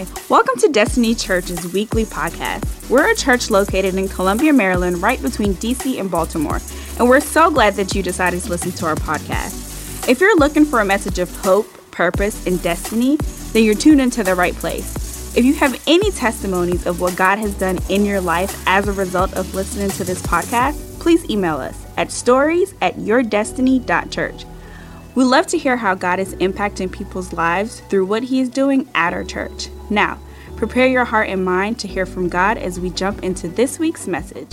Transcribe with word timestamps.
Hi, 0.00 0.06
welcome 0.30 0.58
to 0.60 0.68
Destiny 0.68 1.14
Church's 1.14 1.74
weekly 1.74 2.06
podcast. 2.06 2.88
We're 2.88 3.12
a 3.12 3.14
church 3.14 3.50
located 3.50 3.96
in 3.96 4.08
Columbia, 4.08 4.50
Maryland, 4.50 5.02
right 5.02 5.20
between 5.20 5.52
DC 5.56 6.00
and 6.00 6.10
Baltimore, 6.10 6.58
and 6.98 7.06
we're 7.06 7.20
so 7.20 7.50
glad 7.50 7.74
that 7.74 7.94
you 7.94 8.02
decided 8.02 8.40
to 8.42 8.48
listen 8.48 8.72
to 8.72 8.86
our 8.86 8.94
podcast. 8.94 10.08
If 10.08 10.18
you're 10.18 10.38
looking 10.38 10.64
for 10.64 10.80
a 10.80 10.86
message 10.86 11.18
of 11.18 11.30
hope, 11.44 11.66
purpose, 11.90 12.46
and 12.46 12.62
destiny, 12.62 13.18
then 13.52 13.64
you're 13.64 13.74
tuned 13.74 14.00
into 14.00 14.24
the 14.24 14.34
right 14.34 14.54
place. 14.54 15.36
If 15.36 15.44
you 15.44 15.52
have 15.56 15.78
any 15.86 16.10
testimonies 16.12 16.86
of 16.86 17.02
what 17.02 17.14
God 17.16 17.38
has 17.38 17.54
done 17.58 17.78
in 17.90 18.06
your 18.06 18.22
life 18.22 18.62
as 18.66 18.88
a 18.88 18.92
result 18.92 19.34
of 19.34 19.54
listening 19.54 19.90
to 19.90 20.04
this 20.04 20.22
podcast, 20.22 20.98
please 20.98 21.28
email 21.28 21.56
us 21.56 21.78
at 21.98 22.10
stories 22.10 22.72
at 22.80 22.96
yourdestiny.church. 22.96 24.46
We 25.16 25.24
love 25.24 25.48
to 25.48 25.58
hear 25.58 25.76
how 25.76 25.96
God 25.96 26.20
is 26.20 26.36
impacting 26.36 26.92
people's 26.92 27.32
lives 27.32 27.80
through 27.90 28.06
what 28.06 28.22
He 28.22 28.40
is 28.40 28.48
doing 28.48 28.88
at 28.94 29.12
our 29.12 29.24
church. 29.24 29.68
Now, 29.90 30.20
prepare 30.54 30.86
your 30.86 31.04
heart 31.04 31.28
and 31.28 31.44
mind 31.44 31.80
to 31.80 31.88
hear 31.88 32.06
from 32.06 32.28
God 32.28 32.56
as 32.56 32.78
we 32.78 32.90
jump 32.90 33.24
into 33.24 33.48
this 33.48 33.80
week's 33.80 34.06
message. 34.06 34.52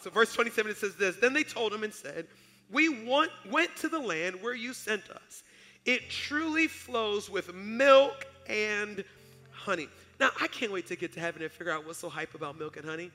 So, 0.00 0.10
verse 0.10 0.32
27 0.32 0.70
it 0.70 0.76
says 0.76 0.94
this 0.94 1.16
Then 1.16 1.32
they 1.32 1.42
told 1.42 1.72
him 1.72 1.82
and 1.82 1.92
said, 1.92 2.28
We 2.70 3.04
want, 3.04 3.32
went 3.50 3.74
to 3.78 3.88
the 3.88 3.98
land 3.98 4.40
where 4.40 4.54
you 4.54 4.74
sent 4.74 5.10
us. 5.10 5.42
It 5.84 6.08
truly 6.08 6.68
flows 6.68 7.28
with 7.28 7.52
milk 7.52 8.28
and 8.48 9.02
honey. 9.50 9.88
Now, 10.20 10.30
I 10.40 10.46
can't 10.46 10.70
wait 10.70 10.86
to 10.86 10.94
get 10.94 11.12
to 11.14 11.20
heaven 11.20 11.42
and 11.42 11.50
figure 11.50 11.72
out 11.72 11.84
what's 11.84 11.98
so 11.98 12.08
hype 12.08 12.36
about 12.36 12.56
milk 12.56 12.76
and 12.76 12.86
honey 12.86 13.10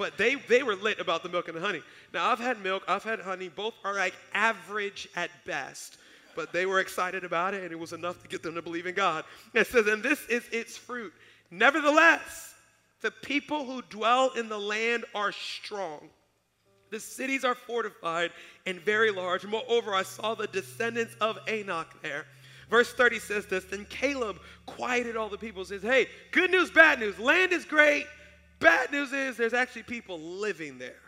but 0.00 0.16
they, 0.16 0.36
they 0.48 0.62
were 0.62 0.76
lit 0.76 0.98
about 0.98 1.22
the 1.22 1.28
milk 1.28 1.48
and 1.48 1.56
the 1.58 1.60
honey. 1.60 1.82
Now, 2.14 2.30
I've 2.30 2.38
had 2.38 2.62
milk, 2.62 2.82
I've 2.88 3.04
had 3.04 3.20
honey. 3.20 3.50
Both 3.50 3.74
are 3.84 3.94
like 3.94 4.14
average 4.32 5.06
at 5.14 5.28
best, 5.44 5.98
but 6.34 6.54
they 6.54 6.64
were 6.64 6.80
excited 6.80 7.22
about 7.22 7.52
it, 7.52 7.64
and 7.64 7.70
it 7.70 7.78
was 7.78 7.92
enough 7.92 8.22
to 8.22 8.26
get 8.26 8.42
them 8.42 8.54
to 8.54 8.62
believe 8.62 8.86
in 8.86 8.94
God. 8.94 9.26
It 9.52 9.66
says, 9.66 9.86
and 9.88 10.02
this 10.02 10.24
is 10.30 10.42
its 10.52 10.74
fruit. 10.74 11.12
Nevertheless, 11.50 12.54
the 13.02 13.10
people 13.10 13.66
who 13.66 13.82
dwell 13.90 14.30
in 14.38 14.48
the 14.48 14.58
land 14.58 15.04
are 15.14 15.32
strong. 15.32 16.08
The 16.88 16.98
cities 16.98 17.44
are 17.44 17.54
fortified 17.54 18.30
and 18.64 18.80
very 18.80 19.10
large. 19.10 19.44
Moreover, 19.44 19.94
I 19.94 20.02
saw 20.02 20.34
the 20.34 20.46
descendants 20.46 21.14
of 21.20 21.38
Anak 21.46 22.00
there. 22.00 22.24
Verse 22.70 22.90
30 22.94 23.18
says 23.18 23.44
this 23.44 23.64
Then 23.64 23.84
Caleb 23.90 24.38
quieted 24.64 25.18
all 25.18 25.28
the 25.28 25.36
people, 25.36 25.62
says, 25.66 25.82
Hey, 25.82 26.06
good 26.30 26.50
news, 26.50 26.70
bad 26.70 27.00
news. 27.00 27.18
Land 27.18 27.52
is 27.52 27.66
great, 27.66 28.06
Bad 28.60 28.92
news 28.92 29.12
is 29.12 29.36
there's 29.36 29.54
actually 29.54 29.82
people 29.84 30.20
living 30.20 30.78
there. 30.78 31.00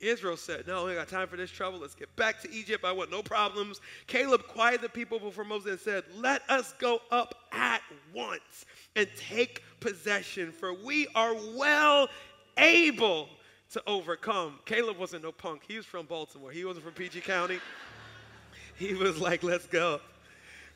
Israel 0.00 0.36
said, 0.36 0.66
No, 0.68 0.84
we 0.84 0.94
got 0.94 1.08
time 1.08 1.26
for 1.26 1.36
this 1.36 1.50
trouble. 1.50 1.80
Let's 1.80 1.96
get 1.96 2.14
back 2.14 2.40
to 2.42 2.50
Egypt. 2.52 2.84
I 2.84 2.92
want 2.92 3.10
no 3.10 3.20
problems. 3.20 3.80
Caleb 4.06 4.46
quieted 4.46 4.80
the 4.80 4.88
people 4.88 5.18
before 5.18 5.44
Moses 5.44 5.72
and 5.72 5.80
said, 5.80 6.04
Let 6.16 6.42
us 6.48 6.72
go 6.78 7.00
up 7.10 7.34
at 7.52 7.82
once 8.14 8.64
and 8.94 9.08
take 9.16 9.62
possession, 9.80 10.52
for 10.52 10.72
we 10.72 11.08
are 11.16 11.34
well 11.56 12.08
able 12.56 13.28
to 13.72 13.82
overcome. 13.88 14.60
Caleb 14.64 14.98
wasn't 14.98 15.24
no 15.24 15.32
punk. 15.32 15.62
He 15.66 15.76
was 15.76 15.84
from 15.84 16.06
Baltimore, 16.06 16.52
he 16.52 16.64
wasn't 16.64 16.84
from 16.84 16.94
PG 16.94 17.20
County. 17.22 17.58
He 18.76 18.94
was 18.94 19.18
like, 19.18 19.42
Let's 19.42 19.66
go. 19.66 20.00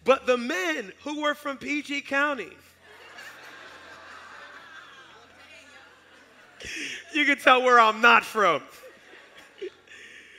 But 0.05 0.27
the 0.27 0.37
men 0.37 0.93
who 1.05 1.23
were 1.23 1.35
from 1.35 1.57
PG 1.57 2.01
County, 2.01 2.51
you 7.15 7.25
can 7.25 7.39
tell 7.39 7.63
where 7.63 7.81
I'm 7.81 8.01
not 8.01 8.25
from. 8.25 8.63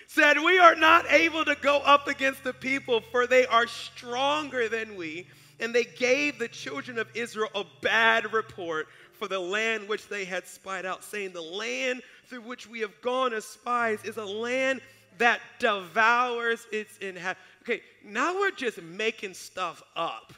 Said, 0.07 0.37
We 0.37 0.59
are 0.59 0.75
not 0.75 1.05
able 1.11 1.43
to 1.45 1.55
go 1.55 1.77
up 1.77 2.07
against 2.07 2.43
the 2.43 2.53
people, 2.53 3.01
for 3.11 3.25
they 3.25 3.45
are 3.47 3.67
stronger 3.67 4.69
than 4.69 4.95
we. 4.95 5.27
And 5.59 5.73
they 5.73 5.85
gave 5.85 6.39
the 6.39 6.47
children 6.47 6.97
of 6.99 7.07
Israel 7.15 7.49
a 7.55 7.63
bad 7.81 8.31
report 8.33 8.87
for 9.13 9.27
the 9.27 9.39
land 9.39 9.87
which 9.87 10.07
they 10.09 10.25
had 10.25 10.45
spied 10.45 10.85
out, 10.85 11.03
saying, 11.03 11.33
The 11.33 11.41
land 11.41 12.01
through 12.27 12.41
which 12.41 12.67
we 12.67 12.79
have 12.81 12.99
gone 13.01 13.33
as 13.33 13.45
spies 13.45 14.03
is 14.03 14.17
a 14.17 14.25
land 14.25 14.81
that 15.17 15.39
devours 15.59 16.67
its 16.71 16.97
inhabitants. 16.97 17.41
Okay, 17.63 17.81
now 18.03 18.33
we're 18.33 18.51
just 18.51 18.81
making 18.81 19.33
stuff 19.33 19.81
up. 19.95 20.33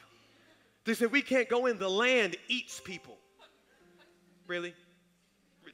They 0.84 0.94
said, 0.94 1.10
We 1.10 1.22
can't 1.22 1.48
go 1.48 1.66
in, 1.66 1.78
the 1.78 1.88
land 1.88 2.36
eats 2.48 2.80
people. 2.80 3.16
Really? 4.46 4.74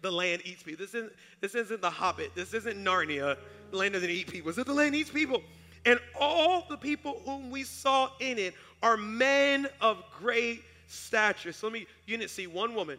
The 0.02 0.10
land 0.10 0.42
eats 0.44 0.62
people. 0.62 0.84
This 0.84 0.94
isn't, 0.94 1.12
this 1.40 1.54
isn't 1.54 1.80
the 1.80 1.90
Hobbit. 1.90 2.34
This 2.34 2.52
isn't 2.52 2.76
Narnia. 2.76 3.36
The 3.70 3.76
land 3.76 3.94
doesn't 3.94 4.10
eat 4.10 4.30
people. 4.30 4.52
This 4.52 4.64
the 4.64 4.72
land 4.72 4.94
eats 4.94 5.10
people. 5.10 5.42
And 5.86 5.98
all 6.20 6.66
the 6.68 6.76
people 6.76 7.22
whom 7.24 7.50
we 7.50 7.64
saw 7.64 8.10
in 8.20 8.38
it 8.38 8.54
are 8.82 8.96
men 8.96 9.68
of 9.80 10.02
great 10.18 10.62
stature. 10.86 11.52
So 11.52 11.68
let 11.68 11.72
me, 11.72 11.86
you 12.06 12.16
didn't 12.16 12.30
see 12.30 12.46
one 12.46 12.74
woman. 12.74 12.98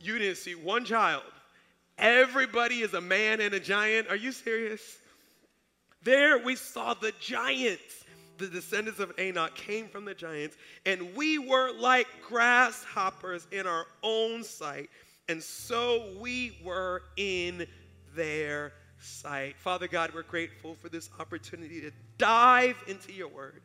You 0.00 0.18
didn't 0.18 0.36
see 0.36 0.54
one 0.54 0.84
child. 0.84 1.22
Everybody 1.98 2.80
is 2.80 2.94
a 2.94 3.00
man 3.00 3.40
and 3.40 3.54
a 3.54 3.60
giant. 3.60 4.08
Are 4.08 4.16
you 4.16 4.32
serious? 4.32 4.98
There 6.02 6.38
we 6.38 6.56
saw 6.56 6.94
the 6.94 7.12
giants. 7.20 8.04
The 8.36 8.48
descendants 8.48 8.98
of 8.98 9.12
Anak 9.16 9.54
came 9.54 9.86
from 9.86 10.04
the 10.04 10.12
giants, 10.12 10.56
and 10.84 11.14
we 11.14 11.38
were 11.38 11.70
like 11.72 12.08
grasshoppers 12.26 13.46
in 13.52 13.64
our 13.64 13.86
own 14.02 14.42
sight 14.42 14.90
and 15.28 15.42
so 15.42 16.06
we 16.20 16.58
were 16.62 17.02
in 17.16 17.66
their 18.14 18.72
sight. 19.00 19.56
Father 19.56 19.88
God, 19.88 20.12
we're 20.14 20.22
grateful 20.22 20.74
for 20.74 20.88
this 20.88 21.10
opportunity 21.18 21.80
to 21.80 21.90
dive 22.18 22.76
into 22.86 23.12
your 23.12 23.28
word. 23.28 23.60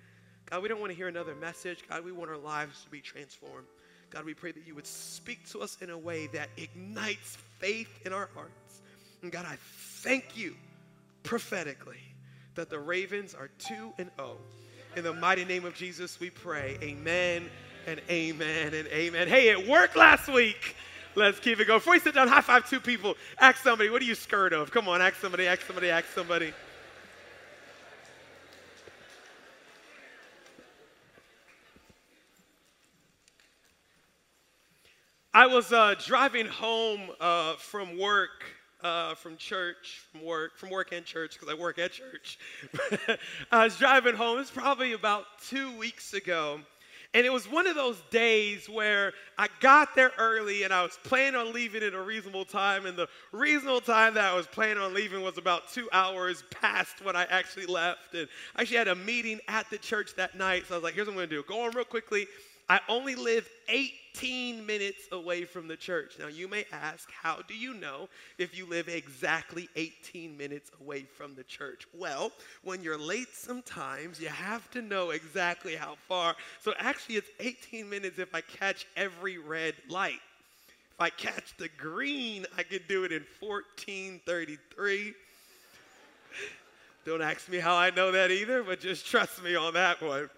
God, 0.50 0.64
we 0.64 0.70
don't 0.70 0.80
want 0.80 0.92
to 0.92 0.98
hear 0.98 1.08
another 1.08 1.36
message. 1.36 1.84
God, 1.88 2.04
we 2.04 2.12
want 2.12 2.30
our 2.30 2.38
lives 2.38 2.84
to 2.84 2.90
be 2.90 3.02
transformed. 3.02 3.68
God, 4.10 4.26
we 4.26 4.34
pray 4.34 4.52
that 4.52 4.66
you 4.66 4.74
would 4.74 4.88
speak 4.88 5.48
to 5.52 5.60
us 5.60 5.78
in 5.82 5.92
a 5.92 5.98
way 5.98 6.28
that 6.28 6.50
ignites 6.58 7.38
faith 7.60 8.06
in 8.06 8.14
our 8.14 8.30
hearts. 8.34 8.82
And 9.22 9.32
God, 9.32 9.46
I 9.46 9.58
thank 10.02 10.36
you 10.36 10.56
prophetically 11.24 12.00
that 12.56 12.70
the 12.70 12.80
Ravens 12.80 13.36
are 13.36 13.50
2 13.60 13.94
and 14.00 14.10
0. 14.18 14.38
In 14.96 15.04
the 15.04 15.14
mighty 15.14 15.46
name 15.46 15.66
of 15.66 15.76
Jesus, 15.76 16.20
we 16.20 16.30
pray. 16.30 16.78
Amen 16.82 17.50
and 17.86 18.02
amen 18.10 18.74
and 18.74 18.88
amen. 18.88 19.28
Hey, 19.28 19.50
it 19.50 19.68
worked 19.68 19.96
last 19.96 20.28
week. 20.28 20.76
Let's 21.20 21.38
keep 21.38 21.60
it 21.60 21.66
going. 21.66 21.80
Before 21.80 21.96
you 21.96 22.00
sit 22.00 22.16
down, 22.16 22.30
high 22.30 22.40
five 22.40 22.70
two 22.70 22.80
people. 22.80 23.18
Ask 23.42 23.62
somebody, 23.62 23.90
what 23.90 24.02
are 24.02 24.06
you 24.06 24.16
scared 24.16 24.54
of? 24.54 24.72
Come 24.72 24.88
on, 24.88 25.02
ask 25.02 25.16
somebody, 25.20 25.48
ask 25.48 25.68
somebody, 25.68 25.90
ask 25.90 26.08
somebody. 26.16 26.54
I 35.34 35.48
was 35.48 35.74
uh, 35.74 35.96
driving 36.06 36.46
home 36.46 37.02
uh, 37.20 37.56
from 37.56 37.98
work, 38.00 38.46
uh, 38.82 39.16
from 39.16 39.36
church, 39.36 40.02
from 40.14 40.24
work, 40.24 40.58
from 40.58 40.70
work 40.70 40.94
and 40.94 41.06
church, 41.06 41.34
because 41.34 41.54
I 41.54 41.60
work 41.60 41.80
at 41.80 41.92
church. 41.92 42.40
I 43.52 43.66
was 43.66 43.76
driving 43.76 44.16
home. 44.16 44.40
It's 44.40 44.52
probably 44.52 44.94
about 44.94 45.26
two 45.50 45.78
weeks 45.78 46.14
ago. 46.14 46.62
And 47.16 47.26
it 47.26 47.34
was 47.34 47.50
one 47.50 47.66
of 47.66 47.76
those 47.76 48.00
days 48.12 48.70
where 48.70 49.14
I 49.36 49.48
got 49.62 49.96
there 49.96 50.12
early 50.20 50.62
and 50.62 50.72
I 50.72 50.84
was 50.84 51.00
planning 51.04 51.40
on 51.40 51.54
leaving 51.54 51.82
at 51.82 51.96
a 51.96 52.02
reasonable 52.02 52.46
time. 52.46 52.86
And 52.86 52.96
the 52.96 53.08
reasonable 53.32 53.82
time 53.82 54.14
that 54.14 54.32
I 54.32 54.36
was 54.36 54.46
planning 54.46 54.78
on 54.78 54.94
leaving 54.94 55.24
was 55.24 55.40
about 55.40 55.72
two 55.74 55.90
hours 55.92 56.44
past 56.52 57.04
when 57.04 57.16
I 57.16 57.24
actually 57.32 57.66
left. 57.66 58.14
And 58.14 58.28
I 58.56 58.62
actually 58.62 58.78
had 58.78 58.90
a 58.90 58.96
meeting 58.96 59.40
at 59.48 59.68
the 59.72 59.80
church 59.80 60.16
that 60.18 60.38
night. 60.38 60.66
So 60.68 60.76
I 60.76 60.78
was 60.78 60.84
like, 60.84 60.94
here's 60.94 61.08
what 61.08 61.14
I'm 61.14 61.18
going 61.18 61.30
to 61.30 61.36
do 61.38 61.44
go 61.48 61.66
on 61.66 61.72
real 61.72 61.84
quickly. 61.84 62.28
I 62.70 62.80
only 62.88 63.16
live 63.16 63.50
18 63.68 64.64
minutes 64.64 65.08
away 65.12 65.44
from 65.44 65.68
the 65.68 65.76
church. 65.76 66.14
Now, 66.20 66.28
you 66.28 66.48
may 66.48 66.66
ask, 66.72 67.10
how 67.12 67.40
do 67.48 67.56
you 67.56 67.74
know 67.74 68.10
if 68.38 68.56
you 68.56 68.68
live 68.68 68.88
exactly 68.88 69.68
18 69.76 70.38
minutes 70.38 70.70
away 70.80 71.06
from 71.18 71.34
the 71.34 71.44
church? 71.44 71.88
Well, 71.96 72.32
when 72.64 72.84
you're 72.84 73.00
late 73.00 73.34
sometimes, 73.34 74.22
you 74.22 74.28
have 74.28 74.70
to 74.72 74.84
know 74.84 75.10
exactly 75.10 75.76
how 75.76 75.96
far. 76.08 76.36
So, 76.62 76.74
actually, 76.78 77.16
it's 77.16 77.30
18 77.40 77.90
minutes 77.90 78.20
if 78.20 78.36
I 78.36 78.42
catch 78.42 78.86
every 78.96 79.40
red 79.40 79.74
light. 79.90 80.22
If 80.94 81.02
I 81.02 81.10
catch 81.10 81.58
the 81.58 81.70
green, 81.76 82.46
I 82.56 82.62
could 82.62 82.88
do 82.88 83.04
it 83.04 83.12
in 83.12 83.26
1433. 83.40 85.14
Don't 87.04 87.24
ask 87.24 87.50
me 87.50 87.58
how 87.58 87.76
I 87.76 87.90
know 87.90 88.12
that 88.12 88.30
either, 88.30 88.62
but 88.62 88.80
just 88.80 89.08
trust 89.08 89.44
me 89.44 89.56
on 89.56 89.74
that 89.74 90.00
one. 90.04 90.30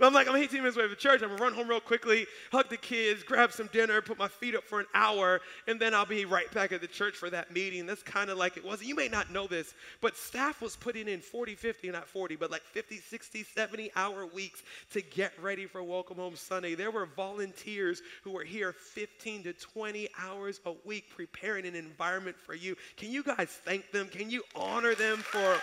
But 0.00 0.06
I'm 0.06 0.14
like, 0.14 0.28
I'm 0.28 0.36
18 0.36 0.60
minutes 0.60 0.78
away 0.78 0.88
from 0.88 0.96
church. 0.96 1.22
I'm 1.22 1.28
gonna 1.28 1.42
run 1.42 1.52
home 1.52 1.68
real 1.68 1.78
quickly, 1.78 2.26
hug 2.50 2.70
the 2.70 2.78
kids, 2.78 3.22
grab 3.22 3.52
some 3.52 3.68
dinner, 3.70 4.00
put 4.00 4.18
my 4.18 4.28
feet 4.28 4.54
up 4.54 4.64
for 4.64 4.80
an 4.80 4.86
hour, 4.94 5.42
and 5.66 5.78
then 5.78 5.92
I'll 5.92 6.06
be 6.06 6.24
right 6.24 6.50
back 6.54 6.72
at 6.72 6.80
the 6.80 6.86
church 6.86 7.16
for 7.16 7.28
that 7.28 7.52
meeting. 7.52 7.84
That's 7.84 8.02
kind 8.02 8.30
of 8.30 8.38
like 8.38 8.56
it 8.56 8.64
was. 8.64 8.82
You 8.82 8.94
may 8.94 9.08
not 9.08 9.30
know 9.30 9.46
this, 9.46 9.74
but 10.00 10.16
staff 10.16 10.62
was 10.62 10.74
putting 10.74 11.06
in 11.06 11.20
40, 11.20 11.54
50, 11.54 11.90
not 11.90 12.08
40, 12.08 12.36
but 12.36 12.50
like 12.50 12.62
50, 12.62 12.96
60, 12.96 13.44
70 13.44 13.92
hour 13.94 14.24
weeks 14.24 14.62
to 14.92 15.02
get 15.02 15.34
ready 15.38 15.66
for 15.66 15.82
Welcome 15.82 16.16
Home 16.16 16.34
Sunday. 16.34 16.74
There 16.74 16.90
were 16.90 17.04
volunteers 17.04 18.00
who 18.24 18.30
were 18.30 18.44
here 18.44 18.72
15 18.72 19.42
to 19.42 19.52
20 19.52 20.08
hours 20.18 20.60
a 20.64 20.72
week 20.86 21.10
preparing 21.14 21.66
an 21.66 21.74
environment 21.74 22.38
for 22.38 22.54
you. 22.54 22.74
Can 22.96 23.10
you 23.10 23.22
guys 23.22 23.50
thank 23.66 23.92
them? 23.92 24.08
Can 24.08 24.30
you 24.30 24.44
honor 24.56 24.94
them 24.94 25.18
for 25.18 25.60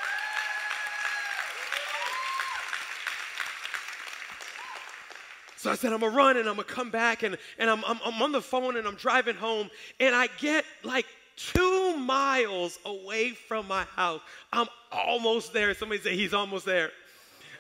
So 5.68 5.74
I 5.74 5.76
said, 5.76 5.92
I'm 5.92 6.00
gonna 6.00 6.16
run 6.16 6.38
and 6.38 6.48
I'm 6.48 6.56
gonna 6.56 6.64
come 6.64 6.92
back 6.92 7.24
and, 7.24 7.38
and 7.60 7.70
I'm, 7.70 7.84
I'm, 7.86 8.00
I'm 8.06 8.22
on 8.22 8.32
the 8.32 8.42
phone 8.42 8.78
and 8.78 8.88
I'm 8.88 8.96
driving 8.96 9.36
home 9.36 9.70
and 10.00 10.16
I 10.16 10.30
get 10.40 10.64
like 10.86 11.06
two 11.36 11.98
miles 11.98 12.80
away 12.86 13.32
from 13.32 13.68
my 13.68 13.84
house. 13.84 14.22
I'm 14.54 14.68
almost 14.94 15.52
there. 15.52 15.74
Somebody 15.74 16.00
say 16.00 16.16
he's 16.16 16.34
almost 16.34 16.66
there. 16.66 16.92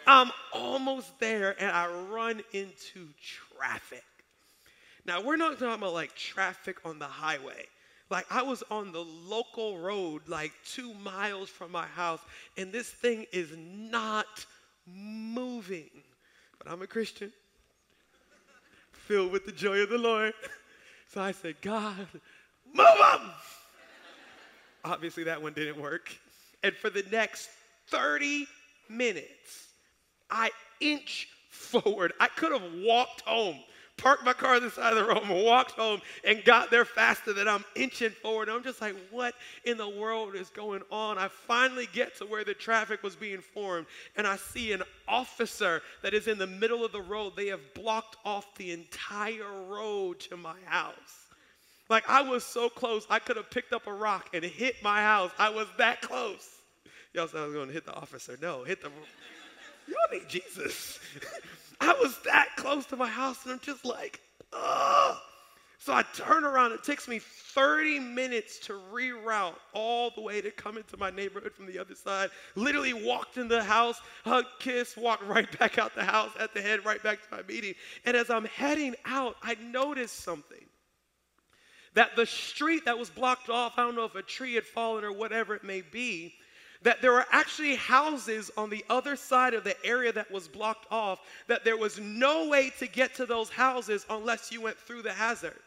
I'm 0.05 0.31
almost 0.53 1.19
there 1.19 1.61
and 1.61 1.69
I 1.69 1.91
run 2.09 2.41
into 2.53 3.09
traffic. 3.57 4.05
Now, 5.05 5.21
we're 5.21 5.35
not 5.35 5.59
talking 5.59 5.73
about 5.73 5.93
like 5.93 6.15
traffic 6.15 6.77
on 6.85 6.99
the 6.99 7.07
highway. 7.07 7.65
Like, 8.09 8.25
I 8.31 8.41
was 8.41 8.63
on 8.71 8.93
the 8.93 9.03
local 9.03 9.79
road, 9.79 10.29
like 10.29 10.53
two 10.63 10.93
miles 10.93 11.49
from 11.49 11.73
my 11.73 11.87
house, 11.87 12.21
and 12.55 12.71
this 12.71 12.89
thing 12.89 13.25
is 13.33 13.49
not 13.57 14.45
moving. 14.85 15.89
But 16.57 16.71
I'm 16.71 16.81
a 16.81 16.87
Christian, 16.87 17.33
filled 19.07 19.31
with 19.31 19.45
the 19.45 19.51
joy 19.51 19.79
of 19.79 19.89
the 19.89 19.97
Lord. 19.97 20.33
So 21.09 21.21
I 21.21 21.31
said, 21.31 21.55
God, 21.61 22.05
move 22.73 22.85
them. 22.85 23.31
Obviously, 24.83 25.23
that 25.23 25.41
one 25.41 25.53
didn't 25.53 25.81
work. 25.81 26.13
And 26.63 26.75
for 26.75 26.89
the 26.89 27.05
next 27.09 27.49
30 27.87 28.45
minutes, 28.89 29.69
I 30.29 30.51
inch 30.81 31.29
forward. 31.49 32.11
I 32.19 32.27
could 32.27 32.51
have 32.51 32.73
walked 32.83 33.21
home 33.21 33.57
parked 33.97 34.23
my 34.23 34.33
car 34.33 34.55
on 34.55 34.61
the 34.61 34.69
side 34.69 34.93
of 34.93 34.99
the 34.99 35.05
road 35.05 35.23
and 35.23 35.43
walked 35.43 35.71
home 35.71 36.01
and 36.23 36.43
got 36.45 36.69
there 36.69 36.85
faster 36.85 37.33
than 37.33 37.47
I'm 37.47 37.65
inching 37.75 38.11
forward. 38.11 38.47
I'm 38.47 38.63
just 38.63 38.79
like, 38.79 38.95
what 39.11 39.33
in 39.65 39.77
the 39.77 39.89
world 39.89 40.35
is 40.35 40.49
going 40.49 40.83
on? 40.91 41.17
I 41.17 41.27
finally 41.27 41.87
get 41.91 42.15
to 42.17 42.25
where 42.25 42.43
the 42.43 42.53
traffic 42.53 43.03
was 43.03 43.15
being 43.15 43.41
formed 43.41 43.87
and 44.15 44.27
I 44.27 44.37
see 44.37 44.71
an 44.71 44.83
officer 45.07 45.81
that 46.03 46.13
is 46.13 46.27
in 46.27 46.37
the 46.37 46.47
middle 46.47 46.85
of 46.85 46.91
the 46.91 47.01
road. 47.01 47.33
They 47.35 47.47
have 47.47 47.73
blocked 47.73 48.17
off 48.23 48.55
the 48.55 48.71
entire 48.71 49.63
road 49.67 50.19
to 50.21 50.37
my 50.37 50.55
house. 50.65 51.27
Like 51.89 52.09
I 52.09 52.21
was 52.21 52.43
so 52.43 52.69
close, 52.69 53.05
I 53.09 53.19
could 53.19 53.37
have 53.37 53.49
picked 53.49 53.73
up 53.73 53.87
a 53.87 53.93
rock 53.93 54.29
and 54.33 54.43
hit 54.43 54.75
my 54.83 55.01
house. 55.01 55.31
I 55.39 55.49
was 55.49 55.67
that 55.77 56.01
close. 56.01 56.47
Y'all 57.13 57.27
said 57.27 57.41
I 57.41 57.45
was 57.45 57.53
going 57.53 57.67
to 57.67 57.73
hit 57.73 57.85
the 57.85 57.93
officer. 57.93 58.37
No, 58.41 58.63
hit 58.63 58.81
the. 58.81 58.89
Y'all 59.87 59.97
need 60.11 60.27
Jesus. 60.27 60.99
I 61.79 61.93
was 62.01 62.17
that 62.25 62.49
close 62.55 62.85
to 62.87 62.95
my 62.95 63.07
house, 63.07 63.43
and 63.43 63.53
I'm 63.53 63.59
just 63.59 63.85
like, 63.85 64.19
ugh. 64.53 65.17
So 65.79 65.93
I 65.93 66.03
turn 66.13 66.43
around. 66.43 66.73
It 66.73 66.83
takes 66.83 67.07
me 67.07 67.19
30 67.19 67.99
minutes 67.99 68.59
to 68.65 68.73
reroute 68.91 69.55
all 69.73 70.09
the 70.09 70.21
way 70.21 70.41
to 70.41 70.51
come 70.51 70.75
into 70.75 70.97
my 70.97 71.11
neighborhood 71.11 71.53
from 71.53 71.65
the 71.65 71.79
other 71.79 71.95
side. 71.95 72.29
Literally 72.55 72.93
walked 72.93 73.37
in 73.37 73.47
the 73.47 73.63
house, 73.63 74.01
hug, 74.25 74.43
kiss, 74.59 74.97
walked 74.97 75.23
right 75.23 75.47
back 75.59 75.77
out 75.77 75.95
the 75.95 76.03
house 76.03 76.31
at 76.39 76.53
the 76.53 76.61
head, 76.61 76.83
right 76.83 77.01
back 77.03 77.19
to 77.21 77.35
my 77.35 77.41
meeting. 77.43 77.73
And 78.05 78.17
as 78.17 78.29
I'm 78.29 78.45
heading 78.45 78.95
out, 79.05 79.37
I 79.41 79.55
noticed 79.55 80.17
something. 80.17 80.65
That 81.93 82.15
the 82.15 82.25
street 82.25 82.85
that 82.85 82.97
was 82.97 83.09
blocked 83.09 83.49
off, 83.49 83.75
I 83.77 83.83
don't 83.83 83.95
know 83.95 84.03
if 84.03 84.15
a 84.15 84.21
tree 84.21 84.55
had 84.55 84.65
fallen 84.65 85.05
or 85.05 85.13
whatever 85.13 85.55
it 85.55 85.63
may 85.63 85.81
be, 85.81 86.33
that 86.83 87.01
there 87.01 87.11
were 87.11 87.25
actually 87.31 87.75
houses 87.75 88.51
on 88.57 88.69
the 88.69 88.85
other 88.89 89.15
side 89.15 89.53
of 89.53 89.63
the 89.63 89.75
area 89.85 90.11
that 90.11 90.31
was 90.31 90.47
blocked 90.47 90.85
off, 90.91 91.19
that 91.47 91.63
there 91.63 91.77
was 91.77 91.99
no 91.99 92.47
way 92.47 92.71
to 92.79 92.87
get 92.87 93.15
to 93.15 93.25
those 93.25 93.49
houses 93.49 94.05
unless 94.09 94.51
you 94.51 94.61
went 94.61 94.77
through 94.77 95.01
the 95.01 95.13
hazard. 95.13 95.59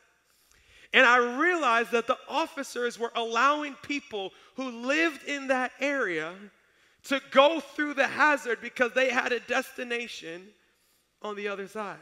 And 0.92 1.06
I 1.06 1.38
realized 1.38 1.92
that 1.92 2.06
the 2.06 2.18
officers 2.28 2.98
were 2.98 3.12
allowing 3.14 3.74
people 3.82 4.32
who 4.56 4.70
lived 4.70 5.24
in 5.24 5.48
that 5.48 5.72
area 5.80 6.34
to 7.04 7.20
go 7.30 7.60
through 7.60 7.94
the 7.94 8.06
hazard 8.06 8.58
because 8.60 8.92
they 8.92 9.10
had 9.10 9.32
a 9.32 9.40
destination 9.40 10.48
on 11.22 11.36
the 11.36 11.48
other 11.48 11.68
side. 11.68 11.98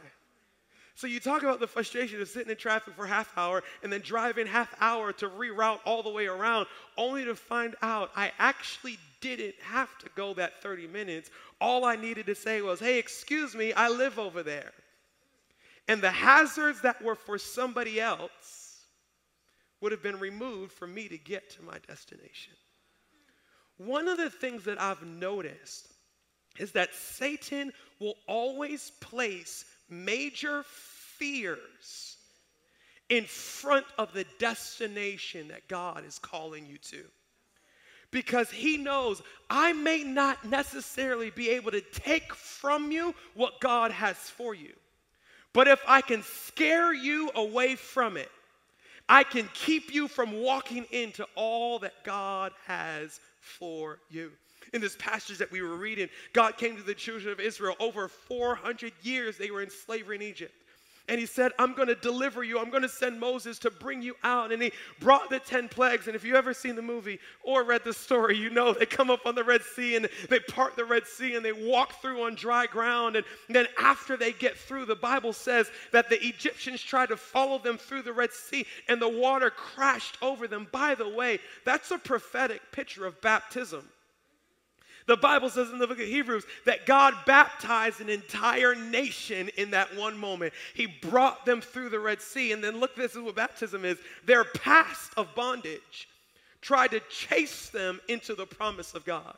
So 0.99 1.07
you 1.07 1.21
talk 1.21 1.43
about 1.43 1.61
the 1.61 1.67
frustration 1.67 2.21
of 2.21 2.27
sitting 2.27 2.51
in 2.51 2.57
traffic 2.57 2.93
for 2.93 3.07
half 3.07 3.31
hour 3.37 3.63
and 3.83 3.93
then 3.93 4.01
driving 4.01 4.45
half 4.45 4.75
hour 4.81 5.13
to 5.13 5.29
reroute 5.29 5.79
all 5.85 6.03
the 6.03 6.09
way 6.09 6.27
around, 6.27 6.67
only 6.97 7.23
to 7.23 7.35
find 7.35 7.77
out 7.81 8.11
I 8.17 8.33
actually 8.37 8.99
didn't 9.21 9.55
have 9.61 9.97
to 9.99 10.09
go 10.17 10.33
that 10.33 10.61
30 10.61 10.87
minutes. 10.87 11.29
All 11.61 11.85
I 11.85 11.95
needed 11.95 12.25
to 12.25 12.35
say 12.35 12.61
was, 12.61 12.81
hey, 12.81 12.99
excuse 12.99 13.55
me, 13.55 13.71
I 13.71 13.87
live 13.87 14.19
over 14.19 14.43
there. 14.43 14.73
And 15.87 16.01
the 16.01 16.11
hazards 16.11 16.81
that 16.81 17.01
were 17.01 17.15
for 17.15 17.37
somebody 17.37 18.01
else 18.01 18.81
would 19.79 19.93
have 19.93 20.03
been 20.03 20.19
removed 20.19 20.73
for 20.73 20.85
me 20.85 21.07
to 21.07 21.17
get 21.17 21.49
to 21.51 21.63
my 21.63 21.77
destination. 21.87 22.55
One 23.77 24.09
of 24.09 24.17
the 24.17 24.29
things 24.29 24.65
that 24.65 24.81
I've 24.81 25.03
noticed 25.03 25.87
is 26.57 26.73
that 26.73 26.93
Satan 26.93 27.71
will 28.01 28.15
always 28.27 28.91
place 28.99 29.63
major 29.89 30.63
fears 31.19 32.17
in 33.09 33.25
front 33.25 33.85
of 33.97 34.13
the 34.13 34.25
destination 34.39 35.49
that 35.49 35.67
God 35.67 36.05
is 36.05 36.17
calling 36.19 36.65
you 36.65 36.77
to. 36.77 37.03
Because 38.11 38.49
he 38.49 38.77
knows 38.77 39.21
I 39.49 39.73
may 39.73 40.03
not 40.03 40.43
necessarily 40.45 41.29
be 41.29 41.49
able 41.49 41.71
to 41.71 41.81
take 41.81 42.33
from 42.33 42.91
you 42.91 43.13
what 43.35 43.59
God 43.59 43.91
has 43.91 44.17
for 44.17 44.55
you. 44.55 44.73
But 45.53 45.67
if 45.67 45.81
I 45.87 46.01
can 46.01 46.23
scare 46.23 46.93
you 46.93 47.31
away 47.35 47.75
from 47.75 48.17
it, 48.17 48.31
I 49.07 49.23
can 49.23 49.49
keep 49.53 49.93
you 49.93 50.07
from 50.07 50.41
walking 50.41 50.85
into 50.91 51.25
all 51.35 51.79
that 51.79 52.03
God 52.03 52.51
has 52.65 53.19
for 53.41 53.99
you 54.09 54.31
in 54.73 54.81
this 54.81 54.95
passage 54.97 55.37
that 55.37 55.51
we 55.51 55.61
were 55.61 55.75
reading, 55.75 56.09
God 56.33 56.57
came 56.57 56.75
to 56.77 56.83
the 56.83 56.93
children 56.93 57.31
of 57.31 57.39
Israel. 57.39 57.75
Over 57.79 58.07
400 58.07 58.93
years 59.01 59.37
they 59.37 59.51
were 59.51 59.61
in 59.61 59.69
slavery 59.69 60.17
in 60.17 60.21
Egypt. 60.21 60.53
And 61.09 61.19
he 61.19 61.25
said, 61.25 61.51
I'm 61.57 61.73
going 61.73 61.87
to 61.87 61.95
deliver 61.95 62.43
you. 62.43 62.59
I'm 62.59 62.69
going 62.69 62.83
to 62.83 62.89
send 62.89 63.19
Moses 63.19 63.57
to 63.59 63.71
bring 63.71 64.01
you 64.01 64.15
out. 64.23 64.51
And 64.51 64.61
he 64.61 64.71
brought 64.99 65.29
the 65.29 65.39
10 65.39 65.67
plagues. 65.67 66.05
And 66.05 66.15
if 66.15 66.23
you've 66.23 66.35
ever 66.35 66.53
seen 66.53 66.75
the 66.75 66.83
movie 66.83 67.19
or 67.43 67.63
read 67.63 67.83
the 67.83 67.93
story, 67.93 68.37
you 68.37 68.51
know 68.51 68.73
they 68.73 68.85
come 68.85 69.09
up 69.09 69.25
on 69.25 69.33
the 69.33 69.43
Red 69.43 69.63
Sea 69.63 69.95
and 69.95 70.07
they 70.29 70.39
part 70.39 70.75
the 70.75 70.85
Red 70.85 71.07
Sea 71.07 71.35
and 71.35 71.43
they 71.43 71.51
walk 71.51 71.99
through 72.01 72.21
on 72.23 72.35
dry 72.35 72.67
ground. 72.67 73.15
And 73.15 73.25
then 73.49 73.65
after 73.79 74.15
they 74.15 74.31
get 74.33 74.55
through, 74.55 74.85
the 74.85 74.95
Bible 74.95 75.33
says 75.33 75.71
that 75.91 76.09
the 76.09 76.23
Egyptians 76.25 76.81
tried 76.81 77.09
to 77.09 77.17
follow 77.17 77.57
them 77.57 77.77
through 77.77 78.03
the 78.03 78.13
Red 78.13 78.31
Sea 78.31 78.65
and 78.87 79.01
the 79.01 79.09
water 79.09 79.49
crashed 79.49 80.17
over 80.21 80.47
them. 80.47 80.67
By 80.71 80.93
the 80.93 81.09
way, 81.09 81.39
that's 81.65 81.89
a 81.89 81.97
prophetic 81.97 82.61
picture 82.71 83.07
of 83.07 83.19
baptism. 83.21 83.89
The 85.09 85.17
Bible 85.17 85.49
says 85.49 85.71
in 85.71 85.79
the 85.79 85.87
book 85.87 85.99
of 85.99 86.05
Hebrews 86.05 86.45
that 86.65 86.85
God 86.85 87.15
baptized 87.25 87.99
an 87.99 88.09
entire 88.09 88.75
nation 88.75 89.49
in 89.57 89.71
that 89.71 89.95
one 89.97 90.15
moment. 90.15 90.53
He 90.75 90.85
brought 90.85 91.47
them 91.47 91.61
through 91.61 91.89
the 91.89 91.99
Red 91.99 92.21
Sea. 92.21 92.51
And 92.51 92.63
then 92.63 92.79
look, 92.79 92.95
this 92.95 93.15
is 93.15 93.21
what 93.23 93.35
baptism 93.35 93.85
is 93.85 93.97
their 94.27 94.43
past 94.43 95.11
of 95.17 95.33
bondage 95.33 96.07
tried 96.61 96.91
to 96.91 96.99
chase 97.09 97.69
them 97.69 97.99
into 98.07 98.35
the 98.35 98.45
promise 98.45 98.93
of 98.93 99.03
God 99.03 99.35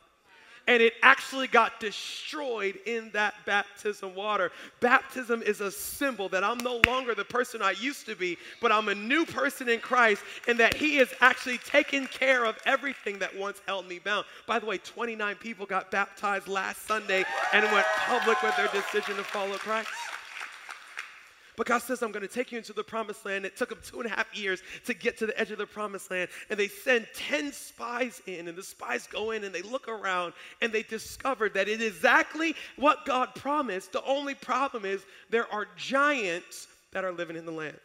and 0.66 0.82
it 0.82 0.94
actually 1.02 1.46
got 1.46 1.80
destroyed 1.80 2.78
in 2.86 3.10
that 3.12 3.34
baptism 3.46 4.14
water. 4.14 4.52
Baptism 4.80 5.42
is 5.42 5.60
a 5.60 5.70
symbol 5.70 6.28
that 6.28 6.44
I'm 6.44 6.58
no 6.58 6.80
longer 6.86 7.14
the 7.14 7.24
person 7.24 7.62
I 7.62 7.72
used 7.72 8.06
to 8.06 8.16
be, 8.16 8.38
but 8.60 8.72
I'm 8.72 8.88
a 8.88 8.94
new 8.94 9.24
person 9.24 9.68
in 9.68 9.80
Christ, 9.80 10.22
and 10.46 10.58
that 10.58 10.74
He 10.74 10.96
has 10.96 11.12
actually 11.20 11.58
taken 11.58 12.06
care 12.06 12.44
of 12.44 12.56
everything 12.64 13.18
that 13.18 13.36
once 13.36 13.60
held 13.66 13.88
me 13.88 13.98
bound. 13.98 14.26
By 14.46 14.58
the 14.58 14.66
way, 14.66 14.78
29 14.78 15.36
people 15.36 15.66
got 15.66 15.90
baptized 15.90 16.48
last 16.48 16.86
Sunday 16.86 17.24
and 17.52 17.64
went 17.72 17.86
public 17.96 18.42
with 18.42 18.56
their 18.56 18.68
decision 18.68 19.16
to 19.16 19.24
follow 19.24 19.56
Christ. 19.56 19.88
But 21.56 21.66
God 21.66 21.82
says, 21.82 22.02
I'm 22.02 22.12
going 22.12 22.26
to 22.26 22.32
take 22.32 22.50
you 22.50 22.58
into 22.58 22.72
the 22.72 22.82
promised 22.82 23.26
land. 23.26 23.44
It 23.44 23.56
took 23.56 23.68
them 23.68 23.78
two 23.84 24.00
and 24.00 24.10
a 24.10 24.14
half 24.14 24.34
years 24.34 24.62
to 24.86 24.94
get 24.94 25.18
to 25.18 25.26
the 25.26 25.38
edge 25.38 25.50
of 25.50 25.58
the 25.58 25.66
promised 25.66 26.10
land. 26.10 26.30
And 26.48 26.58
they 26.58 26.68
send 26.68 27.06
10 27.14 27.52
spies 27.52 28.22
in, 28.26 28.48
and 28.48 28.56
the 28.56 28.62
spies 28.62 29.06
go 29.06 29.32
in 29.32 29.44
and 29.44 29.54
they 29.54 29.60
look 29.60 29.86
around 29.86 30.32
and 30.62 30.72
they 30.72 30.82
discover 30.82 31.50
that 31.50 31.68
it 31.68 31.82
is 31.82 31.96
exactly 31.96 32.54
what 32.76 33.04
God 33.04 33.34
promised. 33.34 33.92
The 33.92 34.04
only 34.04 34.34
problem 34.34 34.86
is 34.86 35.04
there 35.28 35.52
are 35.52 35.66
giants 35.76 36.68
that 36.92 37.04
are 37.04 37.12
living 37.12 37.36
in 37.36 37.44
the 37.44 37.52
land. 37.52 37.78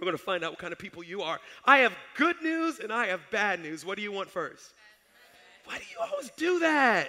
We're 0.00 0.06
going 0.06 0.16
to 0.16 0.22
find 0.22 0.42
out 0.42 0.52
what 0.52 0.58
kind 0.58 0.72
of 0.72 0.78
people 0.78 1.04
you 1.04 1.22
are. 1.22 1.38
I 1.64 1.78
have 1.78 1.92
good 2.16 2.40
news 2.42 2.80
and 2.80 2.92
I 2.92 3.06
have 3.06 3.20
bad 3.30 3.60
news. 3.60 3.84
What 3.84 3.96
do 3.96 4.02
you 4.02 4.10
want 4.10 4.30
first? 4.30 4.72
Why 5.64 5.78
do 5.78 5.84
you 5.90 5.98
always 6.00 6.30
do 6.36 6.58
that? 6.60 7.08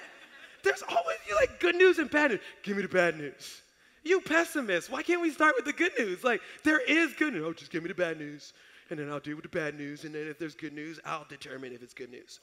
There's 0.64 0.84
always 0.84 1.18
you 1.28 1.36
like 1.36 1.60
good 1.60 1.76
news 1.76 1.98
and 1.98 2.12
bad 2.12 2.32
news. 2.32 2.40
Give 2.62 2.76
me 2.76 2.84
the 2.84 2.90
bad 2.90 3.18
news. 3.18 3.63
You 4.04 4.20
pessimist. 4.20 4.92
Why 4.92 5.02
can't 5.02 5.22
we 5.22 5.32
start 5.32 5.56
with 5.56 5.66
the 5.66 5.74
good 5.74 5.94
news? 5.98 6.24
Like, 6.24 6.42
there 6.64 6.80
is 6.80 7.14
good 7.14 7.34
news. 7.34 7.44
Oh, 7.46 7.54
just 7.54 7.72
give 7.72 7.84
me 7.84 7.90
the 7.90 7.96
bad 7.96 8.20
news, 8.20 8.54
and 8.90 9.00
then 9.00 9.10
I'll 9.10 9.20
deal 9.20 9.36
with 9.36 9.44
the 9.44 9.50
bad 9.50 9.78
news, 9.78 10.04
and 10.04 10.14
then 10.14 10.28
if 10.28 10.38
there's 10.38 10.56
good 10.56 10.74
news, 10.74 11.00
I'll 11.06 11.26
determine 11.30 11.72
if 11.72 11.82
it's 11.82 11.94
good 11.94 12.12
news. 12.12 12.40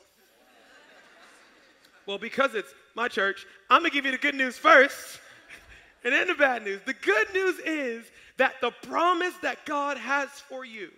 well, 2.06 2.18
because 2.18 2.54
it's 2.54 2.72
my 2.94 3.08
church, 3.08 3.46
I'm 3.68 3.82
gonna 3.82 3.90
give 3.90 4.06
you 4.06 4.12
the 4.12 4.18
good 4.18 4.34
news 4.34 4.56
first, 4.56 5.20
and 6.04 6.14
then 6.14 6.28
the 6.28 6.34
bad 6.34 6.64
news. 6.64 6.80
The 6.86 6.94
good 6.94 7.32
news 7.34 7.58
is 7.58 8.04
that 8.38 8.54
the 8.62 8.70
promise 8.70 9.34
that 9.42 9.66
God 9.66 9.98
has 9.98 10.28
for 10.30 10.64
you 10.64 10.90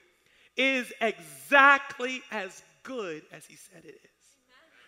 is 0.57 0.93
exactly 1.01 2.23
as 2.31 2.63
good 2.85 3.23
as 3.33 3.45
He 3.47 3.57
said 3.57 3.85
it 3.85 3.99
is. 4.05 4.12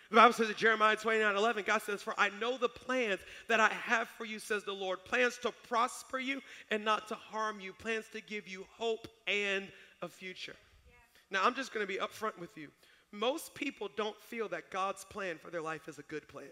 The 0.09 0.17
Bible 0.17 0.33
says 0.33 0.49
in 0.49 0.55
Jeremiah 0.55 0.95
29 0.95 1.35
11, 1.35 1.63
God 1.65 1.81
says, 1.81 2.01
For 2.01 2.13
I 2.17 2.29
know 2.39 2.57
the 2.57 2.69
plans 2.69 3.19
that 3.47 3.59
I 3.59 3.69
have 3.69 4.07
for 4.09 4.25
you, 4.25 4.39
says 4.39 4.63
the 4.63 4.73
Lord. 4.73 5.03
Plans 5.03 5.37
to 5.39 5.51
prosper 5.67 6.19
you 6.19 6.41
and 6.69 6.85
not 6.85 7.07
to 7.07 7.15
harm 7.15 7.59
you, 7.59 7.73
plans 7.73 8.05
to 8.13 8.21
give 8.21 8.47
you 8.47 8.65
hope 8.77 9.07
and 9.27 9.67
a 10.01 10.07
future. 10.07 10.55
Yeah. 10.87 11.39
Now, 11.39 11.45
I'm 11.45 11.55
just 11.55 11.73
going 11.73 11.85
to 11.85 11.91
be 11.91 11.99
upfront 11.99 12.37
with 12.39 12.55
you. 12.57 12.67
Most 13.11 13.55
people 13.55 13.89
don't 13.95 14.19
feel 14.21 14.47
that 14.49 14.69
God's 14.69 15.05
plan 15.05 15.37
for 15.37 15.49
their 15.49 15.61
life 15.61 15.87
is 15.87 15.99
a 15.99 16.03
good 16.03 16.27
plan. 16.27 16.45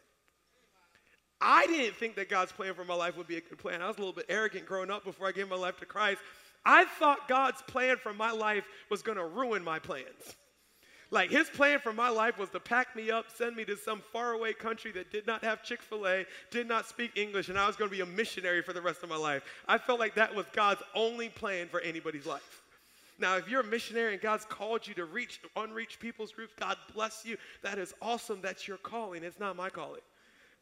I 1.41 1.67
didn't 1.67 1.98
think 1.98 2.15
that 2.15 2.29
God's 2.29 2.53
plan 2.53 2.74
for 2.74 2.86
my 2.86 2.95
life 2.95 3.17
would 3.17 3.27
be 3.27 3.36
a 3.36 3.41
good 3.41 3.57
plan. 3.57 3.81
I 3.81 3.88
was 3.88 3.98
a 3.98 4.00
little 4.00 4.13
bit 4.13 4.27
arrogant 4.29 4.65
growing 4.65 4.89
up 4.89 5.03
before 5.03 5.27
I 5.27 5.33
gave 5.33 5.50
my 5.50 5.57
life 5.57 5.77
to 5.81 5.86
Christ. 5.86 6.22
I 6.65 6.86
thought 6.86 7.27
God's 7.27 7.62
plan 7.63 7.98
for 7.98 8.13
my 8.13 8.31
life 8.31 8.63
was 8.89 9.01
going 9.01 9.17
to 9.17 9.25
ruin 9.25 9.63
my 9.63 9.79
plans. 9.79 10.38
Like 11.13 11.29
his 11.29 11.48
plan 11.48 11.77
for 11.77 11.93
my 11.93 12.10
life 12.10 12.39
was 12.39 12.50
to 12.50 12.60
pack 12.60 12.96
me 12.96 13.12
up, 13.12 13.25
send 13.36 13.55
me 13.55 13.63
to 13.65 13.77
some 13.77 14.01
faraway 14.12 14.51
country 14.51 14.91
that 14.93 15.12
did 15.12 15.27
not 15.27 15.43
have 15.43 15.62
Chick 15.62 15.84
fil 15.84 16.08
A, 16.08 16.25
did 16.50 16.67
not 16.67 16.88
speak 16.88 17.12
English, 17.15 17.50
and 17.50 17.60
I 17.60 17.67
was 17.67 17.75
going 17.75 17.88
to 17.88 17.96
be 17.96 18.01
a 18.01 18.05
missionary 18.08 18.63
for 18.63 18.74
the 18.74 18.82
rest 18.82 19.03
of 19.03 19.10
my 19.10 19.15
life. 19.15 19.43
I 19.67 19.77
felt 19.77 20.00
like 20.00 20.15
that 20.15 20.34
was 20.34 20.48
God's 20.53 20.82
only 20.96 21.29
plan 21.29 21.67
for 21.67 21.82
anybody's 21.82 22.25
life. 22.25 22.63
Now, 23.20 23.38
if 23.38 23.48
you're 23.48 23.62
a 23.62 23.63
missionary 23.63 24.13
and 24.13 24.22
God's 24.24 24.46
called 24.46 24.88
you 24.88 24.96
to 24.96 25.05
reach 25.05 25.39
unreached 25.55 26.00
people's 26.00 26.32
groups, 26.32 26.53
God 26.60 26.77
bless 26.96 27.24
you. 27.24 27.38
That 27.62 27.77
is 27.77 27.93
awesome. 28.01 28.39
That's 28.41 28.67
your 28.67 28.77
calling. 28.77 29.24
It's 29.24 29.39
not 29.39 29.55
my 29.55 29.70
calling. 29.70 30.01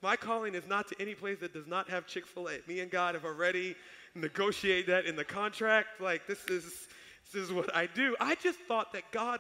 My 0.02 0.18
calling 0.18 0.54
is 0.54 0.68
not 0.68 0.86
to 0.90 0.96
any 1.00 1.16
place 1.16 1.40
that 1.40 1.54
does 1.54 1.68
not 1.68 1.88
have 1.90 2.08
Chick 2.08 2.26
fil 2.26 2.50
A. 2.50 2.58
Me 2.68 2.82
and 2.82 2.92
God 2.92 3.16
have 3.16 3.24
already 3.24 3.74
negotiated 4.16 4.88
that 4.88 5.06
in 5.06 5.16
the 5.16 5.24
contract. 5.24 6.02
Like, 6.02 6.28
this 6.28 6.44
is, 6.48 6.90
this 7.32 7.42
is 7.42 7.54
what 7.54 7.74
I 7.74 7.86
do. 7.86 8.18
I 8.20 8.36
just 8.36 8.60
thought 8.68 8.92
that 8.92 9.10
God 9.14 9.40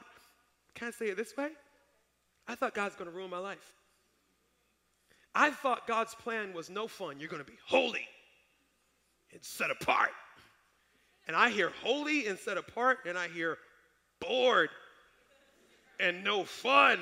can 0.75 0.87
I 0.87 0.91
say 0.91 1.05
it 1.07 1.17
this 1.17 1.35
way? 1.35 1.49
I 2.47 2.55
thought 2.55 2.73
God's 2.73 2.95
going 2.95 3.09
to 3.09 3.15
ruin 3.15 3.29
my 3.29 3.37
life. 3.37 3.73
I 5.33 5.51
thought 5.51 5.87
God's 5.87 6.13
plan 6.15 6.53
was 6.53 6.69
no 6.69 6.87
fun. 6.87 7.19
You're 7.19 7.29
going 7.29 7.43
to 7.43 7.49
be 7.49 7.57
holy 7.65 8.07
and 9.31 9.43
set 9.43 9.71
apart. 9.71 10.09
And 11.27 11.35
I 11.35 11.49
hear 11.49 11.71
holy 11.83 12.27
and 12.27 12.37
set 12.37 12.57
apart, 12.57 12.99
and 13.07 13.17
I 13.17 13.27
hear 13.27 13.57
bored 14.19 14.69
and 15.99 16.23
no 16.23 16.43
fun. 16.43 16.99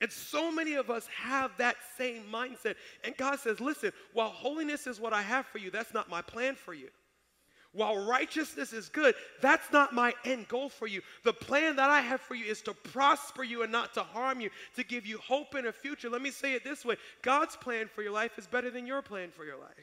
And 0.00 0.10
so 0.10 0.50
many 0.50 0.74
of 0.74 0.90
us 0.90 1.06
have 1.16 1.52
that 1.58 1.76
same 1.96 2.24
mindset. 2.32 2.74
And 3.04 3.16
God 3.16 3.38
says, 3.38 3.60
listen, 3.60 3.92
while 4.14 4.30
holiness 4.30 4.88
is 4.88 4.98
what 4.98 5.12
I 5.12 5.22
have 5.22 5.46
for 5.46 5.58
you, 5.58 5.70
that's 5.70 5.94
not 5.94 6.10
my 6.10 6.22
plan 6.22 6.56
for 6.56 6.74
you. 6.74 6.88
While 7.74 8.06
righteousness 8.06 8.74
is 8.74 8.90
good, 8.90 9.14
that's 9.40 9.72
not 9.72 9.94
my 9.94 10.12
end 10.26 10.46
goal 10.48 10.68
for 10.68 10.86
you. 10.86 11.00
The 11.24 11.32
plan 11.32 11.76
that 11.76 11.88
I 11.88 12.02
have 12.02 12.20
for 12.20 12.34
you 12.34 12.44
is 12.44 12.60
to 12.62 12.74
prosper 12.74 13.42
you 13.42 13.62
and 13.62 13.72
not 13.72 13.94
to 13.94 14.02
harm 14.02 14.42
you, 14.42 14.50
to 14.76 14.84
give 14.84 15.06
you 15.06 15.16
hope 15.18 15.54
in 15.54 15.64
a 15.66 15.72
future. 15.72 16.10
Let 16.10 16.20
me 16.20 16.30
say 16.30 16.52
it 16.52 16.64
this 16.64 16.84
way 16.84 16.96
God's 17.22 17.56
plan 17.56 17.88
for 17.88 18.02
your 18.02 18.12
life 18.12 18.38
is 18.38 18.46
better 18.46 18.70
than 18.70 18.86
your 18.86 19.00
plan 19.00 19.30
for 19.30 19.46
your 19.46 19.56
life. 19.56 19.70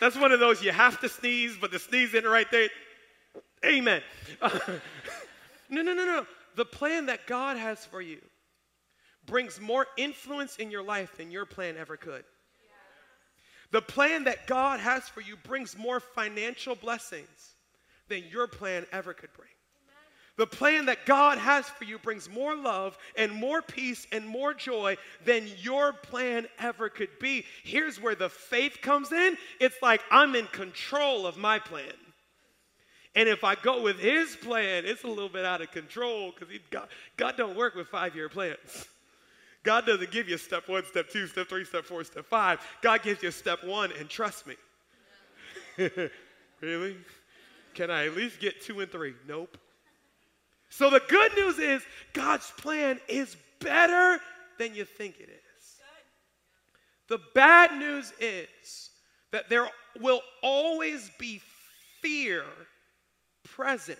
That's 0.00 0.16
one 0.16 0.32
of 0.32 0.40
those 0.40 0.62
you 0.62 0.72
have 0.72 0.98
to 1.00 1.08
sneeze, 1.10 1.58
but 1.60 1.70
the 1.70 1.78
sneeze 1.78 2.14
isn't 2.14 2.28
right 2.28 2.50
there. 2.50 2.70
Amen. 3.62 4.00
no, 4.40 5.82
no, 5.82 5.92
no, 5.92 6.06
no. 6.06 6.26
The 6.56 6.64
plan 6.64 7.04
that 7.06 7.26
God 7.26 7.56
has 7.58 7.84
for 7.84 8.00
you 8.00 8.22
brings 9.26 9.60
more 9.60 9.86
influence 9.96 10.56
in 10.56 10.70
your 10.70 10.82
life 10.82 11.16
than 11.16 11.30
your 11.30 11.46
plan 11.46 11.76
ever 11.76 11.96
could. 11.96 12.24
The 13.70 13.82
plan 13.82 14.24
that 14.24 14.46
God 14.46 14.80
has 14.80 15.08
for 15.08 15.20
you 15.20 15.36
brings 15.36 15.76
more 15.76 15.98
financial 15.98 16.74
blessings 16.74 17.54
than 18.08 18.22
your 18.30 18.46
plan 18.46 18.86
ever 18.92 19.14
could 19.14 19.32
bring. 19.32 19.48
The 20.36 20.46
plan 20.46 20.86
that 20.86 21.06
God 21.06 21.38
has 21.38 21.68
for 21.68 21.84
you 21.84 21.98
brings 21.98 22.28
more 22.28 22.56
love 22.56 22.98
and 23.16 23.32
more 23.32 23.62
peace 23.62 24.06
and 24.10 24.26
more 24.26 24.52
joy 24.52 24.96
than 25.24 25.48
your 25.60 25.92
plan 25.92 26.48
ever 26.58 26.88
could 26.88 27.18
be. 27.20 27.44
Here's 27.62 28.00
where 28.00 28.16
the 28.16 28.28
faith 28.28 28.78
comes 28.82 29.12
in. 29.12 29.36
It's 29.60 29.80
like 29.80 30.00
I'm 30.10 30.34
in 30.34 30.46
control 30.48 31.26
of 31.26 31.36
my 31.36 31.60
plan. 31.60 31.92
And 33.14 33.28
if 33.28 33.44
I 33.44 33.54
go 33.54 33.82
with 33.82 34.00
his 34.00 34.34
plan, 34.34 34.84
it's 34.86 35.04
a 35.04 35.08
little 35.08 35.28
bit 35.28 35.44
out 35.44 35.62
of 35.62 35.70
control 35.70 36.32
because 36.32 36.52
God, 36.70 36.88
God 37.16 37.36
don't 37.36 37.56
work 37.56 37.76
with 37.76 37.86
five-year 37.86 38.28
plans. 38.28 38.86
God 39.64 39.86
doesn't 39.86 40.10
give 40.10 40.28
you 40.28 40.36
step 40.36 40.68
one, 40.68 40.84
step 40.84 41.08
two, 41.08 41.26
step 41.26 41.48
three, 41.48 41.64
step 41.64 41.84
four, 41.84 42.04
step 42.04 42.26
five. 42.26 42.60
God 42.82 43.02
gives 43.02 43.22
you 43.22 43.30
step 43.30 43.64
one, 43.64 43.90
and 43.98 44.08
trust 44.08 44.46
me. 44.46 44.56
really? 46.60 46.96
Can 47.72 47.90
I 47.90 48.06
at 48.06 48.14
least 48.14 48.40
get 48.40 48.60
two 48.60 48.80
and 48.80 48.92
three? 48.92 49.14
Nope. 49.26 49.56
So 50.68 50.90
the 50.90 51.00
good 51.08 51.34
news 51.34 51.58
is 51.58 51.82
God's 52.12 52.50
plan 52.58 53.00
is 53.08 53.36
better 53.58 54.20
than 54.58 54.74
you 54.74 54.84
think 54.84 55.18
it 55.18 55.30
is. 55.30 55.78
The 57.08 57.20
bad 57.34 57.78
news 57.78 58.12
is 58.20 58.90
that 59.30 59.48
there 59.48 59.68
will 60.00 60.20
always 60.42 61.10
be 61.18 61.40
fear 62.00 62.44
present 63.44 63.98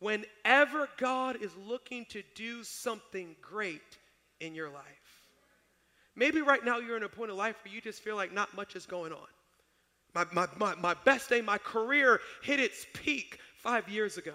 whenever 0.00 0.88
God 0.98 1.42
is 1.42 1.50
looking 1.66 2.04
to 2.10 2.22
do 2.34 2.62
something 2.62 3.34
great 3.42 3.98
in 4.40 4.54
your 4.54 4.70
life. 4.70 4.84
Maybe 6.16 6.40
right 6.40 6.64
now 6.64 6.78
you're 6.78 6.96
in 6.96 7.04
a 7.04 7.08
point 7.08 7.30
of 7.30 7.36
life 7.36 7.56
where 7.64 7.72
you 7.72 7.80
just 7.80 8.02
feel 8.02 8.16
like 8.16 8.32
not 8.32 8.54
much 8.54 8.74
is 8.74 8.86
going 8.86 9.12
on. 9.12 9.28
My, 10.14 10.24
my, 10.32 10.46
my, 10.56 10.74
my 10.74 10.94
best 11.04 11.28
day, 11.28 11.40
my 11.40 11.58
career 11.58 12.20
hit 12.42 12.58
its 12.58 12.86
peak 12.92 13.38
five 13.56 13.88
years 13.88 14.16
ago. 14.16 14.34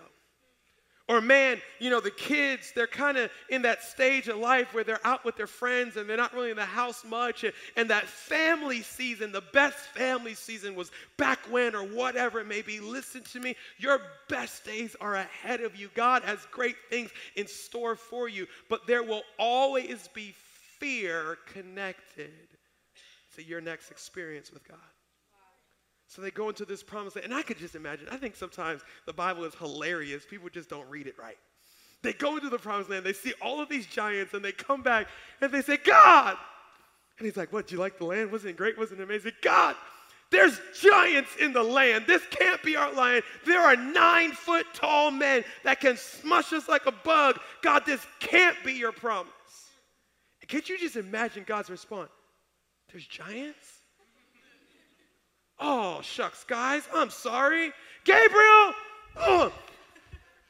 Or, 1.09 1.19
man, 1.19 1.61
you 1.79 1.89
know, 1.89 1.99
the 1.99 2.11
kids, 2.11 2.71
they're 2.73 2.87
kind 2.87 3.17
of 3.17 3.29
in 3.49 3.63
that 3.63 3.83
stage 3.83 4.29
of 4.29 4.37
life 4.37 4.73
where 4.73 4.85
they're 4.85 5.05
out 5.05 5.25
with 5.25 5.35
their 5.35 5.47
friends 5.47 5.97
and 5.97 6.09
they're 6.09 6.15
not 6.15 6.33
really 6.33 6.49
in 6.49 6.55
the 6.55 6.63
house 6.63 7.03
much. 7.03 7.43
And, 7.43 7.53
and, 7.75 7.89
that 7.89 8.05
family 8.05 8.81
season, 8.81 9.33
the 9.33 9.43
best 9.51 9.77
family 9.77 10.33
season 10.33 10.75
was 10.75 10.91
back 11.17 11.39
when 11.51 11.75
or 11.75 11.83
whatever 11.83 12.39
it 12.39 12.47
may 12.47 12.61
be. 12.61 12.79
Listen 12.79 13.21
to 13.33 13.41
me. 13.41 13.57
Your 13.77 13.99
best 14.29 14.63
days 14.63 14.95
are 15.01 15.15
ahead 15.15 15.59
of 15.59 15.75
you. 15.75 15.89
God 15.93 16.23
has 16.23 16.47
great 16.51 16.77
things 16.89 17.11
in 17.35 17.47
store 17.47 17.97
for 17.97 18.29
you, 18.29 18.47
but 18.69 18.87
there 18.87 19.03
will 19.03 19.23
always 19.37 20.07
be 20.13 20.33
fear 20.79 21.37
connected 21.51 22.31
to 23.35 23.43
your 23.43 23.59
next 23.59 23.91
experience 23.91 24.53
with 24.53 24.65
God. 24.65 24.92
So 26.13 26.21
they 26.21 26.29
go 26.29 26.49
into 26.49 26.63
this 26.63 26.83
promise 26.83 27.15
land. 27.15 27.25
And 27.25 27.33
I 27.33 27.41
could 27.41 27.57
just 27.57 27.73
imagine, 27.73 28.07
I 28.11 28.17
think 28.17 28.35
sometimes 28.35 28.81
the 29.07 29.13
Bible 29.13 29.45
is 29.45 29.55
hilarious. 29.55 30.23
People 30.29 30.47
just 30.47 30.69
don't 30.69 30.87
read 30.87 31.07
it 31.07 31.17
right. 31.17 31.37
They 32.03 32.13
go 32.13 32.35
into 32.35 32.49
the 32.49 32.59
promised 32.59 32.89
land, 32.89 33.03
they 33.03 33.13
see 33.13 33.33
all 33.41 33.61
of 33.61 33.69
these 33.69 33.87
giants, 33.87 34.33
and 34.33 34.45
they 34.45 34.51
come 34.51 34.83
back 34.83 35.07
and 35.41 35.51
they 35.51 35.61
say, 35.61 35.77
God! 35.77 36.37
And 37.17 37.25
he's 37.25 37.37
like, 37.37 37.51
What, 37.51 37.67
do 37.67 37.75
you 37.75 37.79
like 37.79 37.97
the 37.97 38.05
land? 38.05 38.31
Wasn't 38.31 38.49
it 38.49 38.57
great? 38.57 38.77
Wasn't 38.77 38.99
it 38.99 39.03
amazing? 39.03 39.31
God! 39.41 39.75
There's 40.29 40.59
giants 40.79 41.29
in 41.39 41.53
the 41.53 41.63
land. 41.63 42.05
This 42.07 42.21
can't 42.29 42.61
be 42.61 42.75
our 42.75 42.91
land. 42.93 43.23
There 43.45 43.61
are 43.61 43.75
nine 43.75 44.31
foot 44.31 44.65
tall 44.73 45.11
men 45.11 45.43
that 45.63 45.79
can 45.79 45.95
smush 45.95 46.53
us 46.53 46.67
like 46.67 46.85
a 46.87 46.91
bug. 46.91 47.39
God, 47.61 47.83
this 47.85 48.05
can't 48.19 48.57
be 48.65 48.73
your 48.73 48.91
promise. 48.91 49.31
Can't 50.47 50.67
you 50.67 50.77
just 50.77 50.95
imagine 50.95 51.43
God's 51.47 51.69
response? 51.69 52.09
There's 52.91 53.05
giants? 53.05 53.82
Oh, 55.65 56.01
shucks, 56.01 56.43
guys, 56.43 56.83
I'm 56.93 57.09
sorry. 57.09 57.71
Gabriel! 58.03 58.73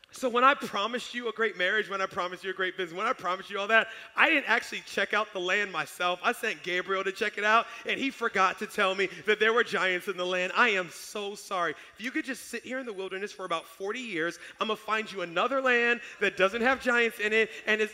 So 0.10 0.28
when 0.28 0.44
I 0.44 0.56
promised 0.56 1.14
you 1.14 1.30
a 1.30 1.32
great 1.32 1.56
marriage, 1.56 1.88
when 1.88 2.02
I 2.02 2.08
promised 2.08 2.44
you 2.44 2.50
a 2.50 2.54
great 2.54 2.78
business, 2.78 2.98
when 2.98 3.06
I 3.06 3.14
promised 3.14 3.52
you 3.52 3.60
all 3.60 3.68
that, 3.68 3.90
I 4.16 4.28
didn't 4.28 4.50
actually 4.50 4.82
check 4.88 5.14
out 5.14 5.32
the 5.32 5.40
land 5.40 5.72
myself. 5.72 6.20
I 6.24 6.32
sent 6.32 6.64
Gabriel 6.64 7.04
to 7.04 7.12
check 7.12 7.38
it 7.38 7.44
out, 7.44 7.68
and 7.88 8.00
he 8.00 8.10
forgot 8.10 8.58
to 8.60 8.66
tell 8.66 8.96
me 8.96 9.08
that 9.28 9.40
there 9.40 9.54
were 9.54 9.64
giants 9.64 10.08
in 10.08 10.18
the 10.18 10.26
land. 10.26 10.52
I 10.56 10.70
am 10.70 10.90
so 10.90 11.36
sorry. 11.36 11.76
If 11.96 12.04
you 12.04 12.10
could 12.10 12.26
just 12.26 12.50
sit 12.50 12.64
here 12.64 12.80
in 12.80 12.86
the 12.88 12.94
wilderness 12.94 13.32
for 13.32 13.46
about 13.46 13.68
40 13.68 14.00
years, 14.00 14.40
I'm 14.60 14.70
gonna 14.70 14.78
find 14.78 15.12
you 15.12 15.22
another 15.22 15.62
land 15.62 16.02
that 16.22 16.38
doesn't 16.38 16.62
have 16.62 16.82
giants 16.82 17.20
in 17.20 17.34
it, 17.34 17.52
and 17.68 17.82
is. 17.82 17.92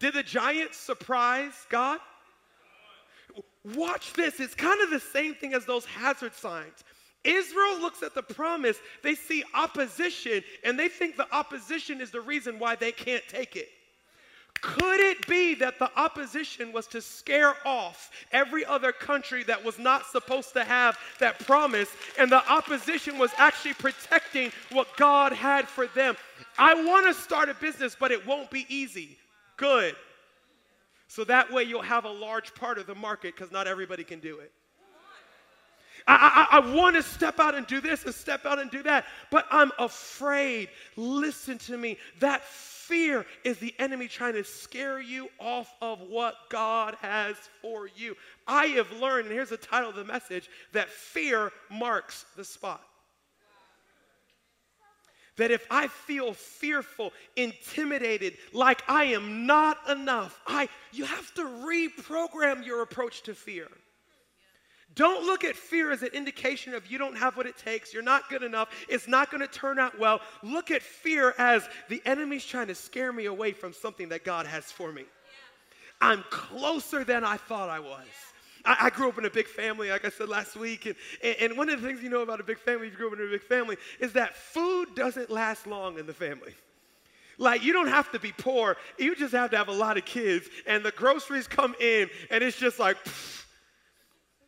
Did 0.00 0.12
the 0.12 0.22
giants 0.22 0.76
surprise 0.76 1.66
God? 1.70 1.98
Watch 3.74 4.12
this. 4.12 4.40
It's 4.40 4.54
kind 4.54 4.80
of 4.82 4.90
the 4.90 5.00
same 5.00 5.34
thing 5.34 5.54
as 5.54 5.64
those 5.64 5.84
hazard 5.84 6.34
signs. 6.34 6.84
Israel 7.24 7.80
looks 7.80 8.02
at 8.02 8.14
the 8.14 8.22
promise, 8.22 8.78
they 9.02 9.14
see 9.14 9.42
opposition, 9.54 10.42
and 10.64 10.78
they 10.78 10.88
think 10.88 11.16
the 11.16 11.32
opposition 11.34 12.00
is 12.00 12.10
the 12.10 12.20
reason 12.20 12.58
why 12.58 12.76
they 12.76 12.92
can't 12.92 13.24
take 13.28 13.56
it. 13.56 13.68
Could 14.60 15.00
it 15.00 15.26
be 15.26 15.54
that 15.56 15.78
the 15.78 15.90
opposition 15.96 16.72
was 16.72 16.86
to 16.88 17.00
scare 17.00 17.54
off 17.64 18.10
every 18.32 18.64
other 18.64 18.92
country 18.92 19.44
that 19.44 19.62
was 19.62 19.78
not 19.78 20.06
supposed 20.06 20.52
to 20.54 20.64
have 20.64 20.98
that 21.20 21.38
promise, 21.40 21.90
and 22.18 22.30
the 22.30 22.48
opposition 22.50 23.18
was 23.18 23.30
actually 23.36 23.74
protecting 23.74 24.50
what 24.70 24.88
God 24.96 25.32
had 25.32 25.68
for 25.68 25.86
them? 25.88 26.16
I 26.58 26.74
want 26.74 27.06
to 27.06 27.14
start 27.14 27.48
a 27.48 27.54
business, 27.54 27.96
but 27.98 28.10
it 28.10 28.26
won't 28.26 28.50
be 28.50 28.66
easy. 28.68 29.16
Good. 29.56 29.94
So 31.08 31.24
that 31.24 31.50
way 31.50 31.64
you'll 31.64 31.82
have 31.82 32.04
a 32.04 32.10
large 32.10 32.54
part 32.54 32.78
of 32.78 32.86
the 32.86 32.94
market 32.94 33.34
because 33.34 33.50
not 33.50 33.66
everybody 33.66 34.04
can 34.04 34.20
do 34.20 34.38
it. 34.38 34.52
I, 36.06 36.46
I, 36.50 36.58
I 36.58 36.74
want 36.74 36.96
to 36.96 37.02
step 37.02 37.38
out 37.40 37.54
and 37.54 37.66
do 37.66 37.80
this 37.80 38.04
and 38.04 38.14
step 38.14 38.46
out 38.46 38.58
and 38.58 38.70
do 38.70 38.82
that, 38.84 39.04
but 39.30 39.46
I'm 39.50 39.72
afraid. 39.78 40.68
Listen 40.96 41.58
to 41.58 41.76
me. 41.76 41.98
That 42.20 42.44
fear 42.44 43.26
is 43.44 43.58
the 43.58 43.74
enemy 43.78 44.08
trying 44.08 44.34
to 44.34 44.44
scare 44.44 45.00
you 45.00 45.28
off 45.38 45.74
of 45.82 46.00
what 46.00 46.34
God 46.48 46.94
has 47.02 47.36
for 47.60 47.88
you. 47.94 48.16
I 48.46 48.66
have 48.66 48.90
learned, 48.92 49.26
and 49.26 49.34
here's 49.34 49.50
the 49.50 49.58
title 49.58 49.90
of 49.90 49.96
the 49.96 50.04
message, 50.04 50.48
that 50.72 50.88
fear 50.88 51.52
marks 51.70 52.24
the 52.36 52.44
spot 52.44 52.87
that 55.38 55.50
if 55.50 55.66
I 55.70 55.88
feel 55.88 56.34
fearful, 56.34 57.12
intimidated, 57.36 58.36
like 58.52 58.82
I 58.88 59.04
am 59.04 59.46
not 59.46 59.78
enough, 59.88 60.38
I 60.46 60.68
you 60.92 61.04
have 61.04 61.34
to 61.34 61.42
reprogram 61.42 62.64
your 62.64 62.82
approach 62.82 63.22
to 63.22 63.34
fear. 63.34 63.66
Don't 64.94 65.24
look 65.24 65.44
at 65.44 65.54
fear 65.54 65.92
as 65.92 66.02
an 66.02 66.10
indication 66.12 66.74
of 66.74 66.90
you 66.90 66.98
don't 66.98 67.16
have 67.16 67.36
what 67.36 67.46
it 67.46 67.56
takes, 67.56 67.94
you're 67.94 68.02
not 68.02 68.28
good 68.28 68.42
enough, 68.42 68.68
it's 68.88 69.06
not 69.06 69.30
going 69.30 69.40
to 69.40 69.46
turn 69.46 69.78
out 69.78 69.98
well. 69.98 70.20
Look 70.42 70.70
at 70.70 70.82
fear 70.82 71.34
as 71.38 71.68
the 71.88 72.02
enemy's 72.04 72.44
trying 72.44 72.66
to 72.66 72.74
scare 72.74 73.12
me 73.12 73.26
away 73.26 73.52
from 73.52 73.72
something 73.72 74.08
that 74.08 74.24
God 74.24 74.46
has 74.46 74.64
for 74.64 74.92
me. 74.92 75.04
I'm 76.00 76.24
closer 76.30 77.04
than 77.04 77.24
I 77.24 77.36
thought 77.36 77.68
I 77.68 77.80
was. 77.80 78.06
I, 78.68 78.76
I, 78.82 78.90
grew 78.90 79.08
up 79.08 79.16
in 79.16 79.24
a 79.24 79.30
big 79.30 79.46
family, 79.46 79.88
like 79.88 80.04
I 80.04 80.10
said 80.10 80.28
last 80.28 80.54
week. 80.54 80.84
And, 80.84 80.94
and 81.40 81.56
one 81.56 81.70
of 81.70 81.80
the 81.80 81.88
things 81.88 82.02
you 82.02 82.10
know 82.10 82.20
about 82.20 82.38
a 82.38 82.44
big 82.44 82.58
family, 82.58 82.88
if 82.88 82.92
you 82.92 82.98
grew 82.98 83.06
up 83.08 83.18
in 83.18 83.26
a 83.26 83.30
big 83.30 83.42
family, 83.42 83.78
is 83.98 84.12
that 84.12 84.36
food 84.36 84.94
doesn't 84.94 85.30
last 85.30 85.66
long 85.66 85.98
in 85.98 86.06
the 86.06 86.12
family. 86.12 86.52
Like, 87.38 87.62
you 87.64 87.72
don't 87.72 87.88
have 87.88 88.12
to 88.12 88.18
be 88.18 88.32
poor, 88.36 88.76
you 88.98 89.16
just 89.16 89.32
have 89.32 89.50
to 89.52 89.56
have 89.56 89.68
a 89.68 89.72
lot 89.72 89.96
of 89.96 90.04
kids. 90.04 90.48
And 90.66 90.84
the 90.84 90.90
groceries 90.90 91.46
come 91.46 91.74
in, 91.80 92.10
and 92.30 92.44
it's 92.44 92.58
just 92.58 92.78
like, 92.78 93.02
pfft, 93.04 93.37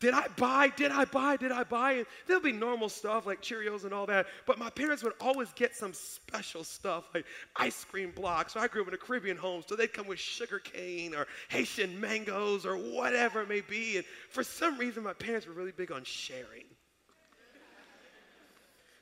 did 0.00 0.14
I 0.14 0.26
buy? 0.36 0.68
Did 0.68 0.90
I 0.90 1.04
buy? 1.04 1.36
Did 1.36 1.52
I 1.52 1.62
buy? 1.62 1.92
And 1.92 2.06
there'll 2.26 2.42
be 2.42 2.52
normal 2.52 2.88
stuff 2.88 3.26
like 3.26 3.42
Cheerios 3.42 3.84
and 3.84 3.92
all 3.92 4.06
that. 4.06 4.26
But 4.46 4.58
my 4.58 4.70
parents 4.70 5.02
would 5.02 5.12
always 5.20 5.52
get 5.52 5.76
some 5.76 5.92
special 5.92 6.64
stuff 6.64 7.04
like 7.14 7.26
ice 7.54 7.84
cream 7.84 8.10
blocks. 8.10 8.54
So 8.54 8.60
I 8.60 8.66
grew 8.66 8.80
up 8.82 8.88
in 8.88 8.94
a 8.94 8.98
Caribbean 8.98 9.36
home, 9.36 9.62
so 9.66 9.76
they'd 9.76 9.92
come 9.92 10.06
with 10.06 10.18
sugar 10.18 10.58
cane 10.58 11.14
or 11.14 11.26
Haitian 11.50 12.00
mangoes 12.00 12.64
or 12.64 12.76
whatever 12.76 13.42
it 13.42 13.48
may 13.48 13.60
be. 13.60 13.98
And 13.98 14.06
for 14.30 14.42
some 14.42 14.78
reason, 14.78 15.02
my 15.04 15.12
parents 15.12 15.46
were 15.46 15.52
really 15.52 15.72
big 15.72 15.92
on 15.92 16.02
sharing. 16.04 16.64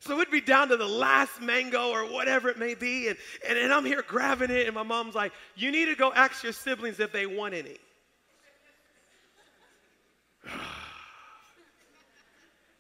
So 0.01 0.17
we'd 0.17 0.31
be 0.31 0.41
down 0.41 0.69
to 0.69 0.77
the 0.77 0.87
last 0.87 1.41
mango 1.41 1.91
or 1.91 2.11
whatever 2.11 2.49
it 2.49 2.59
may 2.59 2.75
be, 2.75 3.09
and, 3.09 3.19
and, 3.47 3.59
and 3.59 3.73
I'm 3.73 3.85
here 3.85 4.03
grabbing 4.07 4.49
it, 4.49 4.67
and 4.67 4.75
my 4.75 4.85
mom's 4.85 5.17
like, 5.17 5.33
You 5.57 5.73
need 5.73 5.87
to 5.87 5.97
go 5.97 6.13
ask 6.13 6.45
your 6.45 6.53
siblings 6.53 7.01
if 7.01 7.13
they 7.13 7.27
want 7.27 7.55
any. 7.55 7.79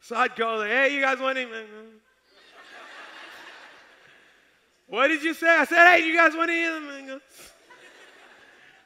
So 0.09 0.17
I'd 0.17 0.35
go 0.37 0.57
like, 0.57 0.71
hey, 0.71 0.95
you 0.95 1.03
guys 1.03 1.19
want 1.19 1.37
any? 1.37 1.51
what 4.87 5.09
did 5.09 5.23
you 5.23 5.35
say? 5.35 5.47
I 5.47 5.67
said, 5.67 5.85
hey, 5.85 6.07
you 6.07 6.17
guys 6.17 6.35
want 6.35 6.51
any 6.51 6.65
of 6.65 6.75
the 6.77 6.81
mangoes? 6.81 7.21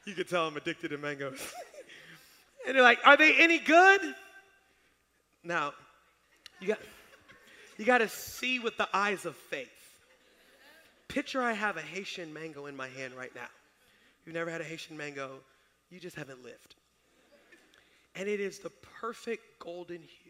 You 0.03 0.15
could 0.15 0.27
tell 0.27 0.47
I'm 0.47 0.57
addicted 0.57 0.89
to 0.89 0.97
mangoes. 0.97 1.39
and 2.67 2.75
they're 2.75 2.83
like, 2.83 2.99
are 3.05 3.15
they 3.15 3.35
any 3.37 3.57
good? 3.57 4.01
Now, 5.45 5.71
you 6.59 6.67
got, 6.67 6.79
you 7.77 7.85
got 7.85 7.99
to 7.99 8.09
see 8.09 8.59
with 8.59 8.75
the 8.75 8.89
eyes 8.93 9.23
of 9.25 9.37
faith. 9.37 9.69
Picture 11.07 11.41
I 11.41 11.53
have 11.53 11.77
a 11.77 11.81
Haitian 11.81 12.33
mango 12.33 12.65
in 12.65 12.75
my 12.75 12.89
hand 12.89 13.13
right 13.13 13.33
now. 13.33 13.47
You've 14.25 14.35
never 14.35 14.51
had 14.51 14.59
a 14.59 14.65
Haitian 14.65 14.97
mango, 14.97 15.39
you 15.89 16.01
just 16.01 16.17
haven't 16.17 16.43
lived. 16.43 16.75
And 18.13 18.27
it 18.27 18.41
is 18.41 18.59
the 18.59 18.71
perfect 18.99 19.57
golden 19.59 20.01
hue 20.01 20.22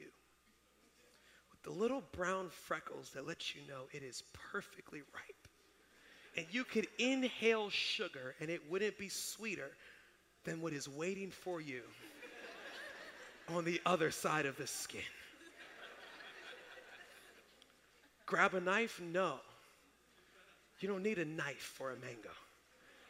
the 1.63 1.71
little 1.71 2.03
brown 2.11 2.49
freckles 2.49 3.11
that 3.11 3.25
let 3.27 3.55
you 3.55 3.61
know 3.67 3.83
it 3.91 4.03
is 4.03 4.23
perfectly 4.51 5.01
ripe. 5.13 5.47
And 6.35 6.45
you 6.51 6.63
could 6.63 6.87
inhale 6.97 7.69
sugar 7.69 8.35
and 8.39 8.49
it 8.49 8.61
wouldn't 8.69 8.97
be 8.97 9.09
sweeter 9.09 9.71
than 10.45 10.61
what 10.61 10.73
is 10.73 10.89
waiting 10.89 11.31
for 11.31 11.61
you 11.61 11.81
on 13.49 13.65
the 13.65 13.81
other 13.85 14.11
side 14.11 14.45
of 14.45 14.57
the 14.57 14.67
skin. 14.67 15.01
Grab 18.25 18.53
a 18.53 18.59
knife? 18.59 18.99
No. 19.01 19.35
You 20.79 20.89
don't 20.89 21.03
need 21.03 21.19
a 21.19 21.25
knife 21.25 21.73
for 21.77 21.91
a 21.91 21.95
mango. 21.95 22.29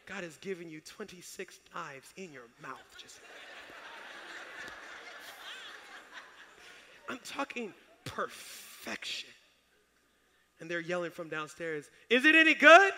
God 0.06 0.22
has 0.22 0.36
given 0.38 0.68
you 0.68 0.80
26 0.80 1.58
knives 1.74 2.12
in 2.16 2.32
your 2.32 2.42
mouth. 2.62 2.78
Just 3.00 3.20
I'm 7.08 7.18
talking 7.24 7.72
perfection. 8.04 9.28
And 10.60 10.70
they're 10.70 10.80
yelling 10.80 11.10
from 11.10 11.28
downstairs, 11.28 11.90
Is 12.08 12.24
it 12.24 12.34
any 12.34 12.54
good? 12.54 12.92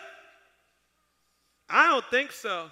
I 1.69 1.87
don't 1.87 2.05
think 2.05 2.31
so. 2.31 2.71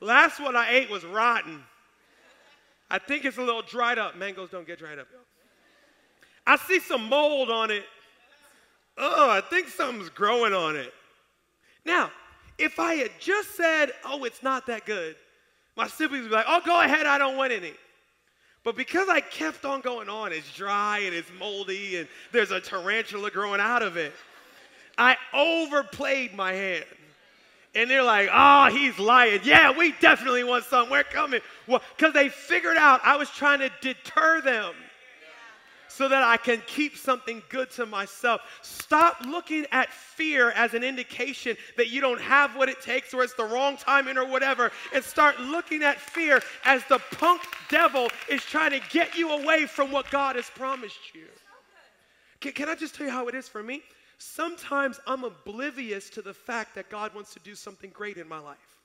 Last 0.00 0.40
one 0.40 0.56
I 0.56 0.70
ate 0.70 0.90
was 0.90 1.04
rotten. 1.04 1.62
I 2.90 2.98
think 2.98 3.24
it's 3.24 3.36
a 3.36 3.42
little 3.42 3.62
dried 3.62 3.98
up. 3.98 4.16
Mangoes 4.16 4.50
don't 4.50 4.66
get 4.66 4.78
dried 4.78 4.98
up, 4.98 5.08
I 6.46 6.56
see 6.56 6.80
some 6.80 7.08
mold 7.08 7.50
on 7.50 7.70
it. 7.70 7.84
Oh, 8.96 9.30
I 9.30 9.42
think 9.42 9.68
something's 9.68 10.08
growing 10.08 10.54
on 10.54 10.76
it. 10.76 10.92
Now, 11.84 12.10
if 12.58 12.80
I 12.80 12.94
had 12.94 13.10
just 13.20 13.54
said, 13.54 13.92
oh, 14.04 14.24
it's 14.24 14.42
not 14.42 14.66
that 14.66 14.86
good, 14.86 15.16
my 15.76 15.86
siblings 15.86 16.24
would 16.24 16.30
be 16.30 16.34
like, 16.34 16.46
oh, 16.48 16.60
go 16.64 16.80
ahead, 16.80 17.06
I 17.06 17.18
don't 17.18 17.36
want 17.36 17.52
any. 17.52 17.74
But 18.64 18.76
because 18.76 19.08
I 19.08 19.20
kept 19.20 19.64
on 19.64 19.80
going 19.80 20.08
on, 20.08 20.32
it's 20.32 20.52
dry 20.54 20.98
and 21.00 21.14
it's 21.14 21.30
moldy 21.38 21.96
and 21.96 22.08
there's 22.32 22.50
a 22.50 22.60
tarantula 22.60 23.30
growing 23.30 23.60
out 23.60 23.82
of 23.82 23.96
it, 23.96 24.12
I 24.96 25.16
overplayed 25.32 26.34
my 26.34 26.52
hand. 26.52 26.84
And 27.74 27.88
they're 27.88 28.02
like, 28.02 28.28
oh, 28.32 28.66
he's 28.66 28.98
lying. 28.98 29.40
Yeah, 29.44 29.70
we 29.70 29.92
definitely 30.00 30.42
want 30.42 30.64
some. 30.64 30.90
We're 30.90 31.04
coming. 31.04 31.40
Well, 31.66 31.82
because 31.96 32.12
they 32.12 32.28
figured 32.28 32.76
out 32.76 33.00
I 33.04 33.16
was 33.16 33.30
trying 33.30 33.60
to 33.60 33.70
deter 33.80 34.40
them 34.40 34.74
so 35.88 36.08
that 36.08 36.22
I 36.22 36.36
can 36.36 36.62
keep 36.66 36.96
something 36.96 37.42
good 37.48 37.70
to 37.72 37.86
myself. 37.86 38.42
Stop 38.62 39.18
looking 39.26 39.66
at 39.72 39.92
fear 39.92 40.50
as 40.52 40.74
an 40.74 40.84
indication 40.84 41.56
that 41.76 41.88
you 41.88 42.00
don't 42.00 42.20
have 42.20 42.56
what 42.56 42.68
it 42.68 42.80
takes 42.80 43.12
or 43.14 43.24
it's 43.24 43.34
the 43.34 43.44
wrong 43.44 43.76
timing 43.76 44.18
or 44.18 44.26
whatever, 44.26 44.70
and 44.94 45.02
start 45.02 45.40
looking 45.40 45.82
at 45.82 46.00
fear 46.00 46.40
as 46.64 46.84
the 46.88 46.98
punk 47.12 47.42
devil 47.68 48.08
is 48.28 48.42
trying 48.42 48.70
to 48.70 48.80
get 48.90 49.16
you 49.16 49.30
away 49.30 49.66
from 49.66 49.90
what 49.90 50.10
God 50.10 50.36
has 50.36 50.50
promised 50.50 51.14
you. 51.14 51.26
Can, 52.40 52.52
can 52.52 52.68
I 52.68 52.74
just 52.74 52.94
tell 52.94 53.06
you 53.06 53.12
how 53.12 53.28
it 53.28 53.34
is 53.34 53.48
for 53.48 53.62
me? 53.62 53.82
Sometimes 54.18 55.00
I'm 55.06 55.24
oblivious 55.24 56.10
to 56.10 56.22
the 56.22 56.34
fact 56.34 56.74
that 56.74 56.90
God 56.90 57.14
wants 57.14 57.32
to 57.34 57.40
do 57.40 57.54
something 57.54 57.90
great 57.90 58.16
in 58.16 58.28
my 58.28 58.38
life. 58.38 58.77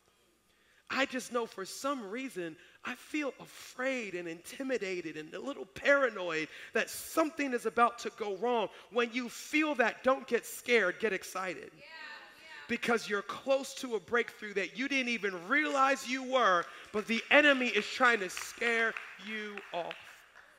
I 0.96 1.06
just 1.06 1.32
know 1.32 1.46
for 1.46 1.66
some 1.66 2.10
reason 2.10 2.56
I 2.86 2.96
feel 2.96 3.34
afraid 3.40 4.14
and 4.14 4.28
intimidated 4.28 5.18
and 5.18 5.34
a 5.34 5.40
little 5.40 5.66
paranoid 5.66 6.50
that 6.74 6.90
something 6.90 7.54
is 7.54 7.66
about 7.66 8.00
to 8.00 8.12
go 8.18 8.36
wrong. 8.38 8.68
When 8.92 9.10
you 9.14 9.30
feel 9.30 9.76
that, 9.76 10.04
don't 10.04 10.28
get 10.28 10.46
scared, 10.46 11.00
get 11.00 11.14
excited. 11.14 11.72
Yeah, 11.76 11.84
yeah. 11.84 12.66
Because 12.68 13.10
you're 13.10 13.22
close 13.22 13.74
to 13.76 13.96
a 13.96 14.00
breakthrough 14.00 14.54
that 14.56 14.78
you 14.78 14.88
didn't 14.88 15.10
even 15.10 15.48
realize 15.48 16.08
you 16.08 16.24
were, 16.24 16.66
but 16.92 17.08
the 17.08 17.22
enemy 17.32 17.68
is 17.68 17.86
trying 17.86 18.20
to 18.20 18.30
scare 18.30 18.94
you 19.28 19.56
off. 19.74 19.96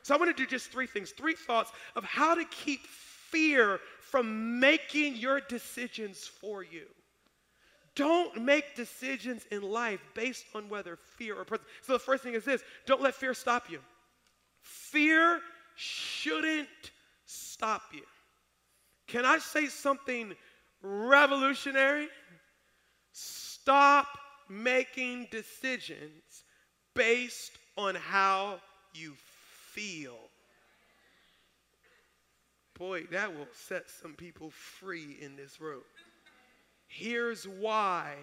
So 0.03 0.15
I 0.15 0.19
want 0.19 0.35
to 0.35 0.43
do 0.43 0.49
just 0.49 0.71
three 0.71 0.87
things, 0.87 1.13
three 1.13 1.35
thoughts 1.35 1.73
of 1.95 2.05
how 2.05 2.35
to 2.35 2.45
keep 2.47 2.87
fear 2.87 3.81
from 4.01 4.61
making 4.61 5.17
your 5.17 5.41
decisions 5.41 6.27
for 6.27 6.63
you. 6.63 6.87
Don't 7.97 8.43
make 8.43 8.75
decisions 8.75 9.45
in 9.51 9.63
life 9.63 10.01
based 10.15 10.45
on 10.55 10.69
whether 10.69 10.97
fear 11.17 11.39
or 11.39 11.45
presence. 11.45 11.69
So 11.83 11.93
the 11.93 11.99
first 11.99 12.23
thing 12.23 12.35
is 12.35 12.45
this 12.45 12.63
don't 12.87 13.01
let 13.01 13.15
fear 13.15 13.35
stop 13.35 13.71
you. 13.71 13.79
Fear 14.61 15.41
shouldn't 15.77 16.69
stop 17.27 17.83
you. 17.93 18.03
Can 19.07 19.25
I 19.25 19.39
say 19.39 19.67
something 19.67 20.35
revolutionary? 20.83 22.09
Stop 23.13 24.09
making 24.49 25.29
decisions 25.31 26.45
based 26.95 27.53
on 27.77 27.95
how 27.95 28.61
you 28.95 29.13
feel. 29.73 30.19
Boy, 32.79 33.05
that 33.13 33.33
will 33.33 33.47
set 33.53 33.89
some 33.89 34.15
people 34.15 34.51
free 34.51 35.17
in 35.21 35.37
this 35.37 35.61
room. 35.61 35.83
Here's 36.95 37.45
why 37.49 38.15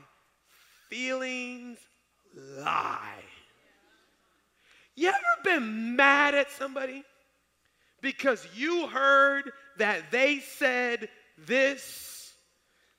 feelings 0.89 1.77
lie. 2.33 3.19
You 4.95 5.09
ever 5.09 5.43
been 5.43 5.97
mad 5.97 6.35
at 6.35 6.49
somebody 6.51 7.03
because 7.99 8.47
you 8.55 8.87
heard 8.87 9.51
that 9.77 10.09
they 10.09 10.39
said 10.39 11.09
this 11.37 12.33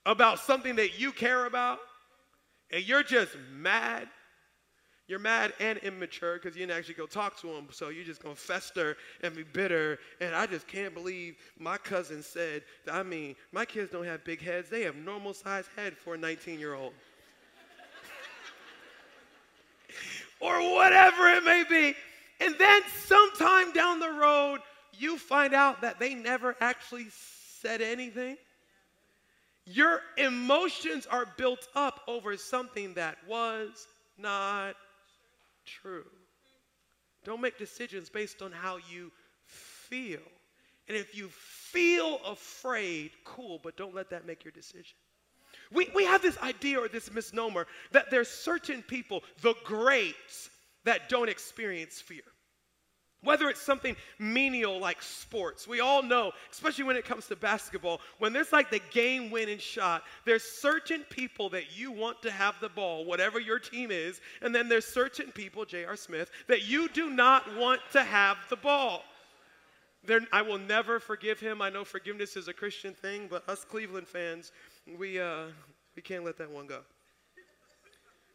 about 0.05 0.41
something 0.41 0.77
that 0.77 1.01
you 1.01 1.11
care 1.11 1.47
about 1.47 1.79
and 2.71 2.87
you're 2.87 3.03
just 3.03 3.35
mad? 3.55 4.09
You're 5.13 5.19
mad 5.19 5.53
and 5.61 5.77
immature 5.81 6.39
because 6.39 6.57
you 6.57 6.65
didn't 6.65 6.79
actually 6.79 6.95
go 6.95 7.05
talk 7.05 7.39
to 7.43 7.49
them. 7.49 7.69
So 7.71 7.91
you're 7.91 8.03
just 8.03 8.23
going 8.23 8.35
to 8.35 8.41
fester 8.41 8.97
and 9.23 9.37
be 9.37 9.43
bitter. 9.43 9.99
And 10.23 10.35
I 10.35 10.47
just 10.47 10.67
can't 10.67 10.95
believe 10.95 11.37
my 11.59 11.77
cousin 11.77 12.23
said, 12.23 12.63
that, 12.87 12.95
I 12.95 13.03
mean, 13.03 13.37
my 13.53 13.67
kids 13.67 13.93
don't 13.93 14.07
have 14.07 14.25
big 14.25 14.41
heads. 14.41 14.71
They 14.71 14.85
have 14.85 14.97
normal 14.97 15.35
sized 15.35 15.69
head 15.77 15.99
for 15.99 16.15
a 16.15 16.17
19 16.17 16.59
year 16.59 16.73
old. 16.73 16.95
or 20.41 20.77
whatever 20.77 21.29
it 21.29 21.45
may 21.45 21.65
be. 21.69 21.95
And 22.41 22.55
then 22.59 22.81
sometime 23.05 23.71
down 23.75 24.01
the 24.01 24.13
road, 24.13 24.61
you 24.95 25.19
find 25.19 25.53
out 25.53 25.83
that 25.83 26.01
they 26.01 26.15
never 26.15 26.57
actually 26.59 27.09
said 27.61 27.83
anything. 27.83 28.39
Your 29.67 30.01
emotions 30.17 31.05
are 31.05 31.27
built 31.37 31.69
up 31.75 32.01
over 32.09 32.39
something 32.39 32.95
that 32.95 33.19
was 33.29 33.87
not 34.17 34.75
true. 35.81 36.05
Don't 37.25 37.41
make 37.41 37.59
decisions 37.59 38.11
based 38.11 38.43
on 38.43 38.53
how 38.53 38.79
you 38.91 39.13
feel. 39.45 40.21
And 40.89 40.97
if 40.97 41.17
you 41.17 41.29
feel 41.29 42.21
afraid, 42.27 43.13
cool, 43.25 43.61
but 43.63 43.77
don't 43.77 43.95
let 43.95 44.11
that 44.11 44.27
make 44.27 44.45
your 44.45 44.53
decision. 44.53 44.97
We, 45.73 45.89
we 45.95 46.05
have 46.05 46.23
this 46.23 46.37
idea 46.39 46.81
or 46.81 46.89
this 46.89 47.13
misnomer 47.13 47.67
that 47.93 48.11
there's 48.11 48.29
certain 48.29 48.83
people, 48.83 49.23
the 49.43 49.55
greats, 49.65 50.51
that 50.85 51.09
don't 51.09 51.29
experience 51.29 52.01
fear. 52.01 52.23
Whether 53.23 53.49
it's 53.49 53.63
something 53.63 53.95
menial 54.19 54.81
like 54.81 55.01
sports, 55.01 55.69
we 55.69 55.79
all 55.79 56.03
know, 56.03 56.33
especially 56.51 56.85
when 56.85 56.97
it 56.97 57.05
comes 57.05 57.27
to 57.29 57.37
basketball, 57.37 58.01
when 58.19 58.33
there's 58.33 58.53
like 58.53 58.69
the 58.69 58.81
game 58.91 59.31
winning 59.31 59.59
shot, 59.59 60.03
there's 60.25 60.43
certain 60.43 61.05
people 61.09 61.49
that 61.51 61.77
you 61.77 61.93
want 61.93 62.21
to 62.23 62.33
have 62.33 62.57
the 62.61 62.69
ball, 62.69 63.05
whatever 63.05 63.39
your 63.39 63.61
team 63.61 63.93
is, 63.93 64.21
and 64.41 64.53
then 64.53 64.69
there's 64.69 64.85
certain 64.85 65.31
people, 65.31 65.65
J.R. 65.65 65.95
Smith, 65.95 66.31
that 66.49 66.63
you 66.63 66.89
do 66.89 67.11
not 67.11 67.57
want 67.57 67.81
to 67.93 68.03
have 68.03 68.39
the 68.51 68.57
ball. 68.57 69.05
They're, 70.05 70.23
I 70.33 70.43
will 70.43 70.59
never 70.59 70.99
forgive 70.99 71.39
him. 71.39 71.63
I 71.63 71.71
know 71.71 71.85
forgiveness 71.85 72.37
is 72.37 72.49
a 72.49 72.53
Christian 72.53 72.93
thing, 72.93 73.29
but 73.31 73.49
us 73.49 73.65
Cleveland 73.65 74.09
fans, 74.09 74.51
we, 74.99 75.21
uh, 75.21 75.45
we 75.95 76.03
can't 76.03 76.25
let 76.25 76.39
that 76.39 76.51
one 76.51 76.67
go. 76.67 76.81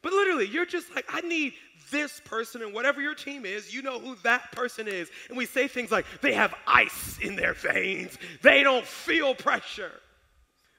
But 0.02 0.14
literally, 0.14 0.48
you're 0.48 0.66
just 0.66 0.94
like, 0.96 1.06
I 1.10 1.22
need 1.22 1.54
this 1.92 2.22
person, 2.26 2.62
and 2.62 2.74
whatever 2.74 3.02
your 3.02 3.16
team 3.16 3.46
is, 3.46 3.74
you 3.74 3.82
know 3.82 4.00
who 4.00 4.16
that 4.24 4.52
person 4.52 4.88
is. 4.88 5.10
And 5.30 5.38
we 5.38 5.46
say 5.46 5.68
things 5.68 5.92
like, 5.92 6.06
they 6.22 6.34
have 6.34 6.54
ice 6.68 7.18
in 7.22 7.36
their 7.36 7.54
veins, 7.54 8.18
they 8.42 8.64
don't 8.64 8.86
feel 8.86 9.34
pressure. 9.34 9.92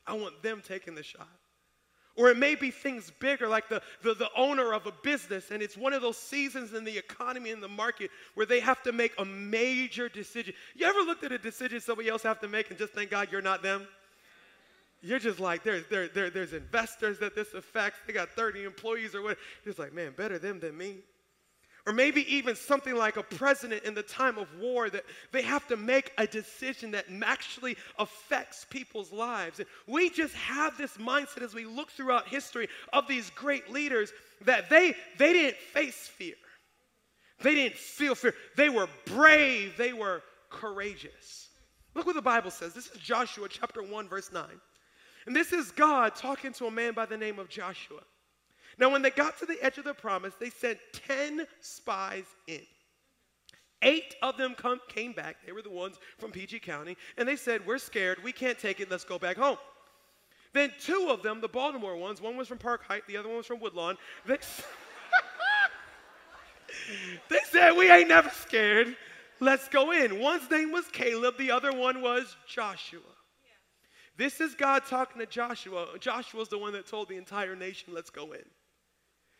I 0.06 0.14
want 0.14 0.42
them 0.42 0.62
taking 0.66 0.94
the 0.94 1.02
shot. 1.02 1.28
Or 2.16 2.30
it 2.30 2.36
may 2.36 2.56
be 2.56 2.72
things 2.72 3.12
bigger, 3.20 3.46
like 3.46 3.68
the, 3.68 3.80
the, 4.02 4.12
the, 4.12 4.28
owner 4.34 4.72
of 4.72 4.86
a 4.86 4.92
business, 5.04 5.52
and 5.52 5.62
it's 5.62 5.76
one 5.76 5.92
of 5.92 6.02
those 6.02 6.16
seasons 6.16 6.72
in 6.72 6.82
the 6.82 6.98
economy 6.98 7.52
and 7.52 7.62
the 7.62 7.68
market 7.68 8.10
where 8.34 8.44
they 8.44 8.58
have 8.58 8.82
to 8.82 8.92
make 8.92 9.12
a 9.18 9.24
major 9.24 10.08
decision. 10.08 10.52
You 10.74 10.86
ever 10.86 10.98
looked 11.00 11.22
at 11.22 11.30
a 11.30 11.38
decision 11.38 11.80
somebody 11.80 12.08
else 12.08 12.24
have 12.24 12.40
to 12.40 12.48
make 12.48 12.70
and 12.70 12.78
just 12.78 12.92
thank 12.92 13.10
God 13.10 13.28
you're 13.30 13.40
not 13.40 13.62
them? 13.62 13.86
You're 15.00 15.20
just 15.20 15.38
like, 15.38 15.62
there's, 15.62 15.86
there, 15.86 16.08
there, 16.08 16.30
there's 16.30 16.52
investors 16.52 17.18
that 17.20 17.34
this 17.34 17.54
affects. 17.54 18.00
They 18.06 18.12
got 18.12 18.30
30 18.30 18.64
employees 18.64 19.14
or 19.14 19.22
what. 19.22 19.38
Just 19.64 19.78
like, 19.78 19.92
man, 19.92 20.12
better 20.16 20.38
them 20.38 20.58
than 20.58 20.76
me. 20.76 20.96
Or 21.86 21.92
maybe 21.92 22.34
even 22.34 22.54
something 22.54 22.94
like 22.94 23.16
a 23.16 23.22
president 23.22 23.84
in 23.84 23.94
the 23.94 24.02
time 24.02 24.36
of 24.36 24.46
war 24.58 24.90
that 24.90 25.04
they 25.32 25.40
have 25.40 25.66
to 25.68 25.76
make 25.76 26.12
a 26.18 26.26
decision 26.26 26.90
that 26.90 27.06
actually 27.22 27.76
affects 27.98 28.66
people's 28.68 29.10
lives. 29.10 29.58
And 29.58 29.68
we 29.86 30.10
just 30.10 30.34
have 30.34 30.76
this 30.76 30.98
mindset 30.98 31.42
as 31.42 31.54
we 31.54 31.64
look 31.64 31.90
throughout 31.90 32.28
history 32.28 32.68
of 32.92 33.08
these 33.08 33.30
great 33.30 33.70
leaders 33.70 34.12
that 34.44 34.68
they, 34.68 34.94
they 35.16 35.32
didn't 35.32 35.56
face 35.56 36.08
fear. 36.08 36.34
They 37.40 37.54
didn't 37.54 37.76
feel 37.76 38.14
fear. 38.14 38.34
They 38.56 38.68
were 38.68 38.88
brave. 39.06 39.76
They 39.78 39.92
were 39.92 40.22
courageous. 40.50 41.48
Look 41.94 42.04
what 42.04 42.16
the 42.16 42.22
Bible 42.22 42.50
says. 42.50 42.74
This 42.74 42.88
is 42.88 43.00
Joshua 43.00 43.48
chapter 43.48 43.82
1, 43.82 44.08
verse 44.08 44.30
9. 44.30 44.44
And 45.28 45.36
this 45.36 45.52
is 45.52 45.70
God 45.72 46.16
talking 46.16 46.54
to 46.54 46.68
a 46.68 46.70
man 46.70 46.94
by 46.94 47.04
the 47.04 47.18
name 47.18 47.38
of 47.38 47.50
Joshua. 47.50 48.00
Now, 48.78 48.88
when 48.88 49.02
they 49.02 49.10
got 49.10 49.38
to 49.40 49.44
the 49.44 49.62
edge 49.62 49.76
of 49.76 49.84
the 49.84 49.92
promise, 49.92 50.32
they 50.40 50.48
sent 50.48 50.78
10 51.06 51.46
spies 51.60 52.24
in. 52.46 52.62
Eight 53.82 54.14
of 54.22 54.38
them 54.38 54.54
come, 54.54 54.80
came 54.88 55.12
back. 55.12 55.36
They 55.44 55.52
were 55.52 55.60
the 55.60 55.68
ones 55.68 55.96
from 56.16 56.30
PG 56.30 56.60
County. 56.60 56.96
And 57.18 57.28
they 57.28 57.36
said, 57.36 57.66
We're 57.66 57.76
scared. 57.76 58.24
We 58.24 58.32
can't 58.32 58.58
take 58.58 58.80
it. 58.80 58.90
Let's 58.90 59.04
go 59.04 59.18
back 59.18 59.36
home. 59.36 59.58
Then 60.54 60.72
two 60.80 61.08
of 61.10 61.22
them, 61.22 61.42
the 61.42 61.48
Baltimore 61.48 61.98
ones, 61.98 62.22
one 62.22 62.38
was 62.38 62.48
from 62.48 62.56
Park 62.56 62.84
Height, 62.84 63.02
the 63.06 63.18
other 63.18 63.28
one 63.28 63.36
was 63.36 63.46
from 63.46 63.60
Woodlawn. 63.60 63.98
They, 64.24 64.38
they 67.28 67.40
said, 67.50 67.76
We 67.76 67.90
ain't 67.90 68.08
never 68.08 68.30
scared. 68.30 68.96
Let's 69.40 69.68
go 69.68 69.92
in. 69.92 70.20
One's 70.20 70.50
name 70.50 70.72
was 70.72 70.86
Caleb, 70.86 71.36
the 71.36 71.50
other 71.50 71.72
one 71.72 72.00
was 72.00 72.34
Joshua. 72.46 73.02
This 74.18 74.40
is 74.40 74.56
God 74.56 74.82
talking 74.84 75.20
to 75.20 75.26
Joshua. 75.26 75.86
Joshua's 76.00 76.48
the 76.48 76.58
one 76.58 76.72
that 76.72 76.88
told 76.88 77.08
the 77.08 77.16
entire 77.16 77.54
nation, 77.54 77.94
let's 77.94 78.10
go 78.10 78.32
in. 78.32 78.44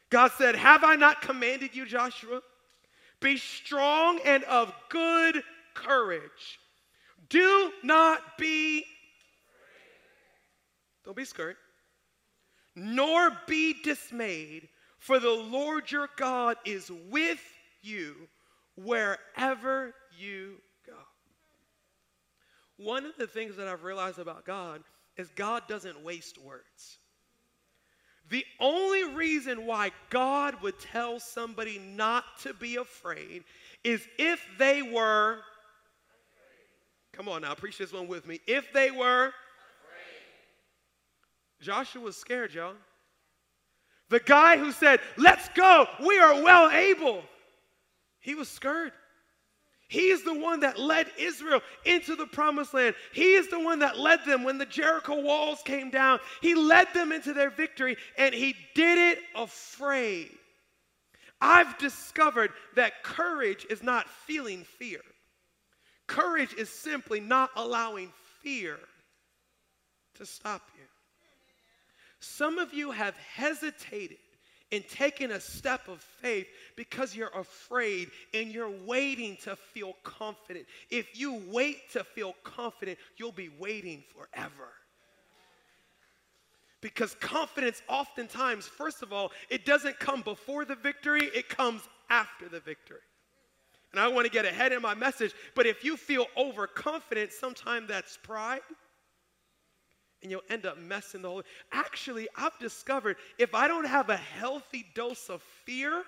God 0.08 0.30
said, 0.38 0.54
Have 0.54 0.84
I 0.84 0.94
not 0.94 1.20
commanded 1.20 1.74
you, 1.74 1.84
Joshua? 1.84 2.40
Be 3.20 3.36
strong 3.36 4.20
and 4.24 4.44
of 4.44 4.72
good 4.88 5.42
courage. 5.74 6.60
Do 7.28 7.72
not 7.82 8.38
be, 8.38 8.84
don't 11.04 11.16
be 11.16 11.24
scared, 11.24 11.56
nor 12.76 13.30
be 13.48 13.74
dismayed, 13.82 14.68
for 15.00 15.18
the 15.18 15.28
Lord 15.28 15.90
your 15.90 16.08
God 16.16 16.56
is 16.64 16.90
with 17.10 17.42
you 17.82 18.14
wherever 18.76 19.92
you 20.16 20.54
one 22.78 23.04
of 23.04 23.16
the 23.18 23.26
things 23.26 23.56
that 23.56 23.68
I've 23.68 23.82
realized 23.82 24.18
about 24.18 24.44
God 24.44 24.82
is 25.16 25.28
God 25.34 25.64
doesn't 25.68 26.02
waste 26.02 26.38
words. 26.38 26.98
The 28.30 28.44
only 28.60 29.14
reason 29.14 29.66
why 29.66 29.90
God 30.10 30.62
would 30.62 30.78
tell 30.78 31.18
somebody 31.18 31.78
not 31.78 32.24
to 32.42 32.54
be 32.54 32.76
afraid 32.76 33.44
is 33.84 34.06
if 34.18 34.44
they 34.58 34.82
were, 34.82 35.38
come 37.12 37.28
on 37.28 37.42
now, 37.42 37.54
preach 37.54 37.78
this 37.78 37.92
one 37.92 38.06
with 38.06 38.26
me. 38.26 38.40
If 38.46 38.72
they 38.72 38.90
were, 38.90 39.28
afraid. 39.28 39.34
Joshua 41.62 42.02
was 42.02 42.16
scared, 42.16 42.52
y'all. 42.52 42.74
The 44.10 44.20
guy 44.20 44.56
who 44.56 44.72
said, 44.72 45.00
Let's 45.16 45.48
go, 45.50 45.86
we 46.06 46.18
are 46.18 46.42
well 46.42 46.70
able, 46.70 47.22
he 48.20 48.34
was 48.34 48.48
scared. 48.48 48.92
He 49.88 50.10
is 50.10 50.22
the 50.22 50.34
one 50.34 50.60
that 50.60 50.78
led 50.78 51.06
Israel 51.18 51.62
into 51.86 52.14
the 52.14 52.26
promised 52.26 52.74
land. 52.74 52.94
He 53.14 53.34
is 53.34 53.48
the 53.48 53.58
one 53.58 53.78
that 53.78 53.98
led 53.98 54.22
them 54.26 54.44
when 54.44 54.58
the 54.58 54.66
Jericho 54.66 55.20
walls 55.22 55.62
came 55.64 55.90
down. 55.90 56.20
He 56.42 56.54
led 56.54 56.88
them 56.92 57.10
into 57.10 57.32
their 57.32 57.48
victory, 57.48 57.96
and 58.18 58.34
he 58.34 58.54
did 58.74 58.98
it 58.98 59.18
afraid. 59.34 60.30
I've 61.40 61.78
discovered 61.78 62.50
that 62.74 63.02
courage 63.02 63.66
is 63.70 63.82
not 63.82 64.08
feeling 64.08 64.64
fear, 64.64 65.00
courage 66.06 66.52
is 66.54 66.68
simply 66.68 67.20
not 67.20 67.50
allowing 67.56 68.12
fear 68.42 68.78
to 70.16 70.26
stop 70.26 70.62
you. 70.76 70.84
Some 72.20 72.58
of 72.58 72.74
you 72.74 72.90
have 72.90 73.16
hesitated 73.16 74.18
in 74.70 74.82
taking 74.82 75.30
a 75.30 75.40
step 75.40 75.88
of 75.88 76.00
faith 76.00 76.46
because 76.76 77.14
you're 77.14 77.36
afraid 77.36 78.10
and 78.34 78.50
you're 78.50 78.74
waiting 78.84 79.36
to 79.44 79.56
feel 79.56 79.94
confident. 80.02 80.66
If 80.90 81.18
you 81.18 81.42
wait 81.48 81.90
to 81.92 82.04
feel 82.04 82.34
confident, 82.44 82.98
you'll 83.16 83.32
be 83.32 83.50
waiting 83.58 84.04
forever. 84.14 84.72
Because 86.80 87.14
confidence, 87.16 87.82
oftentimes, 87.88 88.66
first 88.68 89.02
of 89.02 89.12
all, 89.12 89.32
it 89.50 89.64
doesn't 89.64 89.98
come 89.98 90.22
before 90.22 90.64
the 90.64 90.76
victory, 90.76 91.24
it 91.34 91.48
comes 91.48 91.82
after 92.08 92.48
the 92.48 92.60
victory. 92.60 92.98
And 93.92 94.00
I 94.00 94.08
want 94.08 94.26
to 94.26 94.30
get 94.30 94.44
ahead 94.44 94.72
in 94.72 94.82
my 94.82 94.94
message, 94.94 95.32
but 95.54 95.66
if 95.66 95.82
you 95.82 95.96
feel 95.96 96.26
overconfident, 96.36 97.32
sometimes 97.32 97.88
that's 97.88 98.18
pride 98.18 98.60
and 100.22 100.30
you'll 100.30 100.42
end 100.50 100.66
up 100.66 100.78
messing 100.78 101.22
the 101.22 101.28
whole. 101.28 101.42
Actually, 101.72 102.28
I've 102.36 102.58
discovered 102.58 103.16
if 103.38 103.54
I 103.54 103.68
don't 103.68 103.86
have 103.86 104.10
a 104.10 104.16
healthy 104.16 104.86
dose 104.94 105.28
of 105.28 105.42
fear, 105.64 106.02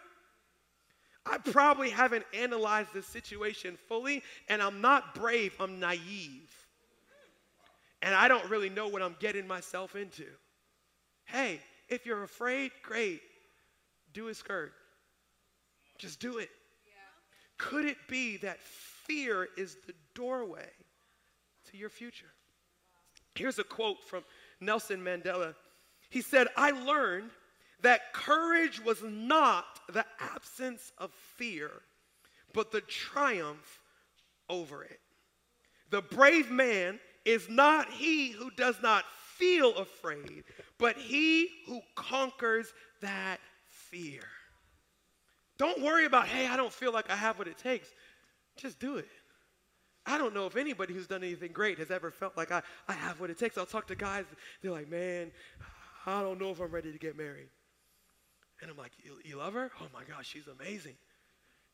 I 1.27 1.39
probably 1.53 1.91
haven't 1.91 2.25
analyzed 2.35 2.93
the 2.93 3.03
situation 3.03 3.77
fully, 3.89 4.23
and 4.49 4.63
I'm 4.63 4.81
not 4.81 5.15
brave, 5.15 5.55
I'm 5.61 5.79
naive. 5.79 6.51
And 8.03 8.15
I 8.15 8.29
don't 8.29 8.49
really 8.49 8.71
know 8.71 8.89
what 8.89 9.03
I'm 9.03 9.17
getting 9.21 9.47
myself 9.47 9.95
into. 9.95 10.25
Hey, 11.27 11.61
if 11.89 12.07
you're 12.07 12.23
afraid, 12.23 12.71
great. 12.83 13.21
Do 14.15 14.29
a 14.29 14.35
skirt. 14.35 14.73
Just 15.99 16.19
do 16.19 16.39
it. 16.39 16.49
Yeah. 16.87 16.93
Could 17.59 17.85
it 17.85 17.99
be 18.09 18.39
that 18.39 18.59
fear 18.61 19.49
is 19.57 19.77
the 19.87 19.93
doorway 20.15 20.71
to 21.71 21.77
your 21.77 21.91
future? 21.91 22.33
Here's 23.41 23.59
a 23.59 23.65
quote 23.65 24.05
from 24.05 24.23
Nelson 24.61 25.03
Mandela. 25.03 25.55
He 26.11 26.21
said, 26.21 26.49
I 26.59 26.73
learned 26.73 27.31
that 27.81 28.13
courage 28.13 28.85
was 28.85 29.03
not 29.03 29.65
the 29.91 30.05
absence 30.19 30.93
of 30.99 31.11
fear, 31.39 31.71
but 32.53 32.71
the 32.71 32.83
triumph 32.83 33.81
over 34.51 34.85
it. 34.85 35.01
The 35.89 36.03
brave 36.03 36.51
man 36.51 37.01
is 37.25 37.49
not 37.49 37.91
he 37.91 38.29
who 38.29 38.51
does 38.51 38.77
not 38.83 39.05
feel 39.37 39.75
afraid, 39.75 40.45
but 40.77 40.99
he 40.99 41.49
who 41.67 41.81
conquers 41.95 42.67
that 43.01 43.39
fear. 43.65 44.21
Don't 45.57 45.81
worry 45.81 46.05
about, 46.05 46.27
hey, 46.27 46.47
I 46.47 46.59
don't 46.59 46.73
feel 46.73 46.93
like 46.93 47.09
I 47.09 47.17
have 47.17 47.39
what 47.39 47.49
it 47.49 47.57
takes. 47.57 47.89
Just 48.59 48.79
do 48.79 48.99
it. 48.99 49.09
I 50.07 50.19
don't 50.19 50.35
know 50.35 50.47
if 50.47 50.57
anybody 50.57 50.95
who's 50.95 51.07
done 51.07 51.23
anything 51.23 51.53
great 51.53 51.79
has 51.79 51.91
ever 51.91 52.11
felt 52.11 52.37
like 52.37 52.51
I, 52.51 52.63
I 52.89 52.95
have 52.95 53.21
what 53.21 53.31
it 53.31 53.39
takes. 53.39 53.59
I'll 53.59 53.67
talk 53.67 53.87
to 53.89 53.95
guys, 53.95 54.25
they're 54.63 54.71
like, 54.71 54.89
man, 54.89 55.31
I 56.07 56.23
don't 56.23 56.41
know 56.41 56.51
if 56.51 56.61
I'm 56.61 56.71
ready 56.71 56.93
to 56.93 56.99
get 56.99 57.17
married. 57.17 57.49
And 58.63 58.71
I'm 58.71 58.77
like, 58.77 58.93
you, 59.03 59.19
you 59.25 59.37
love 59.37 59.55
her? 59.55 59.71
Oh 59.81 59.87
my 59.93 60.03
gosh, 60.05 60.29
she's 60.29 60.47
amazing. 60.47 60.97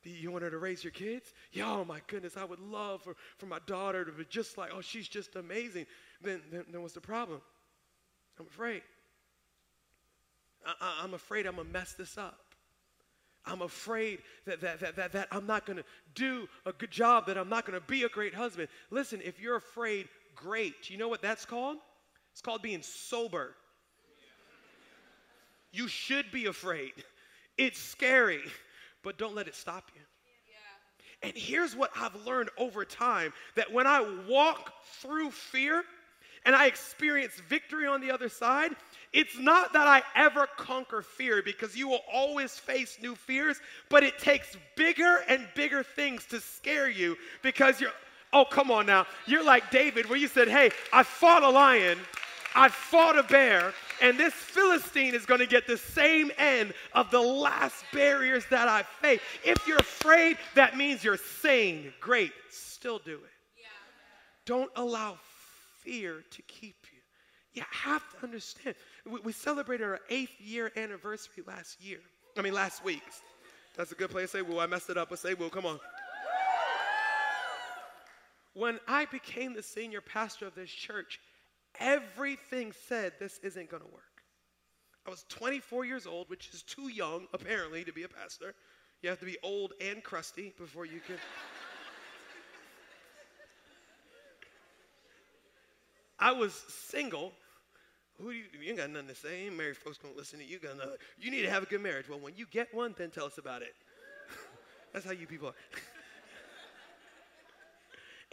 Do 0.03 0.11
you 0.11 0.31
want 0.31 0.45
her 0.45 0.51
to 0.51 0.59
raise 0.59 0.85
your 0.85 0.93
kids? 0.93 1.33
Yeah, 1.53 1.71
oh 1.71 1.85
my 1.85 2.01
goodness, 2.07 2.37
I 2.37 2.45
would 2.45 2.61
love 2.61 3.03
for, 3.03 3.17
for 3.39 3.47
my 3.47 3.59
daughter 3.67 4.05
to 4.05 4.13
be 4.13 4.25
just 4.29 4.57
like, 4.57 4.71
oh, 4.73 4.81
she's 4.81 5.09
just 5.09 5.35
amazing. 5.35 5.87
Then, 6.23 6.43
then, 6.53 6.65
then 6.71 6.83
what's 6.83 6.95
the 6.95 7.01
problem? 7.01 7.41
I'm 8.39 8.47
afraid. 8.47 8.83
I, 10.65 11.05
am 11.05 11.15
afraid 11.15 11.47
I'm 11.47 11.57
going 11.57 11.67
to 11.67 11.73
mess 11.73 11.95
this 11.95 12.19
up. 12.19 12.39
I'm 13.47 13.63
afraid 13.63 14.21
that, 14.47 14.61
that, 14.61 14.81
that, 14.81 14.97
that, 14.97 15.13
that 15.13 15.29
I'm 15.31 15.47
not 15.47 15.67
going 15.67 15.79
to 15.79 15.85
do 16.15 16.49
a 16.65 16.73
good 16.73 16.91
job, 16.91 17.27
that 17.27 17.39
I'm 17.39 17.49
not 17.49 17.65
going 17.65 17.79
to 17.79 17.87
be 17.87 18.03
a 18.03 18.09
great 18.09 18.35
husband. 18.35 18.69
Listen, 18.91 19.21
if 19.25 19.41
you're 19.41 19.57
afraid, 19.57 20.09
great. 20.35 20.91
You 20.91 20.99
know 20.99 21.09
what 21.09 21.23
that's 21.23 21.45
called? 21.45 21.79
It's 22.33 22.43
called 22.43 22.63
being 22.63 22.83
sober. 22.83 23.55
You 25.73 25.89
should 25.89 26.31
be 26.33 26.47
afraid. 26.47 26.93
It's 27.59 27.79
scary, 27.79 28.43
but 29.03 29.19
don't 29.19 29.35
let 29.35 29.47
it 29.49 29.55
stop 29.55 29.91
you. 29.95 30.03
And 31.23 31.33
here's 31.35 31.75
what 31.75 31.91
I've 31.97 32.15
learned 32.27 32.51
over 32.59 32.85
time 32.85 33.33
that 33.55 33.73
when 33.73 33.87
I 33.87 34.07
walk 34.29 34.73
through 35.01 35.31
fear 35.31 35.83
and 36.47 36.55
I 36.55 36.67
experience 36.67 37.35
victory 37.49 37.87
on 37.87 38.01
the 38.01 38.13
other 38.13 38.29
side, 38.29 38.71
it's 39.13 39.37
not 39.37 39.73
that 39.73 39.89
I 39.89 40.03
ever 40.15 40.47
conquer 40.57 41.03
fear 41.03 41.43
because 41.43 41.77
you 41.77 41.89
will 41.89 42.03
always 42.11 42.53
face 42.53 42.99
new 43.03 43.17
fears, 43.17 43.59
but 43.91 44.05
it 44.05 44.19
takes 44.19 44.57
bigger 44.77 45.25
and 45.29 45.49
bigger 45.57 45.83
things 45.83 46.25
to 46.27 46.41
scare 46.41 46.89
you 46.89 47.17
because 47.43 47.81
you're, 47.81 47.91
oh, 48.33 48.45
come 48.45 48.71
on 48.71 48.87
now. 48.87 49.07
You're 49.27 49.45
like 49.45 49.71
David, 49.73 50.09
where 50.09 50.19
you 50.19 50.29
said, 50.29 50.49
hey, 50.49 50.71
I 50.93 51.03
fought 51.03 51.43
a 51.43 51.51
lion, 51.51 51.99
I 52.55 52.69
fought 52.69 53.19
a 53.19 53.25
bear, 53.25 53.75
and 54.01 54.17
this 54.17 54.33
Philistine 54.33 55.15
is 55.15 55.27
going 55.27 55.41
to 55.41 55.47
get 55.47 55.67
the 55.67 55.77
same 55.77 56.31
end 56.39 56.75
of 56.93 57.11
the 57.11 57.21
last 57.21 57.85
barriers 57.93 58.45
that 58.51 58.69
I 58.69 58.85
face. 59.03 59.21
If 59.45 59.67
you're 59.67 59.79
afraid, 59.79 60.39
that 60.55 60.77
means 60.77 61.03
you're 61.03 61.17
sane. 61.17 61.93
Great, 62.01 62.33
still 62.51 63.01
do 63.01 63.15
it. 63.15 63.21
Yeah. 63.59 63.67
Don't 64.45 64.71
allow 64.77 65.19
fear 65.87 66.23
to 66.31 66.43
keep 66.43 66.77
you. 66.93 66.99
You 67.55 67.63
have 67.71 68.03
to 68.11 68.25
understand. 68.25 68.77
We, 69.11 69.21
we 69.21 69.33
celebrated 69.33 69.85
our 69.85 70.01
eighth 70.11 70.39
year 70.39 70.71
anniversary 70.77 71.43
last 71.47 71.83
year. 71.83 72.01
I 72.37 72.43
mean, 72.43 72.53
last 72.53 72.85
week. 72.85 73.03
That's 73.77 73.93
a 73.93 73.95
good 73.95 74.11
place 74.11 74.33
to 74.33 74.39
say, 74.39 74.43
well, 74.43 74.61
I 74.61 74.67
messed 74.67 74.91
it 74.91 74.99
up. 74.99 75.09
But 75.09 75.19
say, 75.19 75.35
well, 75.35 75.49
come 75.49 75.65
on. 75.65 75.79
When 78.53 78.81
I 78.89 79.05
became 79.07 79.55
the 79.55 79.63
senior 79.63 80.01
pastor 80.01 80.47
of 80.47 80.55
this 80.55 80.71
church, 80.71 81.21
everything 81.79 82.73
said 82.89 83.13
this 83.19 83.39
isn't 83.43 83.71
going 83.71 83.83
to 83.83 83.89
work. 83.89 84.03
I 85.07 85.11
was 85.11 85.25
24 85.29 85.85
years 85.85 86.07
old, 86.07 86.29
which 86.29 86.51
is 86.53 86.63
too 86.63 86.89
young, 86.89 87.27
apparently, 87.33 87.85
to 87.85 87.93
be 87.93 88.03
a 88.03 88.09
pastor. 88.09 88.55
You 89.03 89.11
have 89.11 89.21
to 89.21 89.27
be 89.27 89.37
old 89.43 89.73
and 89.81 90.03
crusty 90.03 90.53
before 90.59 90.85
you 90.85 91.01
can. 91.07 91.17
I 96.27 96.33
was 96.33 96.53
single. 96.91 97.33
Who 98.21 98.33
you, 98.33 98.43
you 98.61 98.71
ain't 98.71 98.79
got 98.79 98.91
nothing 98.91 99.07
to 99.07 99.15
say. 99.15 99.45
Ain't 99.45 99.57
Married 99.57 99.77
folks 99.77 99.99
don't 99.99 100.17
listen 100.17 100.41
to 100.41 100.45
you. 100.45 100.59
Got 100.59 100.77
nothing. 100.77 100.95
You 101.21 101.31
need 101.31 101.43
to 101.43 101.51
have 101.51 101.63
a 101.63 101.67
good 101.67 101.81
marriage. 101.81 102.09
Well, 102.09 102.19
when 102.19 102.35
you 102.35 102.47
get 102.51 102.75
one, 102.75 102.97
then 102.99 103.11
tell 103.11 103.27
us 103.27 103.39
about 103.39 103.63
it. 103.63 103.77
That's 104.93 105.07
how 105.07 105.13
you 105.13 105.29
people 105.29 105.47
are. 105.47 105.55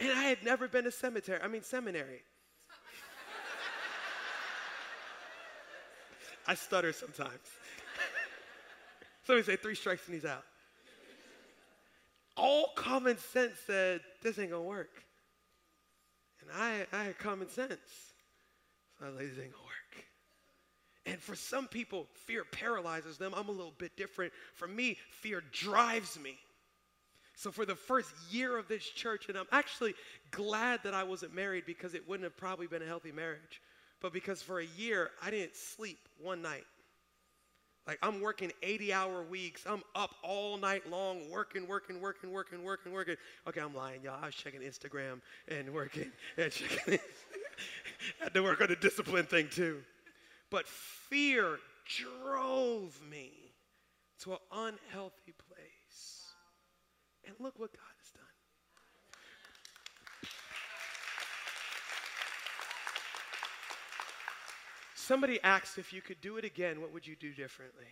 and 0.00 0.10
I 0.10 0.24
had 0.24 0.42
never 0.42 0.66
been 0.66 0.82
to 0.84 0.90
cemetery. 0.90 1.38
I 1.40 1.46
mean, 1.46 1.62
seminary. 1.62 2.22
I 6.48 6.56
stutter 6.56 6.92
sometimes. 6.92 7.30
Somebody 9.24 9.46
say 9.46 9.54
three 9.54 9.76
strikes 9.76 10.04
and 10.06 10.16
he's 10.16 10.24
out. 10.24 10.42
All 12.36 12.72
common 12.74 13.18
sense 13.18 13.52
said 13.68 14.00
this 14.20 14.36
ain't 14.40 14.50
gonna 14.50 14.64
work. 14.64 14.90
And 16.52 16.62
I, 16.62 16.86
I 16.92 17.04
had 17.04 17.18
common 17.18 17.48
sense. 17.48 17.70
So 18.98 19.06
I 19.06 19.08
was 19.08 19.16
like, 19.16 19.28
this 19.30 19.38
ain't 19.44 19.52
gonna 19.52 19.64
work. 19.64 20.04
And 21.06 21.20
for 21.20 21.34
some 21.34 21.68
people, 21.68 22.06
fear 22.26 22.44
paralyzes 22.44 23.18
them. 23.18 23.34
I'm 23.36 23.48
a 23.48 23.52
little 23.52 23.74
bit 23.76 23.96
different. 23.96 24.32
For 24.54 24.66
me, 24.66 24.96
fear 25.10 25.42
drives 25.52 26.18
me. 26.18 26.38
So 27.36 27.50
for 27.50 27.66
the 27.66 27.74
first 27.74 28.10
year 28.30 28.56
of 28.56 28.68
this 28.68 28.84
church, 28.84 29.28
and 29.28 29.36
I'm 29.36 29.46
actually 29.52 29.94
glad 30.30 30.80
that 30.84 30.94
I 30.94 31.02
wasn't 31.02 31.34
married 31.34 31.64
because 31.66 31.94
it 31.94 32.08
wouldn't 32.08 32.24
have 32.24 32.36
probably 32.36 32.68
been 32.68 32.80
a 32.80 32.86
healthy 32.86 33.12
marriage 33.12 33.60
but 34.04 34.12
because 34.12 34.42
for 34.42 34.60
a 34.60 34.66
year 34.76 35.10
I 35.22 35.30
didn't 35.30 35.56
sleep 35.56 35.98
one 36.20 36.42
night. 36.42 36.66
Like 37.86 37.98
I'm 38.02 38.20
working 38.20 38.50
80 38.62 38.92
hour 38.92 39.22
weeks. 39.22 39.64
I'm 39.68 39.82
up 39.94 40.14
all 40.22 40.56
night 40.56 40.88
long 40.90 41.30
working, 41.30 41.68
working, 41.68 42.00
working, 42.00 42.32
working, 42.32 42.64
working, 42.64 42.92
working. 42.92 43.16
Okay, 43.46 43.60
I'm 43.60 43.74
lying, 43.74 44.02
y'all. 44.02 44.18
I 44.22 44.26
was 44.26 44.34
checking 44.34 44.60
Instagram 44.60 45.20
and 45.48 45.70
working 45.72 46.10
and 46.38 46.50
checking. 46.50 46.98
had 48.20 48.34
to 48.34 48.42
work 48.42 48.60
on 48.60 48.68
the 48.68 48.76
discipline 48.76 49.26
thing 49.26 49.48
too. 49.50 49.82
But 50.50 50.66
fear 50.66 51.58
drove 51.84 52.98
me 53.10 53.32
to 54.20 54.32
an 54.32 54.38
unhealthy 54.52 55.34
place. 55.48 56.24
And 57.26 57.34
look 57.38 57.58
what 57.58 57.72
God 57.72 57.93
Somebody 65.04 65.38
asked 65.42 65.76
if 65.76 65.92
you 65.92 66.00
could 66.00 66.22
do 66.22 66.38
it 66.38 66.46
again, 66.46 66.80
what 66.80 66.90
would 66.94 67.06
you 67.06 67.14
do 67.14 67.34
differently? 67.34 67.84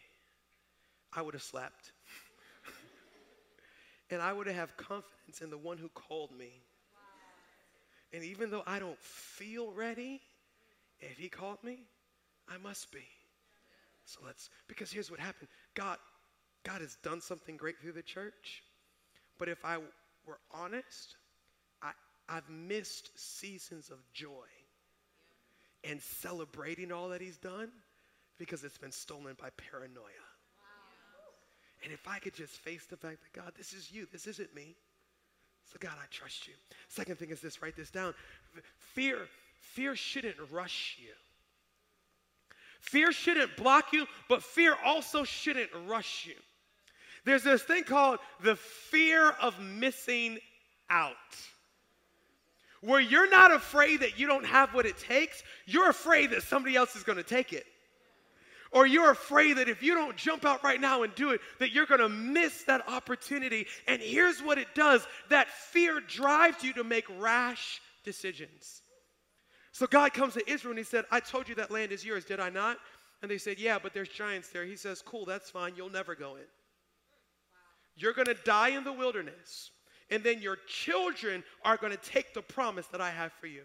I 1.12 1.20
would 1.20 1.34
have 1.34 1.42
slept. 1.42 1.92
and 4.10 4.22
I 4.22 4.32
would 4.32 4.46
have 4.46 4.74
confidence 4.78 5.42
in 5.42 5.50
the 5.50 5.58
one 5.58 5.76
who 5.76 5.90
called 5.90 6.30
me. 6.34 6.62
And 8.14 8.24
even 8.24 8.50
though 8.50 8.62
I 8.66 8.78
don't 8.78 8.98
feel 8.98 9.72
ready, 9.72 10.22
if 11.00 11.18
he 11.18 11.28
called 11.28 11.62
me, 11.62 11.80
I 12.48 12.56
must 12.56 12.90
be. 12.90 13.04
So 14.06 14.20
let's, 14.24 14.48
because 14.66 14.90
here's 14.90 15.10
what 15.10 15.20
happened 15.20 15.48
God, 15.74 15.98
God 16.64 16.80
has 16.80 16.96
done 17.02 17.20
something 17.20 17.58
great 17.58 17.78
through 17.78 17.92
the 17.92 18.02
church. 18.02 18.62
But 19.38 19.50
if 19.50 19.62
I 19.66 19.76
were 20.26 20.38
honest, 20.50 21.16
I, 21.82 21.90
I've 22.26 22.48
missed 22.48 23.10
seasons 23.18 23.90
of 23.90 23.98
joy 24.14 24.48
and 25.84 26.00
celebrating 26.00 26.92
all 26.92 27.08
that 27.08 27.20
he's 27.20 27.38
done 27.38 27.70
because 28.38 28.64
it's 28.64 28.78
been 28.78 28.92
stolen 28.92 29.36
by 29.40 29.48
paranoia. 29.70 30.06
And 31.84 31.92
if 31.92 32.06
I 32.06 32.18
could 32.18 32.34
just 32.34 32.52
face 32.52 32.86
the 32.86 32.96
fact 32.96 33.18
that 33.22 33.40
God, 33.40 33.52
this 33.56 33.72
is 33.72 33.90
you, 33.90 34.06
this 34.12 34.26
isn't 34.26 34.54
me. 34.54 34.76
So 35.72 35.78
God, 35.80 35.94
I 36.00 36.06
trust 36.10 36.46
you. 36.46 36.54
Second 36.88 37.18
thing 37.18 37.30
is 37.30 37.40
this, 37.40 37.60
write 37.60 37.76
this 37.76 37.90
down. 37.90 38.14
Fear, 38.94 39.18
fear 39.60 39.96
shouldn't 39.96 40.36
rush 40.50 40.98
you. 41.00 41.12
Fear 42.80 43.12
shouldn't 43.12 43.56
block 43.56 43.92
you, 43.92 44.06
but 44.28 44.42
fear 44.42 44.76
also 44.84 45.24
shouldn't 45.24 45.70
rush 45.86 46.26
you. 46.26 46.34
There's 47.24 47.44
this 47.44 47.62
thing 47.62 47.84
called 47.84 48.18
the 48.42 48.56
fear 48.56 49.30
of 49.40 49.58
missing 49.60 50.38
out 50.90 51.14
where 52.82 53.00
you're 53.00 53.30
not 53.30 53.52
afraid 53.52 54.00
that 54.00 54.18
you 54.18 54.26
don't 54.26 54.44
have 54.44 54.74
what 54.74 54.86
it 54.86 54.98
takes, 54.98 55.42
you're 55.66 55.88
afraid 55.88 56.30
that 56.30 56.42
somebody 56.42 56.76
else 56.76 56.94
is 56.94 57.04
going 57.04 57.16
to 57.16 57.24
take 57.24 57.52
it. 57.52 57.64
Or 58.72 58.86
you're 58.86 59.10
afraid 59.10 59.58
that 59.58 59.68
if 59.68 59.82
you 59.82 59.94
don't 59.94 60.16
jump 60.16 60.44
out 60.44 60.64
right 60.64 60.80
now 60.80 61.02
and 61.02 61.14
do 61.14 61.30
it, 61.30 61.40
that 61.60 61.72
you're 61.72 61.86
going 61.86 62.00
to 62.00 62.08
miss 62.08 62.64
that 62.64 62.88
opportunity. 62.88 63.66
And 63.86 64.00
here's 64.00 64.42
what 64.42 64.58
it 64.58 64.74
does 64.74 65.06
that 65.28 65.48
fear 65.48 66.00
drives 66.00 66.64
you 66.64 66.72
to 66.74 66.84
make 66.84 67.04
rash 67.18 67.80
decisions. 68.02 68.82
So 69.72 69.86
God 69.86 70.12
comes 70.12 70.34
to 70.34 70.50
Israel 70.50 70.72
and 70.72 70.78
he 70.78 70.84
said, 70.84 71.04
I 71.10 71.20
told 71.20 71.48
you 71.48 71.54
that 71.56 71.70
land 71.70 71.92
is 71.92 72.04
yours, 72.04 72.24
did 72.24 72.40
I 72.40 72.50
not? 72.50 72.78
And 73.20 73.30
they 73.30 73.38
said, 73.38 73.58
Yeah, 73.58 73.78
but 73.80 73.94
there's 73.94 74.08
giants 74.08 74.48
there. 74.48 74.64
He 74.64 74.76
says, 74.76 75.02
Cool, 75.02 75.24
that's 75.24 75.50
fine. 75.50 75.74
You'll 75.76 75.90
never 75.90 76.14
go 76.14 76.36
in. 76.36 76.42
You're 77.94 78.14
going 78.14 78.26
to 78.26 78.34
die 78.34 78.70
in 78.70 78.84
the 78.84 78.92
wilderness 78.92 79.70
and 80.12 80.22
then 80.22 80.42
your 80.42 80.58
children 80.66 81.42
are 81.64 81.78
going 81.78 81.90
to 81.90 82.10
take 82.10 82.34
the 82.34 82.42
promise 82.42 82.86
that 82.88 83.00
I 83.00 83.10
have 83.10 83.32
for 83.40 83.46
you. 83.46 83.62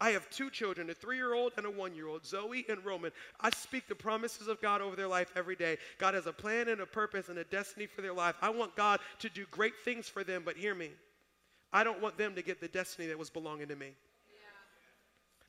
I 0.00 0.10
have 0.10 0.28
two 0.30 0.50
children, 0.50 0.90
a 0.90 0.94
three 0.94 1.16
year 1.16 1.34
old 1.34 1.52
and 1.56 1.66
a 1.66 1.70
one 1.70 1.94
year 1.94 2.08
old, 2.08 2.26
Zoe 2.26 2.64
and 2.68 2.84
Roman. 2.84 3.12
I 3.40 3.50
speak 3.50 3.86
the 3.86 3.94
promises 3.94 4.48
of 4.48 4.60
God 4.60 4.80
over 4.80 4.96
their 4.96 5.06
life 5.06 5.30
every 5.36 5.54
day. 5.54 5.76
God 5.98 6.14
has 6.14 6.26
a 6.26 6.32
plan 6.32 6.68
and 6.68 6.80
a 6.80 6.86
purpose 6.86 7.28
and 7.28 7.38
a 7.38 7.44
destiny 7.44 7.86
for 7.86 8.00
their 8.00 8.12
life. 8.12 8.36
I 8.42 8.50
want 8.50 8.74
God 8.74 9.00
to 9.20 9.28
do 9.28 9.44
great 9.50 9.74
things 9.84 10.08
for 10.08 10.24
them, 10.24 10.42
but 10.44 10.56
hear 10.56 10.74
me. 10.74 10.90
I 11.72 11.84
don't 11.84 12.00
want 12.00 12.16
them 12.16 12.34
to 12.34 12.42
get 12.42 12.60
the 12.60 12.68
destiny 12.68 13.08
that 13.08 13.18
was 13.18 13.30
belonging 13.30 13.68
to 13.68 13.76
me. 13.76 13.92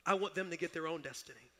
I 0.04 0.14
want 0.14 0.34
them 0.34 0.50
to 0.50 0.56
get 0.56 0.72
their 0.72 0.86
own 0.86 1.02
destiny. 1.02 1.50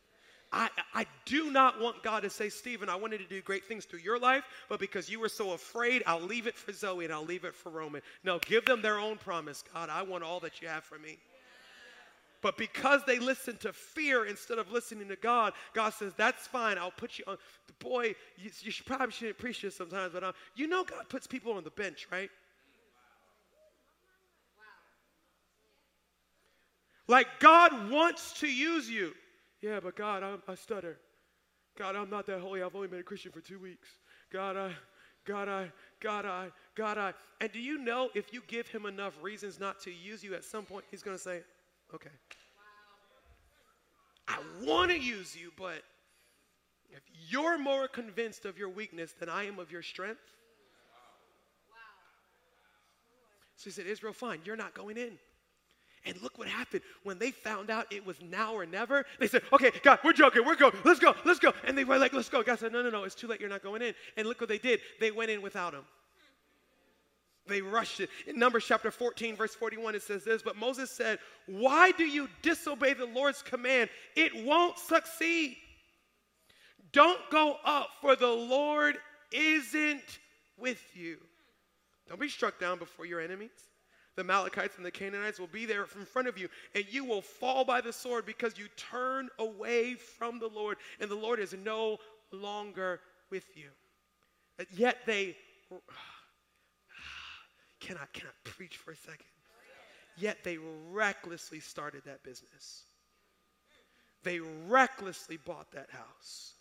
I, 0.50 0.70
I 0.94 1.06
do 1.26 1.50
not 1.50 1.78
want 1.78 2.02
God 2.02 2.22
to 2.22 2.30
say, 2.30 2.48
Stephen, 2.48 2.88
I 2.88 2.96
wanted 2.96 3.18
to 3.18 3.26
do 3.26 3.42
great 3.42 3.66
things 3.66 3.84
through 3.84 3.98
your 4.00 4.18
life, 4.18 4.44
but 4.68 4.80
because 4.80 5.10
you 5.10 5.20
were 5.20 5.28
so 5.28 5.52
afraid, 5.52 6.02
I'll 6.06 6.20
leave 6.20 6.46
it 6.46 6.56
for 6.56 6.72
Zoe 6.72 7.04
and 7.04 7.12
I'll 7.12 7.24
leave 7.24 7.44
it 7.44 7.54
for 7.54 7.70
Roman. 7.70 8.00
No, 8.24 8.38
give 8.38 8.64
them 8.64 8.80
their 8.80 8.98
own 8.98 9.18
promise. 9.18 9.62
God, 9.74 9.90
I 9.90 10.02
want 10.02 10.24
all 10.24 10.40
that 10.40 10.62
you 10.62 10.68
have 10.68 10.84
for 10.84 10.98
me. 10.98 11.18
But 12.40 12.56
because 12.56 13.02
they 13.04 13.18
listen 13.18 13.56
to 13.58 13.72
fear 13.72 14.24
instead 14.24 14.58
of 14.58 14.70
listening 14.70 15.08
to 15.08 15.16
God, 15.16 15.52
God 15.74 15.90
says, 15.90 16.12
That's 16.16 16.46
fine. 16.46 16.78
I'll 16.78 16.92
put 16.92 17.18
you 17.18 17.24
on. 17.26 17.36
Boy, 17.80 18.14
you, 18.36 18.50
you 18.60 18.70
should, 18.70 18.86
probably 18.86 19.10
shouldn't 19.10 19.38
this 19.38 19.76
sometimes, 19.76 20.12
but 20.12 20.24
uh, 20.24 20.32
you 20.54 20.66
know 20.66 20.84
God 20.84 21.08
puts 21.08 21.26
people 21.26 21.52
on 21.52 21.64
the 21.64 21.70
bench, 21.70 22.08
right? 22.10 22.30
Like 27.08 27.26
God 27.40 27.90
wants 27.90 28.40
to 28.40 28.46
use 28.46 28.88
you. 28.88 29.14
Yeah, 29.60 29.80
but 29.80 29.96
God, 29.96 30.22
I'm, 30.22 30.42
I 30.46 30.54
stutter. 30.54 30.98
God, 31.76 31.96
I'm 31.96 32.10
not 32.10 32.26
that 32.26 32.40
holy. 32.40 32.62
I've 32.62 32.74
only 32.74 32.88
been 32.88 33.00
a 33.00 33.04
Christian 33.04 33.32
for 33.32 33.40
two 33.40 33.58
weeks. 33.58 33.88
God, 34.32 34.56
I, 34.56 34.72
God, 35.24 35.48
I, 35.48 35.70
God, 36.00 36.24
I, 36.24 36.48
God, 36.74 36.98
I. 36.98 37.12
And 37.40 37.52
do 37.52 37.60
you 37.60 37.78
know 37.78 38.10
if 38.14 38.32
you 38.32 38.42
give 38.46 38.68
him 38.68 38.86
enough 38.86 39.14
reasons 39.22 39.60
not 39.60 39.80
to 39.82 39.90
use 39.90 40.22
you, 40.22 40.34
at 40.34 40.44
some 40.44 40.64
point 40.64 40.84
he's 40.90 41.02
going 41.02 41.16
to 41.16 41.22
say, 41.22 41.42
okay. 41.94 42.10
I 44.26 44.38
want 44.64 44.90
to 44.90 44.98
use 44.98 45.36
you, 45.36 45.52
but 45.56 45.82
if 46.90 47.02
you're 47.28 47.58
more 47.58 47.88
convinced 47.88 48.44
of 48.44 48.58
your 48.58 48.68
weakness 48.68 49.12
than 49.18 49.28
I 49.28 49.44
am 49.44 49.58
of 49.58 49.70
your 49.70 49.82
strength, 49.82 50.20
so 53.56 53.64
he 53.64 53.70
said, 53.70 53.86
Israel, 53.86 54.12
fine, 54.12 54.38
you're 54.44 54.56
not 54.56 54.72
going 54.72 54.96
in. 54.96 55.18
And 56.06 56.20
look 56.22 56.38
what 56.38 56.48
happened 56.48 56.82
when 57.02 57.18
they 57.18 57.30
found 57.30 57.70
out 57.70 57.92
it 57.92 58.04
was 58.06 58.20
now 58.22 58.54
or 58.54 58.64
never. 58.66 59.04
They 59.18 59.26
said, 59.26 59.42
"Okay, 59.52 59.70
God, 59.82 59.98
we're 60.04 60.12
joking. 60.12 60.44
We're 60.44 60.56
going. 60.56 60.74
Let's 60.84 61.00
go. 61.00 61.14
Let's 61.24 61.40
go." 61.40 61.52
And 61.64 61.76
they 61.76 61.84
were 61.84 61.98
like, 61.98 62.12
"Let's 62.12 62.28
go." 62.28 62.42
God 62.42 62.58
said, 62.58 62.72
"No, 62.72 62.82
no, 62.82 62.90
no. 62.90 63.04
It's 63.04 63.14
too 63.14 63.26
late. 63.26 63.40
You're 63.40 63.48
not 63.48 63.62
going 63.62 63.82
in." 63.82 63.94
And 64.16 64.26
look 64.26 64.40
what 64.40 64.48
they 64.48 64.58
did. 64.58 64.80
They 65.00 65.10
went 65.10 65.30
in 65.30 65.42
without 65.42 65.74
him. 65.74 65.84
They 67.48 67.62
rushed 67.62 68.00
it. 68.00 68.10
In 68.26 68.38
Numbers 68.38 68.64
chapter 68.66 68.90
14, 68.90 69.34
verse 69.34 69.54
41, 69.54 69.94
it 69.94 70.02
says 70.02 70.22
this 70.22 70.42
But 70.42 70.56
Moses 70.56 70.90
said, 70.90 71.18
Why 71.46 71.90
do 71.92 72.04
you 72.04 72.28
disobey 72.42 72.92
the 72.94 73.06
Lord's 73.06 73.42
command? 73.42 73.90
It 74.14 74.44
won't 74.44 74.78
succeed. 74.78 75.56
Don't 76.92 77.20
go 77.30 77.56
up, 77.64 77.88
for 78.00 78.16
the 78.16 78.28
Lord 78.28 78.98
isn't 79.32 80.18
with 80.56 80.82
you. 80.94 81.18
Don't 82.08 82.20
be 82.20 82.28
struck 82.28 82.58
down 82.58 82.78
before 82.78 83.04
your 83.04 83.20
enemies 83.20 83.67
the 84.18 84.24
Amalekites 84.24 84.76
and 84.76 84.84
the 84.84 84.90
Canaanites 84.90 85.38
will 85.38 85.46
be 85.46 85.64
there 85.64 85.86
in 85.96 86.04
front 86.04 86.26
of 86.26 86.36
you, 86.36 86.48
and 86.74 86.84
you 86.90 87.04
will 87.04 87.22
fall 87.22 87.64
by 87.64 87.80
the 87.80 87.92
sword 87.92 88.26
because 88.26 88.58
you 88.58 88.66
turn 88.76 89.28
away 89.38 89.94
from 89.94 90.40
the 90.40 90.48
Lord, 90.48 90.78
and 90.98 91.08
the 91.08 91.14
Lord 91.14 91.38
is 91.38 91.54
no 91.64 91.98
longer 92.32 92.98
with 93.30 93.44
you. 93.56 93.68
Yet 94.76 94.96
they 95.06 95.36
can 97.80 97.96
I 97.96 98.06
can 98.12 98.26
I 98.26 98.32
preach 98.42 98.76
for 98.76 98.90
a 98.90 98.96
second? 98.96 99.24
Yet 100.16 100.38
they 100.42 100.58
recklessly 100.90 101.60
started 101.60 102.02
that 102.06 102.24
business. 102.24 102.82
They 104.24 104.40
recklessly 104.40 105.36
bought 105.36 105.70
that 105.74 105.90
house. 105.90 106.54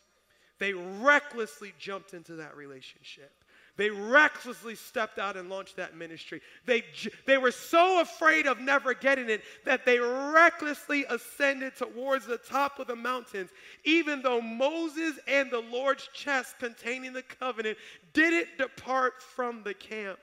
They 0.59 0.73
recklessly 0.73 1.73
jumped 1.79 2.13
into 2.13 2.33
that 2.33 2.55
relationship. 2.55 3.31
They 3.77 3.91
recklessly 3.91 4.73
stepped 4.73 5.19
out 5.19 5.37
and 5.37 5.49
launched 5.49 5.77
that 5.77 5.95
ministry. 5.95 6.41
They, 6.65 6.83
they 7.27 7.37
were 7.37 7.51
so 7.51 8.01
afraid 8.01 8.47
of 8.47 8.59
never 8.59 8.95
getting 8.95 9.29
it 9.29 9.43
that 9.65 9.85
they 9.85 9.99
recklessly 9.99 11.05
ascended 11.05 11.75
towards 11.75 12.25
the 12.25 12.39
top 12.39 12.79
of 12.79 12.87
the 12.87 12.95
mountains, 12.95 13.51
even 13.85 14.23
though 14.23 14.41
Moses 14.41 15.19
and 15.27 15.51
the 15.51 15.59
Lord's 15.59 16.09
chest 16.11 16.57
containing 16.57 17.13
the 17.13 17.21
covenant 17.21 17.77
didn't 18.13 18.57
depart 18.57 19.21
from 19.21 19.61
the 19.61 19.75
camp. 19.75 20.19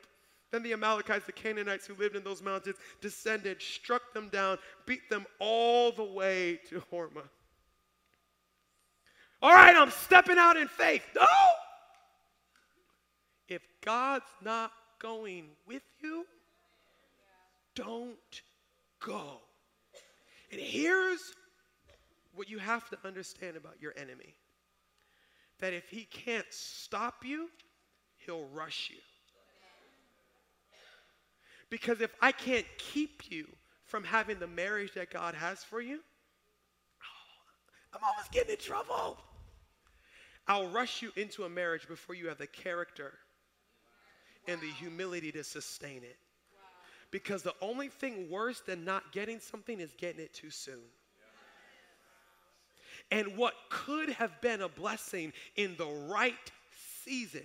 Then 0.50 0.64
the 0.64 0.72
Amalekites, 0.72 1.26
the 1.26 1.32
Canaanites 1.32 1.86
who 1.86 1.94
lived 1.94 2.16
in 2.16 2.24
those 2.24 2.42
mountains, 2.42 2.76
descended, 3.00 3.62
struck 3.62 4.12
them 4.12 4.30
down, 4.30 4.58
beat 4.84 5.08
them 5.08 5.26
all 5.38 5.92
the 5.92 6.04
way 6.04 6.58
to 6.68 6.82
Hormah. 6.92 7.28
All 9.40 9.52
right, 9.52 9.76
I'm 9.76 9.90
stepping 9.90 10.38
out 10.38 10.56
in 10.56 10.66
faith. 10.66 11.02
No! 11.14 11.26
If 13.48 13.62
God's 13.82 14.24
not 14.42 14.72
going 14.98 15.46
with 15.66 15.82
you, 16.02 16.24
don't 17.74 18.42
go. 19.00 19.40
And 20.50 20.60
here's 20.60 21.20
what 22.34 22.48
you 22.48 22.58
have 22.58 22.88
to 22.90 22.98
understand 23.04 23.56
about 23.56 23.76
your 23.80 23.92
enemy 23.96 24.34
that 25.60 25.72
if 25.72 25.88
he 25.88 26.04
can't 26.04 26.46
stop 26.50 27.24
you, 27.24 27.48
he'll 28.26 28.46
rush 28.48 28.90
you. 28.92 29.00
Because 31.70 32.00
if 32.00 32.10
I 32.20 32.32
can't 32.32 32.66
keep 32.76 33.30
you 33.30 33.46
from 33.84 34.04
having 34.04 34.38
the 34.38 34.46
marriage 34.46 34.92
that 34.94 35.10
God 35.10 35.34
has 35.34 35.62
for 35.62 35.80
you, 35.80 36.00
oh, 37.02 37.96
I'm 37.96 38.00
always 38.04 38.28
getting 38.30 38.52
in 38.52 38.58
trouble. 38.58 39.18
I'll 40.46 40.68
rush 40.68 41.02
you 41.02 41.12
into 41.16 41.44
a 41.44 41.48
marriage 41.48 41.88
before 41.88 42.14
you 42.14 42.28
have 42.28 42.38
the 42.38 42.46
character 42.46 43.14
and 44.46 44.60
the 44.60 44.70
humility 44.70 45.32
to 45.32 45.44
sustain 45.44 45.98
it. 45.98 46.16
Because 47.10 47.42
the 47.42 47.54
only 47.60 47.88
thing 47.88 48.28
worse 48.30 48.60
than 48.60 48.84
not 48.84 49.12
getting 49.12 49.38
something 49.38 49.78
is 49.80 49.94
getting 49.98 50.20
it 50.20 50.34
too 50.34 50.50
soon. 50.50 50.82
And 53.10 53.36
what 53.36 53.54
could 53.70 54.08
have 54.10 54.40
been 54.40 54.62
a 54.62 54.68
blessing 54.68 55.32
in 55.56 55.76
the 55.76 55.86
right 56.08 56.34
season 57.04 57.42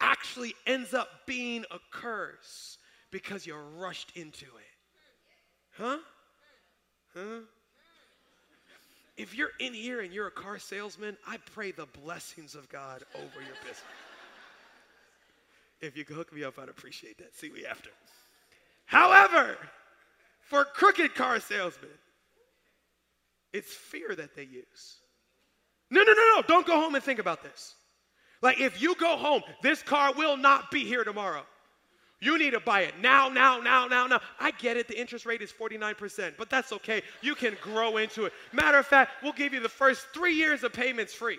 actually 0.00 0.54
ends 0.66 0.94
up 0.94 1.08
being 1.26 1.64
a 1.70 1.78
curse 1.90 2.78
because 3.10 3.46
you're 3.46 3.64
rushed 3.78 4.12
into 4.16 4.44
it. 4.44 5.80
Huh? 5.82 5.98
Huh? 7.14 7.40
If 9.16 9.34
you're 9.34 9.50
in 9.58 9.74
here 9.74 10.00
and 10.00 10.12
you're 10.12 10.28
a 10.28 10.32
car 10.32 10.58
salesman, 10.58 11.16
I 11.26 11.38
pray 11.52 11.72
the 11.72 11.86
blessings 11.86 12.54
of 12.54 12.68
God 12.68 13.02
over 13.16 13.40
your 13.40 13.56
business. 13.62 13.82
If 15.80 15.96
you 15.96 16.04
could 16.04 16.16
hook 16.16 16.32
me 16.32 16.44
up, 16.44 16.58
I'd 16.58 16.68
appreciate 16.68 17.18
that. 17.18 17.34
See 17.36 17.50
me 17.50 17.64
after. 17.64 17.90
However, 18.86 19.56
for 20.40 20.64
crooked 20.64 21.14
car 21.14 21.40
salesmen, 21.40 21.90
it's 23.52 23.72
fear 23.72 24.14
that 24.14 24.34
they 24.34 24.44
use. 24.44 24.96
No, 25.90 26.02
no, 26.02 26.12
no, 26.12 26.36
no. 26.36 26.42
Don't 26.46 26.66
go 26.66 26.74
home 26.74 26.94
and 26.94 27.04
think 27.04 27.18
about 27.18 27.42
this. 27.42 27.74
Like, 28.42 28.60
if 28.60 28.80
you 28.80 28.94
go 28.96 29.16
home, 29.16 29.42
this 29.62 29.82
car 29.82 30.12
will 30.14 30.36
not 30.36 30.70
be 30.70 30.84
here 30.84 31.04
tomorrow. 31.04 31.42
You 32.20 32.36
need 32.38 32.50
to 32.50 32.60
buy 32.60 32.82
it 32.82 32.94
now, 33.00 33.28
now, 33.28 33.60
now, 33.60 33.86
now, 33.86 34.06
now. 34.06 34.20
I 34.40 34.50
get 34.50 34.76
it. 34.76 34.88
The 34.88 34.98
interest 34.98 35.24
rate 35.24 35.40
is 35.40 35.52
49%, 35.52 36.34
but 36.36 36.50
that's 36.50 36.72
okay. 36.72 37.02
You 37.22 37.34
can 37.34 37.56
grow 37.62 37.96
into 37.96 38.24
it. 38.24 38.32
Matter 38.52 38.78
of 38.78 38.86
fact, 38.86 39.22
we'll 39.22 39.32
give 39.32 39.54
you 39.54 39.60
the 39.60 39.68
first 39.68 40.06
three 40.12 40.34
years 40.34 40.64
of 40.64 40.72
payments 40.72 41.14
free. 41.14 41.38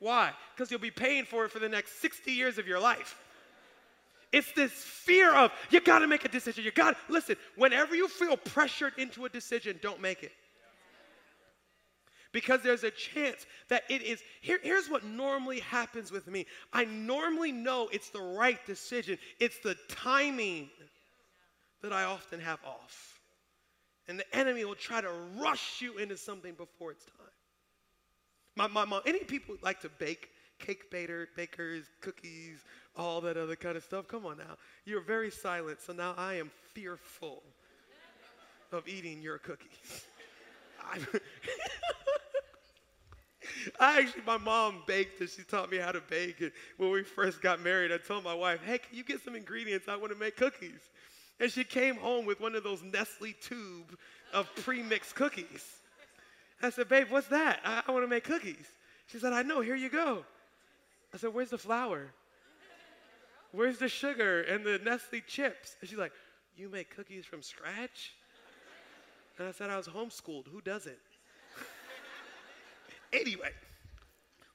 Why? 0.00 0.32
Because 0.54 0.70
you'll 0.70 0.80
be 0.80 0.90
paying 0.90 1.24
for 1.24 1.44
it 1.44 1.50
for 1.50 1.58
the 1.58 1.68
next 1.68 2.00
60 2.00 2.32
years 2.32 2.58
of 2.58 2.66
your 2.66 2.80
life. 2.80 3.16
It's 4.32 4.52
this 4.52 4.72
fear 4.72 5.34
of 5.34 5.52
you 5.70 5.80
got 5.80 6.00
to 6.00 6.06
make 6.06 6.24
a 6.24 6.28
decision. 6.28 6.64
You 6.64 6.70
got 6.70 6.90
to 6.90 7.12
listen. 7.12 7.36
Whenever 7.56 7.94
you 7.94 8.08
feel 8.08 8.36
pressured 8.36 8.92
into 8.98 9.24
a 9.24 9.28
decision, 9.28 9.78
don't 9.82 10.00
make 10.00 10.22
it. 10.22 10.32
Because 12.30 12.60
there's 12.62 12.84
a 12.84 12.90
chance 12.90 13.46
that 13.70 13.84
it 13.88 14.02
is. 14.02 14.22
Here, 14.42 14.58
here's 14.62 14.90
what 14.90 15.02
normally 15.02 15.60
happens 15.60 16.12
with 16.12 16.26
me 16.26 16.46
I 16.72 16.84
normally 16.84 17.52
know 17.52 17.88
it's 17.90 18.10
the 18.10 18.20
right 18.20 18.64
decision, 18.66 19.18
it's 19.40 19.58
the 19.60 19.76
timing 19.88 20.68
that 21.82 21.92
I 21.92 22.04
often 22.04 22.40
have 22.40 22.58
off. 22.66 23.20
And 24.08 24.18
the 24.18 24.36
enemy 24.36 24.64
will 24.64 24.74
try 24.74 25.00
to 25.00 25.10
rush 25.38 25.80
you 25.80 25.98
into 25.98 26.16
something 26.16 26.54
before 26.54 26.92
it's 26.92 27.04
time. 27.04 27.37
My, 28.58 28.66
my 28.66 28.84
mom, 28.84 29.02
any 29.06 29.20
people 29.20 29.54
like 29.62 29.80
to 29.82 29.88
bake, 29.88 30.30
cake 30.58 30.90
baker, 30.90 31.28
bakers, 31.36 31.84
cookies, 32.00 32.64
all 32.96 33.20
that 33.20 33.36
other 33.36 33.54
kind 33.54 33.76
of 33.76 33.84
stuff? 33.84 34.08
Come 34.08 34.26
on 34.26 34.38
now. 34.38 34.56
You're 34.84 35.00
very 35.00 35.30
silent, 35.30 35.80
so 35.80 35.92
now 35.92 36.12
I 36.18 36.34
am 36.34 36.50
fearful 36.74 37.44
of 38.72 38.88
eating 38.88 39.22
your 39.22 39.38
cookies. 39.38 40.06
I 43.78 44.00
actually, 44.00 44.22
my 44.26 44.38
mom 44.38 44.82
baked 44.88 45.20
and 45.20 45.30
she 45.30 45.44
taught 45.44 45.70
me 45.70 45.76
how 45.76 45.92
to 45.92 46.00
bake. 46.00 46.40
And 46.40 46.50
when 46.78 46.90
we 46.90 47.04
first 47.04 47.40
got 47.40 47.62
married, 47.62 47.92
I 47.92 47.98
told 47.98 48.24
my 48.24 48.34
wife, 48.34 48.58
hey, 48.64 48.78
can 48.78 48.96
you 48.96 49.04
get 49.04 49.22
some 49.22 49.36
ingredients? 49.36 49.86
I 49.86 49.94
want 49.94 50.12
to 50.12 50.18
make 50.18 50.36
cookies. 50.36 50.80
And 51.38 51.48
she 51.48 51.62
came 51.62 51.94
home 51.94 52.26
with 52.26 52.40
one 52.40 52.56
of 52.56 52.64
those 52.64 52.82
Nestle 52.82 53.34
tube 53.40 53.96
of 54.34 54.52
pre-mixed 54.56 55.14
cookies. 55.14 55.77
I 56.62 56.70
said, 56.70 56.88
babe, 56.88 57.06
what's 57.10 57.28
that? 57.28 57.60
I, 57.64 57.82
I 57.86 57.92
want 57.92 58.04
to 58.04 58.08
make 58.08 58.24
cookies. 58.24 58.66
She 59.06 59.18
said, 59.18 59.32
I 59.32 59.42
know, 59.42 59.60
here 59.60 59.76
you 59.76 59.88
go. 59.88 60.24
I 61.14 61.16
said, 61.16 61.32
where's 61.32 61.50
the 61.50 61.58
flour? 61.58 62.08
Where's 63.52 63.78
the 63.78 63.88
sugar 63.88 64.42
and 64.42 64.64
the 64.64 64.78
Nestle 64.78 65.20
chips? 65.26 65.76
And 65.80 65.88
she's 65.88 65.98
like, 65.98 66.12
you 66.56 66.68
make 66.68 66.94
cookies 66.94 67.24
from 67.24 67.42
scratch? 67.42 68.12
And 69.38 69.46
I 69.46 69.52
said, 69.52 69.70
I 69.70 69.76
was 69.76 69.86
homeschooled. 69.86 70.48
Who 70.48 70.60
does 70.60 70.86
it? 70.86 70.98
anyway, 73.12 73.50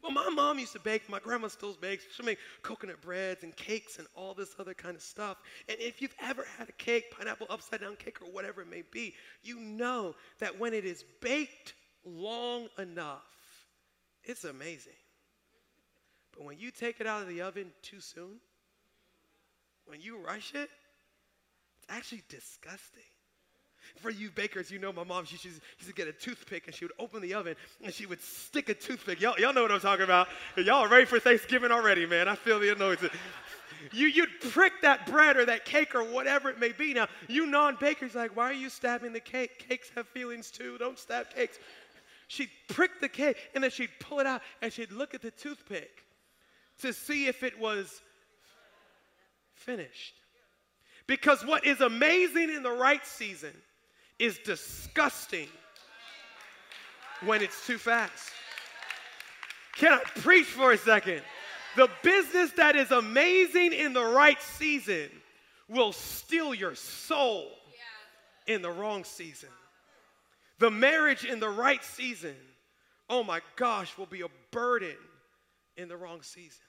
well, 0.04 0.12
my 0.12 0.30
mom 0.30 0.60
used 0.60 0.74
to 0.74 0.80
bake. 0.80 1.10
My 1.10 1.20
grandma 1.20 1.48
still 1.48 1.74
bakes. 1.80 2.04
She'll 2.14 2.26
make 2.26 2.38
coconut 2.62 3.02
breads 3.02 3.44
and 3.44 3.56
cakes 3.56 4.00
and 4.00 4.08
all 4.16 4.34
this 4.34 4.54
other 4.60 4.74
kind 4.74 4.98
of 4.98 5.02
stuff. 5.02 5.38
And 5.70 5.78
if 5.80 6.02
you've 6.02 6.16
ever 6.22 6.46
had 6.58 6.68
a 6.68 6.74
cake, 6.74 7.06
pineapple 7.18 7.48
upside 7.50 7.80
down 7.80 7.96
cake 7.96 8.22
or 8.22 8.30
whatever 8.30 8.62
it 8.62 8.70
may 8.70 8.84
be, 8.92 9.16
you 9.44 9.58
know 9.60 10.14
that 10.40 10.60
when 10.60 10.74
it 10.74 10.84
is 10.84 11.06
baked 11.22 11.74
long 12.06 12.68
enough, 12.78 13.22
it's 14.24 14.44
amazing. 14.44 14.94
But 16.36 16.46
when 16.46 16.58
you 16.58 16.72
take 16.72 17.00
it 17.00 17.08
out 17.08 17.22
of 17.22 17.28
the 17.28 17.42
oven 17.42 17.72
too 17.82 18.00
soon, 18.00 18.40
when 19.86 20.02
you 20.02 20.18
rush 20.18 20.54
it, 20.56 20.70
it's 21.78 21.88
actually 21.90 22.24
disgusting. 22.30 23.04
For 23.98 24.10
you 24.10 24.32
bakers, 24.32 24.72
you 24.72 24.80
know 24.80 24.94
my 24.94 25.04
mom, 25.04 25.26
she, 25.26 25.38
she 25.38 25.50
used 25.50 25.62
to 25.88 25.94
get 25.94 26.08
a 26.08 26.14
toothpick 26.14 26.68
and 26.68 26.76
she 26.76 26.86
would 26.86 26.94
open 27.00 27.22
the 27.22 27.34
oven 27.34 27.56
and 27.84 27.94
she 27.94 28.06
would 28.06 28.22
stick 28.22 28.70
a 28.70 28.74
toothpick. 28.74 29.20
Y'all, 29.20 29.38
y'all 29.38 29.54
know 29.54 29.62
what 29.62 29.72
I'm 29.72 29.82
talking 29.82 30.06
about. 30.06 30.30
Y'all 30.58 30.88
ready 30.88 31.06
for 31.06 31.20
Thanksgiving 31.20 31.70
already, 31.70 32.06
man. 32.06 32.30
I 32.30 32.36
feel 32.36 32.60
the 32.60 32.72
anointing. 32.72 33.10
You, 33.92 34.08
you'd 34.08 34.30
prick 34.40 34.72
that 34.84 35.06
bread 35.06 35.36
or 35.36 35.46
that 35.46 35.66
cake 35.66 35.96
or 35.96 36.04
whatever 36.04 36.50
it 36.50 36.60
may 36.60 36.72
be. 36.72 36.94
Now, 36.94 37.08
you 37.28 37.46
non 37.46 37.76
bakers, 37.80 38.16
like, 38.16 38.36
why 38.36 38.46
are 38.46 38.54
you 38.54 38.70
stabbing 38.70 39.12
the 39.12 39.20
cake? 39.20 39.68
Cakes 39.68 39.92
have 39.96 40.08
feelings 40.08 40.50
too. 40.50 40.78
Don't 40.78 40.98
stab 40.98 41.30
cakes. 41.30 41.60
She'd 42.34 42.50
prick 42.68 43.00
the 43.00 43.10
cake 43.10 43.38
and 43.54 43.64
then 43.64 43.70
she'd 43.70 43.92
pull 44.00 44.20
it 44.20 44.26
out 44.26 44.42
and 44.64 44.74
she'd 44.74 44.92
look 44.92 45.14
at 45.14 45.22
the 45.22 45.30
toothpick 45.30 46.04
to 46.82 46.92
see 46.92 47.28
if 47.28 47.44
it 47.44 47.60
was 47.60 48.02
finished. 49.54 50.16
Because 51.06 51.46
what 51.46 51.64
is 51.64 51.80
amazing 51.80 52.50
in 52.50 52.64
the 52.64 52.72
right 52.72 53.06
season 53.06 53.54
is 54.18 54.40
disgusting 54.40 55.48
when 57.24 57.44
it's 57.44 57.68
too 57.68 57.78
fast. 57.78 58.32
Can 59.76 59.94
I 59.94 60.00
preach 60.22 60.48
for 60.48 60.72
a 60.72 60.78
second? 60.78 61.22
The 61.76 61.88
business 62.02 62.52
that 62.54 62.76
is 62.76 62.90
amazing 62.90 63.74
in 63.74 63.94
the 63.94 64.04
right 64.04 64.42
season 64.42 65.12
will 65.68 65.92
steal 65.92 66.56
your 66.56 66.74
soul 66.74 67.52
in 68.48 68.64
the 68.64 68.72
wrong 68.72 69.04
season. 69.04 69.50
The 70.60 70.72
marriage 70.72 71.26
in 71.26 71.40
the 71.40 71.50
right 71.50 71.84
season, 71.84 72.36
oh 73.10 73.24
my 73.24 73.42
gosh, 73.56 73.98
will 73.98 74.06
be 74.06 74.22
a 74.22 74.28
burden 74.52 74.96
in 75.78 75.88
the 75.88 75.98
wrong 75.98 76.22
season. 76.22 76.62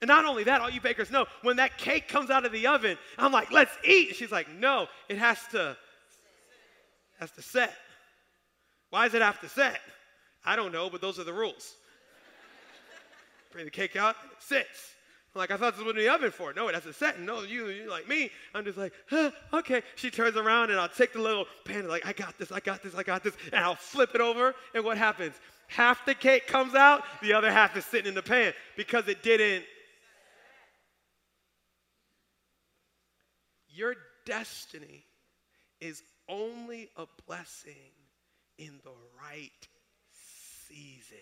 And 0.00 0.08
not 0.08 0.26
only 0.26 0.44
that, 0.44 0.60
all 0.60 0.68
you 0.68 0.80
bakers 0.80 1.10
know, 1.10 1.26
when 1.42 1.56
that 1.56 1.78
cake 1.78 2.06
comes 2.06 2.28
out 2.28 2.44
of 2.44 2.52
the 2.52 2.66
oven, 2.66 2.98
I'm 3.16 3.32
like, 3.32 3.50
let's 3.50 3.72
eat. 3.82 4.14
she's 4.14 4.30
like, 4.30 4.48
no, 4.52 4.88
it 5.08 5.16
has 5.16 5.38
to, 5.52 5.76
has 7.18 7.30
to 7.32 7.42
set. 7.42 7.72
Why 8.90 9.06
does 9.06 9.14
it 9.14 9.22
have 9.22 9.40
to 9.40 9.48
set? 9.48 9.80
I 10.44 10.54
don't 10.54 10.72
know, 10.72 10.90
but 10.90 11.00
those 11.00 11.18
are 11.18 11.24
the 11.24 11.32
rules. 11.32 11.74
Bring 13.52 13.64
the 13.64 13.70
cake 13.70 13.96
out, 13.96 14.16
it 14.32 14.42
sits. 14.42 14.95
I'm 15.36 15.40
like, 15.40 15.50
I 15.50 15.58
thought 15.58 15.76
this 15.76 15.84
was 15.84 15.94
in 15.94 16.02
the 16.02 16.08
oven 16.08 16.30
for. 16.30 16.54
No, 16.54 16.66
it 16.68 16.74
has 16.74 16.84
to 16.84 16.94
set. 16.94 17.20
No, 17.20 17.42
you, 17.42 17.68
you 17.68 17.90
like 17.90 18.08
me. 18.08 18.30
I'm 18.54 18.64
just 18.64 18.78
like, 18.78 18.94
huh, 19.10 19.30
okay. 19.52 19.82
She 19.94 20.10
turns 20.10 20.34
around 20.34 20.70
and 20.70 20.80
I'll 20.80 20.88
take 20.88 21.12
the 21.12 21.20
little 21.20 21.44
pan 21.66 21.80
and 21.80 21.88
like, 21.88 22.06
I 22.06 22.14
got 22.14 22.38
this, 22.38 22.50
I 22.50 22.60
got 22.60 22.82
this, 22.82 22.94
I 22.94 23.02
got 23.02 23.22
this. 23.22 23.34
And 23.52 23.62
I'll 23.62 23.74
flip 23.74 24.14
it 24.14 24.22
over. 24.22 24.54
And 24.74 24.82
what 24.82 24.96
happens? 24.96 25.34
Half 25.68 26.06
the 26.06 26.14
cake 26.14 26.46
comes 26.46 26.74
out, 26.74 27.02
the 27.20 27.34
other 27.34 27.52
half 27.52 27.76
is 27.76 27.84
sitting 27.84 28.08
in 28.08 28.14
the 28.14 28.22
pan 28.22 28.54
because 28.78 29.08
it 29.08 29.22
didn't 29.22 29.64
Your 33.68 33.94
destiny 34.24 35.04
is 35.82 36.02
only 36.30 36.88
a 36.96 37.04
blessing 37.26 37.92
in 38.56 38.80
the 38.84 38.92
right 39.22 39.68
season. 40.66 41.18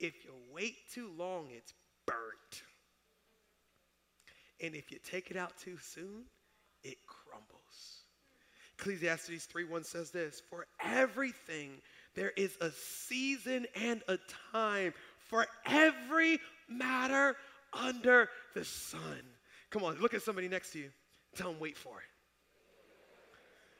If 0.00 0.24
you 0.24 0.30
wait 0.54 0.76
too 0.94 1.10
long, 1.18 1.48
it's 1.54 1.74
burnt. 2.06 2.62
And 4.60 4.74
if 4.74 4.90
you 4.92 4.98
take 5.02 5.30
it 5.30 5.36
out 5.36 5.56
too 5.58 5.76
soon, 5.78 6.24
it 6.82 6.98
crumbles. 7.06 8.02
Ecclesiastes 8.78 9.46
3:1 9.46 9.84
says 9.84 10.10
this, 10.10 10.40
"For 10.40 10.66
everything 10.80 11.80
there 12.14 12.30
is 12.30 12.56
a 12.60 12.70
season 12.72 13.66
and 13.74 14.02
a 14.08 14.18
time 14.52 14.94
for 15.28 15.46
every 15.64 16.40
matter 16.68 17.36
under 17.72 18.30
the 18.54 18.64
sun." 18.64 19.36
Come 19.70 19.84
on, 19.84 19.98
look 20.00 20.14
at 20.14 20.22
somebody 20.22 20.48
next 20.48 20.72
to 20.72 20.80
you. 20.80 20.92
Tell 21.36 21.50
them, 21.52 21.60
wait 21.60 21.78
for 21.78 22.00
it. 22.00 22.08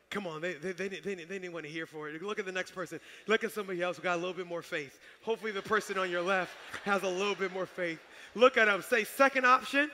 Come 0.09 0.27
on, 0.27 0.43
they, 0.43 0.55
they, 0.55 0.73
they, 0.73 0.89
they, 0.89 1.15
they 1.15 1.25
didn't 1.25 1.53
want 1.53 1.65
to 1.65 1.73
hear 1.73 1.87
for 1.87 2.09
it. 2.09 2.23
Look 2.23 2.39
at 2.39 2.45
the 2.45 2.53
next 2.53 2.73
person. 2.73 3.01
Look 3.27 3.45
at 3.45 3.53
somebody 3.53 3.81
else 3.81 3.97
who 3.97 4.03
got 4.03 4.17
a 4.17 4.21
little 4.21 4.35
bit 4.35 4.47
more 4.47 4.61
faith. 4.61 4.99
Hopefully, 5.23 5.53
the 5.53 5.63
person 5.63 5.97
on 5.97 6.11
your 6.11 6.21
left 6.21 6.55
has 6.85 7.03
a 7.03 7.09
little 7.09 7.35
bit 7.35 7.51
more 7.51 7.65
faith. 7.65 7.99
Look 8.35 8.57
at 8.57 8.67
them. 8.67 8.83
Say, 8.83 9.05
second 9.05 9.45
option, 9.47 9.91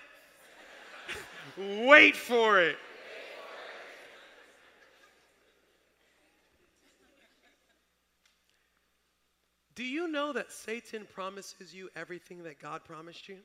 wait 1.87 2.17
for 2.17 2.61
it. 2.61 2.77
Do 9.75 9.85
you 9.85 10.09
know 10.09 10.33
that 10.33 10.51
Satan 10.51 11.07
promises 11.13 11.73
you 11.73 11.89
everything 11.95 12.43
that 12.43 12.61
God 12.61 12.85
promised 12.85 13.29
you? 13.29 13.39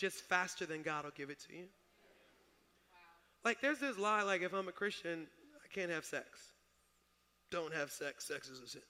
just 0.00 0.22
faster 0.22 0.64
than 0.64 0.80
God 0.80 1.04
will 1.04 1.12
give 1.14 1.28
it 1.28 1.38
to 1.46 1.54
you. 1.54 1.64
Like, 3.44 3.60
there's 3.60 3.80
this 3.80 3.98
lie, 3.98 4.22
like, 4.22 4.40
if 4.40 4.54
I'm 4.54 4.66
a 4.66 4.72
Christian, 4.72 5.26
I 5.62 5.68
can't 5.74 5.90
have 5.90 6.06
sex. 6.06 6.26
Don't 7.50 7.74
have 7.74 7.90
sex. 7.90 8.26
Sex 8.26 8.48
is 8.48 8.60
a 8.60 8.66
sin. 8.66 8.82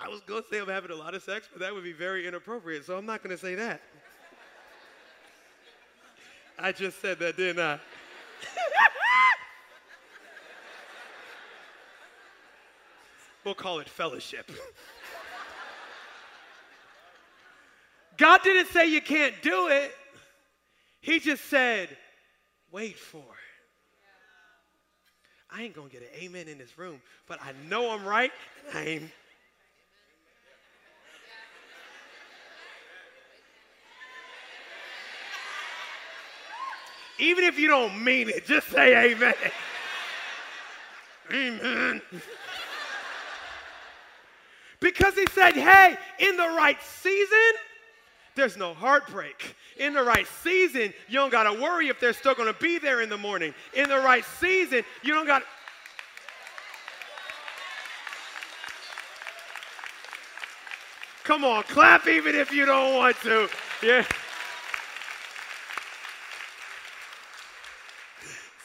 I 0.00 0.08
was 0.08 0.20
going 0.20 0.42
to 0.42 0.48
say 0.48 0.58
I'm 0.58 0.68
having 0.68 0.90
a 0.90 0.96
lot 0.96 1.14
of 1.14 1.22
sex, 1.22 1.48
but 1.50 1.60
that 1.60 1.72
would 1.72 1.84
be 1.84 1.92
very 1.92 2.26
inappropriate, 2.26 2.84
so 2.84 2.96
I'm 2.96 3.06
not 3.06 3.22
going 3.22 3.36
to 3.36 3.40
say 3.40 3.54
that. 3.54 3.80
I 6.58 6.72
just 6.72 7.00
said 7.00 7.18
that, 7.20 7.36
didn't 7.36 7.60
I? 7.60 7.78
we'll 13.44 13.54
call 13.54 13.80
it 13.80 13.88
fellowship. 13.88 14.50
God 18.16 18.40
didn't 18.42 18.68
say 18.68 18.86
you 18.86 19.00
can't 19.00 19.34
do 19.42 19.68
it. 19.68 19.92
He 21.00 21.18
just 21.18 21.44
said, 21.46 21.88
wait 22.70 22.98
for 22.98 23.18
it. 23.18 23.24
I 25.50 25.62
ain't 25.62 25.74
gonna 25.74 25.88
get 25.88 26.02
an 26.02 26.08
amen 26.20 26.48
in 26.48 26.58
this 26.58 26.76
room, 26.76 27.00
but 27.28 27.40
I 27.40 27.52
know 27.68 27.92
I'm 27.92 28.04
right. 28.04 28.32
I 28.74 28.80
ain't. 28.82 29.10
Even 37.18 37.44
if 37.44 37.58
you 37.58 37.68
don't 37.68 38.02
mean 38.02 38.28
it, 38.28 38.46
just 38.46 38.68
say 38.68 39.12
amen. 39.12 39.34
amen. 41.32 42.02
because 44.80 45.14
he 45.14 45.26
said, 45.32 45.54
hey, 45.54 45.96
in 46.18 46.36
the 46.36 46.48
right 46.56 46.80
season, 46.82 47.52
there's 48.34 48.56
no 48.56 48.74
heartbreak. 48.74 49.54
In 49.78 49.94
the 49.94 50.02
right 50.02 50.26
season, 50.42 50.92
you 51.08 51.14
don't 51.14 51.30
got 51.30 51.44
to 51.44 51.60
worry 51.60 51.88
if 51.88 52.00
they're 52.00 52.12
still 52.12 52.34
going 52.34 52.52
to 52.52 52.60
be 52.60 52.78
there 52.78 53.00
in 53.00 53.08
the 53.08 53.16
morning. 53.16 53.54
In 53.74 53.88
the 53.88 53.98
right 53.98 54.24
season, 54.40 54.82
you 55.02 55.14
don't 55.14 55.26
got 55.26 55.40
to. 55.40 55.44
Come 61.22 61.44
on, 61.44 61.62
clap 61.62 62.06
even 62.06 62.34
if 62.34 62.52
you 62.52 62.66
don't 62.66 62.96
want 62.96 63.16
to. 63.22 63.48
Yeah. 63.82 64.04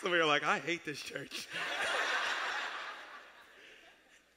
Some 0.01 0.11
of 0.11 0.17
you 0.17 0.23
are 0.23 0.27
like, 0.27 0.45
I 0.45 0.59
hate 0.59 0.85
this 0.85 1.01
church. 1.01 1.47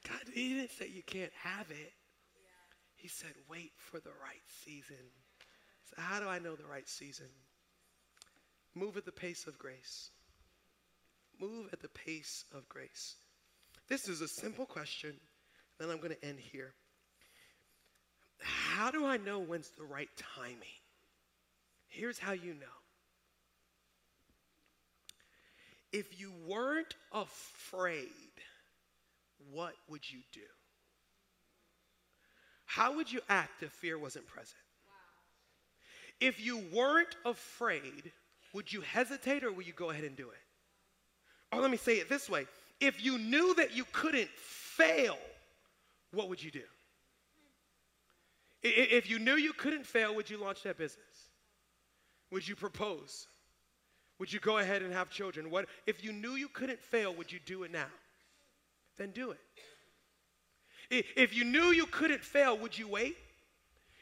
God, 0.09 0.19
He 0.35 0.55
didn't 0.55 0.73
say 0.73 0.89
you 0.89 1.05
can't 1.05 1.33
have 1.43 1.71
it. 1.71 1.93
He 2.97 3.09
said, 3.09 3.33
wait 3.49 3.73
for 3.77 4.01
the 4.01 4.11
right 4.11 4.43
season. 4.65 4.97
So, 5.91 6.03
how 6.03 6.21
do 6.21 6.29
I 6.29 6.39
know 6.39 6.57
the 6.57 6.67
right 6.67 6.89
season? 6.89 7.27
Move 8.75 8.97
at 8.97 9.05
the 9.05 9.13
pace 9.13 9.47
of 9.47 9.59
grace. 9.59 10.11
Move 11.41 11.69
at 11.73 11.81
the 11.81 11.89
pace 11.89 12.45
of 12.55 12.69
grace. 12.69 13.17
This 13.89 14.09
is 14.09 14.21
a 14.21 14.29
simple 14.29 14.67
question, 14.67 15.15
then 15.79 15.91
I'm 15.91 15.99
going 15.99 16.15
to 16.15 16.25
end 16.25 16.39
here. 16.39 16.73
How 18.41 18.91
do 18.91 19.05
I 19.05 19.17
know 19.17 19.39
when's 19.39 19.71
the 19.71 19.85
right 19.85 20.09
timing? 20.37 20.57
Here's 21.89 22.19
how 22.19 22.33
you 22.33 22.55
know. 22.55 22.82
If 25.93 26.19
you 26.19 26.33
weren't 26.47 26.95
afraid, 27.13 28.09
what 29.51 29.75
would 29.89 30.11
you 30.11 30.21
do? 30.33 30.41
How 32.65 32.97
would 32.97 33.13
you 33.13 33.21
act 33.29 33.63
if 33.63 33.71
fear 33.71 33.99
wasn't 33.99 34.27
present? 34.27 34.57
If 36.21 36.41
you 36.41 36.63
weren't 36.73 37.17
afraid, 37.27 38.13
would 38.55 38.73
you 38.73 38.81
hesitate 38.81 39.45
or 39.45 39.53
would 39.53 39.67
you 39.67 39.73
go 39.73 39.91
ahead 39.91 40.05
and 40.05 40.17
do 40.17 40.29
it? 40.31 41.55
Or 41.55 41.61
let 41.61 41.71
me 41.71 41.77
say 41.77 41.97
it 41.97 42.09
this 42.09 42.31
way 42.31 42.47
if 42.81 43.05
you 43.05 43.19
knew 43.19 43.55
that 43.55 43.77
you 43.77 43.85
couldn't 43.93 44.31
fail, 44.31 45.19
what 46.13 46.29
would 46.29 46.43
you 46.43 46.51
do? 46.51 46.63
If 48.63 49.11
you 49.11 49.19
knew 49.19 49.35
you 49.35 49.53
couldn't 49.53 49.85
fail, 49.85 50.15
would 50.15 50.31
you 50.31 50.39
launch 50.39 50.63
that 50.63 50.79
business? 50.79 51.31
Would 52.31 52.47
you 52.47 52.57
propose? 52.57 53.27
Would 54.19 54.33
you 54.33 54.41
go 54.41 54.59
ahead 54.59 54.83
and 54.83 54.93
have 54.93 55.11
children? 55.11 55.51
What 55.51 55.67
if 55.87 56.05
you 56.05 56.13
knew 56.13 56.33
you 56.33 56.49
couldn't 56.49 56.81
fail, 56.81 57.15
would 57.15 57.33
you 57.33 57.41
do 57.45 57.65
it 57.65 57.73
now? 57.73 57.87
Then 58.99 59.11
do 59.11 59.33
it. 59.33 59.39
If 61.17 61.35
you 61.35 61.45
knew 61.45 61.73
you 61.73 61.87
couldn't 61.87 62.23
fail, 62.23 62.59
would 62.59 62.77
you 62.77 62.87
wait? 62.87 63.17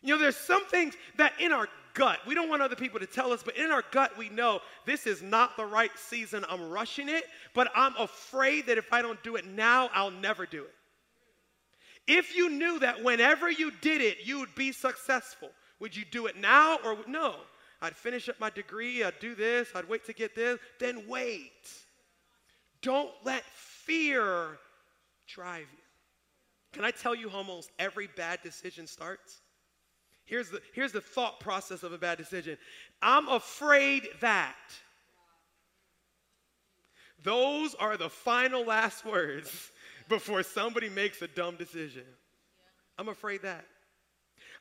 You 0.03 0.15
know, 0.15 0.21
there's 0.21 0.37
some 0.37 0.65
things 0.67 0.95
that 1.19 1.35
in 1.41 1.53
our 1.53 1.69
gut, 1.95 2.19
we 2.27 2.35
don't 2.35 2.49
want 2.49 2.63
other 2.63 2.77
people 2.77 2.99
to 3.01 3.07
tell 3.07 3.33
us, 3.33 3.43
but 3.43 3.57
in 3.57 3.71
our 3.71 3.85
gut, 3.93 4.17
we 4.17 4.29
know 4.29 4.61
this 4.87 5.07
is 5.07 5.23
not 5.23 5.57
the 5.57 5.65
right 5.65 5.91
season. 5.97 6.45
I'm 6.49 6.71
rushing 6.71 7.09
it, 7.09 7.25
but 7.55 7.71
I'm 7.75 7.95
afraid 7.97 8.67
that 8.67 8.79
if 8.79 8.93
I 8.93 9.03
don't 9.03 9.23
do 9.23 9.37
it 9.37 9.47
now, 9.47 9.91
I'll 9.93 10.11
never 10.11 10.47
do 10.47 10.65
it. 10.65 10.75
If 12.07 12.35
you 12.35 12.51
knew 12.51 12.79
that 12.81 13.05
whenever 13.05 13.51
you 13.51 13.71
did 13.83 14.01
it, 14.01 14.19
you 14.25 14.41
would 14.41 14.55
be 14.55 14.73
successful, 14.73 15.51
would 15.79 15.95
you 15.95 16.05
do 16.11 16.27
it 16.27 16.37
now 16.37 16.79
or 16.85 16.97
no? 17.07 17.37
I'd 17.83 17.97
finish 17.97 18.29
up 18.29 18.39
my 18.39 18.51
degree, 18.51 19.03
I'd 19.03 19.19
do 19.21 19.35
this, 19.35 19.69
I'd 19.75 19.89
wait 19.89 20.05
to 20.07 20.13
get 20.13 20.35
this, 20.35 20.59
then 20.79 21.05
wait. 21.09 21.71
Don't 22.83 23.11
let 23.25 23.45
fear 23.45 24.59
drive 25.27 25.67
you. 25.73 25.79
Can 26.73 26.85
I 26.85 26.91
tell 26.91 27.15
you 27.15 27.29
how 27.29 27.39
almost 27.39 27.71
every 27.79 28.09
bad 28.17 28.41
decision 28.43 28.87
starts? 28.87 29.41
Here's 30.25 30.51
the, 30.51 30.61
here's 30.73 30.93
the 30.93 31.01
thought 31.01 31.41
process 31.41 31.83
of 31.83 31.93
a 31.93 31.99
bad 31.99 32.19
decision 32.19 32.57
I'm 33.03 33.29
afraid 33.29 34.09
that. 34.21 34.55
Those 37.23 37.75
are 37.75 37.97
the 37.97 38.09
final 38.09 38.65
last 38.65 39.05
words 39.05 39.71
before 40.09 40.43
somebody 40.43 40.89
makes 40.89 41.21
a 41.21 41.29
dumb 41.29 41.57
decision. 41.57 42.05
I'm 42.99 43.09
afraid 43.09 43.43
that. 43.43 43.65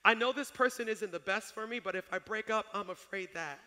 I 0.03 0.13
know 0.13 0.31
this 0.31 0.49
person 0.49 0.87
isn't 0.87 1.11
the 1.11 1.19
best 1.19 1.53
for 1.53 1.67
me, 1.67 1.79
but 1.79 1.95
if 1.95 2.05
I 2.11 2.19
break 2.19 2.49
up, 2.49 2.65
I'm 2.73 2.89
afraid 2.89 3.29
that. 3.33 3.59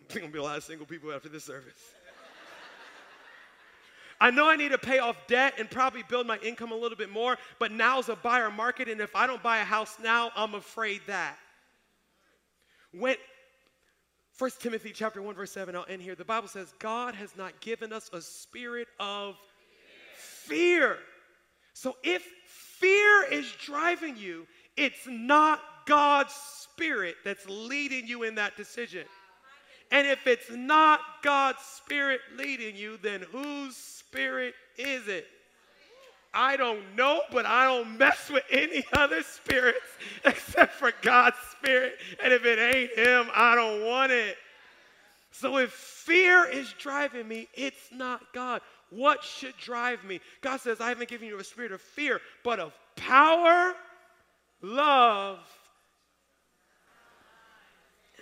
There's 0.08 0.20
gonna 0.20 0.32
be 0.32 0.38
a 0.38 0.42
lot 0.42 0.56
of 0.56 0.64
single 0.64 0.86
people 0.86 1.12
after 1.12 1.28
this 1.28 1.44
service. 1.44 1.74
I 4.20 4.30
know 4.30 4.48
I 4.48 4.56
need 4.56 4.70
to 4.70 4.78
pay 4.78 4.98
off 4.98 5.16
debt 5.26 5.54
and 5.58 5.70
probably 5.70 6.02
build 6.08 6.26
my 6.26 6.38
income 6.38 6.72
a 6.72 6.76
little 6.76 6.96
bit 6.96 7.10
more, 7.10 7.36
but 7.58 7.72
now's 7.72 8.08
a 8.08 8.16
buyer 8.16 8.50
market, 8.50 8.88
and 8.88 9.00
if 9.00 9.14
I 9.14 9.26
don't 9.26 9.42
buy 9.42 9.58
a 9.58 9.64
house 9.64 9.98
now, 10.02 10.30
I'm 10.34 10.54
afraid 10.54 11.02
that. 11.06 11.36
When 12.92 13.16
1 14.38 14.50
Timothy 14.60 14.92
chapter 14.94 15.20
1, 15.20 15.34
verse 15.34 15.52
7, 15.52 15.76
I'll 15.76 15.84
end 15.88 16.02
here. 16.02 16.14
The 16.14 16.24
Bible 16.24 16.48
says, 16.48 16.72
God 16.78 17.14
has 17.14 17.36
not 17.36 17.60
given 17.60 17.92
us 17.92 18.08
a 18.12 18.22
spirit 18.22 18.88
of 18.98 19.36
fear. 20.16 20.98
So 21.76 21.94
if 22.02 22.22
fear 22.46 23.24
is 23.30 23.52
driving 23.62 24.16
you, 24.16 24.46
it's 24.78 25.06
not 25.06 25.60
God's 25.84 26.32
spirit 26.32 27.16
that's 27.22 27.46
leading 27.46 28.06
you 28.06 28.22
in 28.22 28.36
that 28.36 28.56
decision. 28.56 29.04
And 29.90 30.06
if 30.06 30.26
it's 30.26 30.50
not 30.50 31.00
God's 31.22 31.60
spirit 31.60 32.20
leading 32.38 32.76
you, 32.76 32.98
then 33.02 33.26
whose 33.30 33.76
spirit 33.76 34.54
is 34.78 35.06
it? 35.06 35.26
I 36.32 36.56
don't 36.56 36.80
know, 36.96 37.20
but 37.30 37.44
I 37.44 37.66
don't 37.66 37.98
mess 37.98 38.30
with 38.30 38.44
any 38.50 38.82
other 38.94 39.22
spirits 39.22 39.84
except 40.24 40.72
for 40.72 40.94
God's 41.02 41.36
spirit. 41.52 41.96
And 42.24 42.32
if 42.32 42.46
it 42.46 42.58
ain't 42.58 42.98
Him, 42.98 43.26
I 43.34 43.54
don't 43.54 43.84
want 43.84 44.12
it. 44.12 44.38
So 45.30 45.58
if 45.58 45.72
fear 45.72 46.48
is 46.48 46.72
driving 46.78 47.28
me, 47.28 47.48
it's 47.52 47.90
not 47.92 48.32
God. 48.32 48.62
What 48.90 49.22
should 49.24 49.56
drive 49.56 50.04
me? 50.04 50.20
God 50.40 50.60
says, 50.60 50.80
I 50.80 50.88
haven't 50.88 51.08
given 51.08 51.28
you 51.28 51.38
a 51.38 51.44
spirit 51.44 51.72
of 51.72 51.80
fear, 51.80 52.20
but 52.44 52.60
of 52.60 52.72
power, 52.94 53.74
love, 54.62 55.38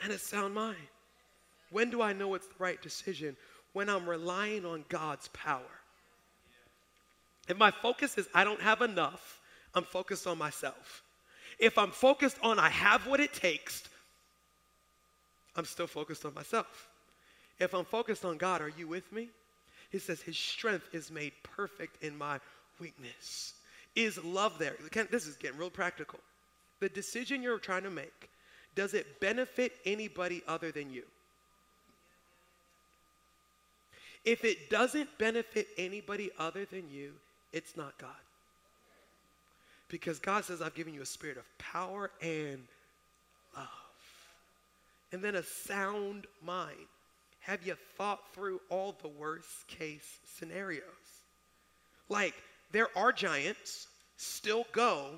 and 0.03 0.13
a 0.13 0.19
sound 0.19 0.55
mind. 0.55 0.77
When 1.71 1.91
do 1.91 2.01
I 2.03 2.13
know 2.13 2.35
it's 2.35 2.47
the 2.47 2.55
right 2.59 2.81
decision? 2.81 3.37
When 3.73 3.89
I'm 3.89 4.09
relying 4.09 4.65
on 4.65 4.85
God's 4.89 5.29
power. 5.29 5.61
If 7.49 7.59
my 7.59 7.71
focus 7.71 8.17
is 8.17 8.29
I 8.33 8.45
don't 8.45 8.61
have 8.61 8.81
enough, 8.81 9.41
I'm 9.75 9.85
focused 9.85 10.27
on 10.27 10.39
myself. 10.39 11.03
If 11.59 11.77
I'm 11.77 11.91
focused 11.91 12.39
on 12.43 12.59
I 12.59 12.71
have 12.71 13.07
what 13.07 13.21
it 13.21 13.33
takes, 13.35 13.83
I'm 15.57 15.65
still 15.65 15.87
focused 15.87 16.25
on 16.25 16.35
myself. 16.35 16.89
If 17.59 17.75
I'm 17.75 17.85
focused 17.85 18.25
on 18.25 18.39
God, 18.39 18.61
are 18.61 18.73
you 18.77 18.89
with 18.89 19.11
me? 19.13 19.29
He 19.95 20.01
says, 20.01 20.21
His 20.21 20.37
strength 20.37 20.89
is 20.93 21.13
made 21.13 21.31
perfect 21.45 22.03
in 22.03 22.19
my 22.19 22.41
weakness. 22.81 23.55
Is 23.95 24.19
love 24.25 24.59
there? 24.59 24.75
This 25.09 25.29
is 25.29 25.37
getting 25.37 25.57
real 25.57 25.71
practical. 25.71 26.19
The 26.81 26.89
decision 26.89 27.45
you're 27.45 27.61
trying 27.61 27.85
to 27.85 27.91
make, 27.91 28.29
does 28.75 28.93
it 28.93 29.21
benefit 29.21 29.71
anybody 29.87 30.43
other 30.49 30.73
than 30.73 30.91
you? 30.91 31.05
If 34.25 34.45
it 34.45 34.69
doesn't 34.69 35.17
benefit 35.17 35.69
anybody 35.79 36.33
other 36.41 36.65
than 36.65 36.91
you, 36.91 37.13
it's 37.53 37.77
not 37.77 37.97
God. 37.97 38.11
Because 39.87 40.19
God 40.19 40.45
says, 40.45 40.61
I've 40.61 40.75
given 40.75 40.93
you 40.93 41.03
a 41.03 41.07
spirit 41.07 41.37
of 41.37 41.45
power 41.59 42.11
and 42.21 42.67
love. 43.57 43.69
And 45.13 45.23
then 45.23 45.37
a 45.37 45.45
sound 45.45 46.27
mind. 46.45 46.89
Have 47.47 47.67
you 47.67 47.77
thought 47.99 48.21
through 48.33 48.61
all 48.71 48.97
the 49.03 49.09
worst 49.09 49.69
case 49.69 50.19
scenarios? 50.39 50.83
Like, 52.09 52.35
there 52.73 52.89
are 52.97 53.13
giants, 53.13 53.87
still 54.17 54.67
go, 54.73 55.11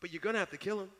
but 0.00 0.10
you're 0.10 0.22
going 0.22 0.32
to 0.32 0.38
have 0.38 0.50
to 0.50 0.56
kill 0.56 0.78
them. 0.78 0.90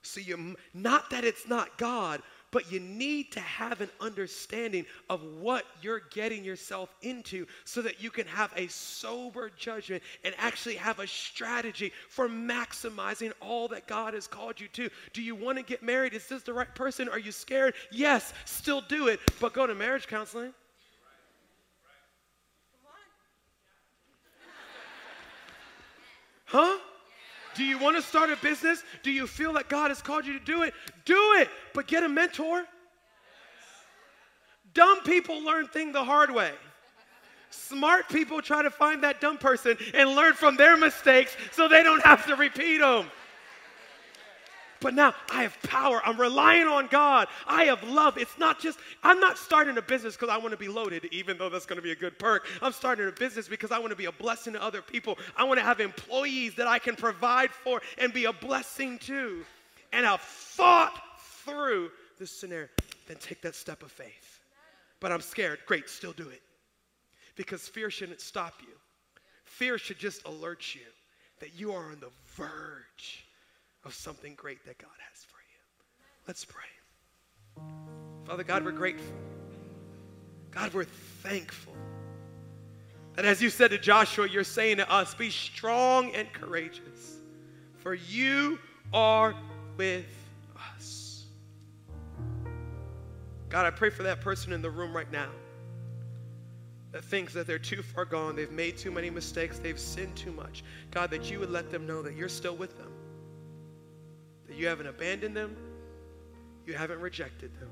So 0.00 0.20
you 0.20 0.56
not 0.72 1.10
that 1.10 1.24
it's 1.24 1.46
not 1.46 1.76
God, 1.76 2.22
but 2.50 2.70
you 2.70 2.80
need 2.80 3.32
to 3.32 3.40
have 3.40 3.80
an 3.80 3.90
understanding 4.00 4.86
of 5.10 5.22
what 5.40 5.64
you're 5.82 6.02
getting 6.10 6.44
yourself 6.44 6.94
into 7.02 7.46
so 7.64 7.82
that 7.82 8.02
you 8.02 8.10
can 8.10 8.26
have 8.26 8.52
a 8.56 8.68
sober 8.68 9.50
judgment 9.56 10.02
and 10.24 10.34
actually 10.38 10.76
have 10.76 10.98
a 10.98 11.06
strategy 11.06 11.92
for 12.08 12.28
maximizing 12.28 13.32
all 13.40 13.68
that 13.68 13.86
God 13.86 14.14
has 14.14 14.26
called 14.26 14.60
you 14.60 14.68
to. 14.68 14.90
Do 15.12 15.22
you 15.22 15.34
want 15.34 15.58
to 15.58 15.64
get 15.64 15.82
married? 15.82 16.14
Is 16.14 16.26
this 16.26 16.42
the 16.42 16.52
right 16.52 16.72
person? 16.74 17.08
Are 17.08 17.18
you 17.18 17.32
scared? 17.32 17.74
Yes, 17.90 18.32
still 18.44 18.80
do 18.80 19.08
it, 19.08 19.20
but 19.40 19.52
go 19.52 19.66
to 19.66 19.74
marriage 19.74 20.06
counseling. 20.06 20.52
Huh? 26.46 26.78
Do 27.58 27.64
you 27.64 27.76
want 27.76 27.96
to 27.96 28.02
start 28.02 28.30
a 28.30 28.36
business? 28.36 28.84
Do 29.02 29.10
you 29.10 29.26
feel 29.26 29.52
that 29.54 29.68
God 29.68 29.90
has 29.90 30.00
called 30.00 30.24
you 30.24 30.38
to 30.38 30.44
do 30.44 30.62
it? 30.62 30.72
Do 31.04 31.34
it, 31.38 31.48
but 31.74 31.88
get 31.88 32.04
a 32.04 32.08
mentor. 32.08 32.64
Dumb 34.74 35.00
people 35.00 35.42
learn 35.42 35.66
things 35.66 35.92
the 35.92 36.04
hard 36.04 36.30
way. 36.30 36.52
Smart 37.50 38.08
people 38.08 38.40
try 38.40 38.62
to 38.62 38.70
find 38.70 39.02
that 39.02 39.20
dumb 39.20 39.38
person 39.38 39.76
and 39.92 40.10
learn 40.10 40.34
from 40.34 40.56
their 40.56 40.76
mistakes 40.76 41.36
so 41.50 41.66
they 41.66 41.82
don't 41.82 42.02
have 42.02 42.24
to 42.26 42.36
repeat 42.36 42.78
them. 42.78 43.06
But 44.80 44.94
now 44.94 45.14
I 45.30 45.42
have 45.42 45.56
power. 45.62 46.00
I'm 46.04 46.20
relying 46.20 46.66
on 46.66 46.86
God. 46.86 47.28
I 47.46 47.64
have 47.64 47.82
love. 47.82 48.16
It's 48.16 48.38
not 48.38 48.60
just, 48.60 48.78
I'm 49.02 49.18
not 49.18 49.38
starting 49.38 49.76
a 49.76 49.82
business 49.82 50.14
because 50.14 50.28
I 50.28 50.36
want 50.38 50.52
to 50.52 50.56
be 50.56 50.68
loaded, 50.68 51.06
even 51.06 51.36
though 51.38 51.48
that's 51.48 51.66
going 51.66 51.78
to 51.78 51.82
be 51.82 51.92
a 51.92 51.96
good 51.96 52.18
perk. 52.18 52.46
I'm 52.62 52.72
starting 52.72 53.08
a 53.08 53.12
business 53.12 53.48
because 53.48 53.72
I 53.72 53.78
want 53.78 53.90
to 53.90 53.96
be 53.96 54.04
a 54.04 54.12
blessing 54.12 54.52
to 54.52 54.62
other 54.62 54.82
people. 54.82 55.18
I 55.36 55.44
want 55.44 55.58
to 55.58 55.64
have 55.64 55.80
employees 55.80 56.54
that 56.56 56.66
I 56.66 56.78
can 56.78 56.96
provide 56.96 57.50
for 57.50 57.82
and 57.98 58.12
be 58.12 58.26
a 58.26 58.32
blessing 58.32 58.98
to. 59.00 59.44
And 59.92 60.06
I've 60.06 60.20
thought 60.20 61.00
through 61.44 61.90
this 62.18 62.30
scenario. 62.30 62.68
Then 63.06 63.16
take 63.16 63.42
that 63.42 63.54
step 63.54 63.82
of 63.82 63.90
faith. 63.90 64.40
But 65.00 65.12
I'm 65.12 65.20
scared. 65.20 65.60
Great, 65.66 65.88
still 65.88 66.12
do 66.12 66.28
it. 66.28 66.42
Because 67.36 67.66
fear 67.68 67.90
shouldn't 67.90 68.20
stop 68.20 68.54
you, 68.60 68.74
fear 69.44 69.78
should 69.78 69.98
just 69.98 70.26
alert 70.26 70.74
you 70.74 70.80
that 71.40 71.54
you 71.54 71.72
are 71.72 71.84
on 71.84 72.00
the 72.00 72.10
verge 72.34 73.27
of 73.84 73.94
something 73.94 74.34
great 74.34 74.64
that 74.66 74.78
God 74.78 74.90
has 75.10 75.24
for 75.24 75.38
you. 75.38 75.60
Let's 76.26 76.44
pray. 76.44 76.64
Father 78.24 78.44
God, 78.44 78.64
we're 78.64 78.72
grateful. 78.72 79.16
God, 80.50 80.74
we're 80.74 80.84
thankful. 80.84 81.74
that 83.18 83.24
as 83.24 83.42
you 83.42 83.50
said 83.50 83.72
to 83.72 83.78
Joshua, 83.78 84.28
you're 84.28 84.44
saying 84.44 84.76
to 84.76 84.88
us, 84.88 85.12
be 85.12 85.28
strong 85.28 86.14
and 86.14 86.32
courageous, 86.32 87.16
for 87.78 87.94
you 87.94 88.60
are 88.92 89.34
with 89.76 90.06
us. 90.76 91.24
God, 93.48 93.66
I 93.66 93.70
pray 93.70 93.90
for 93.90 94.04
that 94.04 94.20
person 94.20 94.52
in 94.52 94.62
the 94.62 94.70
room 94.70 94.94
right 94.94 95.10
now 95.10 95.30
that 96.92 97.04
thinks 97.04 97.32
that 97.32 97.48
they're 97.48 97.58
too 97.58 97.82
far 97.82 98.04
gone, 98.04 98.36
they've 98.36 98.52
made 98.52 98.78
too 98.78 98.92
many 98.92 99.10
mistakes, 99.10 99.58
they've 99.58 99.80
sinned 99.80 100.14
too 100.14 100.30
much. 100.30 100.62
God, 100.92 101.10
that 101.10 101.28
you 101.28 101.40
would 101.40 101.50
let 101.50 101.72
them 101.72 101.88
know 101.88 102.02
that 102.02 102.14
you're 102.14 102.28
still 102.28 102.54
with 102.54 102.78
them, 102.78 102.92
that 104.48 104.56
you 104.56 104.66
haven't 104.66 104.86
abandoned 104.86 105.36
them, 105.36 105.56
you 106.66 106.74
haven't 106.74 107.00
rejected 107.00 107.54
them, 107.60 107.70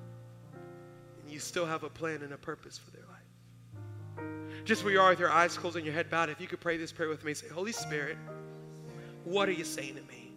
and 1.20 1.30
you 1.30 1.38
still 1.38 1.66
have 1.66 1.82
a 1.82 1.90
plan 1.90 2.22
and 2.22 2.32
a 2.32 2.38
purpose 2.38 2.78
for 2.78 2.90
their 2.92 3.02
life. 3.02 4.64
Just 4.64 4.84
where 4.84 4.92
you 4.92 5.00
are 5.00 5.10
with 5.10 5.20
your 5.20 5.30
eyes 5.30 5.56
closed 5.56 5.76
and 5.76 5.84
your 5.84 5.94
head 5.94 6.10
bowed, 6.10 6.28
if 6.28 6.40
you 6.40 6.46
could 6.46 6.60
pray 6.60 6.76
this 6.76 6.92
prayer 6.92 7.08
with 7.08 7.24
me, 7.24 7.34
say, 7.34 7.48
Holy 7.48 7.72
Spirit, 7.72 8.16
what 9.24 9.48
are 9.48 9.52
you 9.52 9.64
saying 9.64 9.94
to 9.96 10.02
me? 10.02 10.32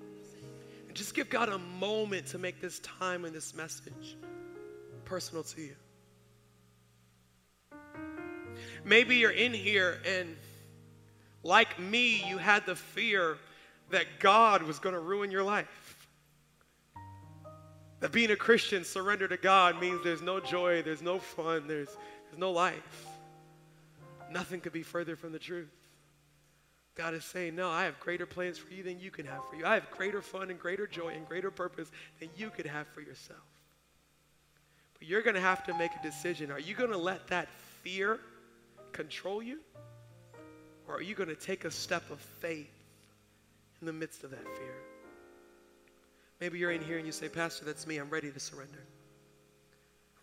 And 0.88 0.96
just 0.96 1.14
give 1.14 1.30
God 1.30 1.50
a 1.50 1.58
moment 1.58 2.28
to 2.28 2.38
make 2.38 2.60
this 2.62 2.80
time 2.80 3.26
and 3.26 3.34
this 3.34 3.54
message 3.56 4.18
personal 5.06 5.44
to 5.44 5.62
you. 5.62 5.76
Maybe 8.84 9.16
you're 9.18 9.32
in 9.32 9.54
here 9.54 10.00
and, 10.06 10.36
like 11.44 11.80
me, 11.80 12.24
you 12.28 12.38
had 12.38 12.66
the 12.66 12.76
fear 12.76 13.38
that 13.90 14.06
God 14.20 14.64
was 14.64 14.80
going 14.80 14.94
to 14.94 15.02
ruin 15.02 15.32
your 15.32 15.44
life. 15.44 15.89
That 18.00 18.12
being 18.12 18.32
a 18.32 18.36
Christian, 18.36 18.84
surrender 18.84 19.28
to 19.28 19.38
God, 19.38 19.80
means 19.82 20.04
there's 20.04 20.22
no 20.22 20.40
joy, 20.40 20.82
there's 20.82 21.02
no 21.02 21.20
fun, 21.20 21.68
there's, 21.68 21.90
there's 22.30 22.40
no 22.40 22.52
life. 22.52 23.06
Nothing 24.32 24.62
could 24.62 24.74
be 24.74 24.84
further 24.84 25.16
from 25.16 25.32
the 25.32 25.40
truth. 25.40 25.70
God 26.96 27.14
is 27.14 27.26
saying, 27.26 27.56
No, 27.56 27.70
I 27.70 27.86
have 27.86 28.00
greater 28.00 28.26
plans 28.26 28.58
for 28.58 28.74
you 28.74 28.84
than 28.84 29.00
you 29.00 29.12
can 29.12 29.26
have 29.26 29.42
for 29.50 29.56
you. 29.56 29.66
I 29.66 29.74
have 29.74 29.90
greater 29.92 30.22
fun 30.22 30.50
and 30.50 30.60
greater 30.60 30.86
joy 30.86 31.10
and 31.10 31.28
greater 31.28 31.52
purpose 31.52 31.90
than 32.20 32.30
you 32.38 32.50
could 32.50 32.66
have 32.66 32.88
for 32.88 33.02
yourself. 33.02 33.40
But 34.98 35.08
you're 35.08 35.22
going 35.22 35.36
to 35.36 35.42
have 35.42 35.64
to 35.66 35.74
make 35.78 35.92
a 35.98 36.04
decision. 36.04 36.52
Are 36.52 36.60
you 36.60 36.76
going 36.76 36.92
to 36.92 36.98
let 36.98 37.28
that 37.28 37.48
fear 37.84 38.20
control 38.92 39.42
you? 39.42 39.60
Or 40.88 40.96
are 40.96 41.02
you 41.02 41.16
going 41.16 41.30
to 41.30 41.36
take 41.36 41.66
a 41.66 41.72
step 41.72 42.10
of 42.12 42.20
faith 42.20 42.74
in 43.80 43.88
the 43.88 43.94
midst 43.94 44.24
of 44.24 44.32
that 44.32 44.44
fear? 44.44 44.76
Maybe 46.40 46.58
you're 46.58 46.72
in 46.72 46.82
here 46.82 46.98
and 46.98 47.06
you 47.06 47.12
say, 47.12 47.28
Pastor, 47.28 47.66
that's 47.66 47.86
me. 47.86 47.98
I'm 47.98 48.10
ready 48.10 48.32
to 48.32 48.40
surrender. 48.40 48.84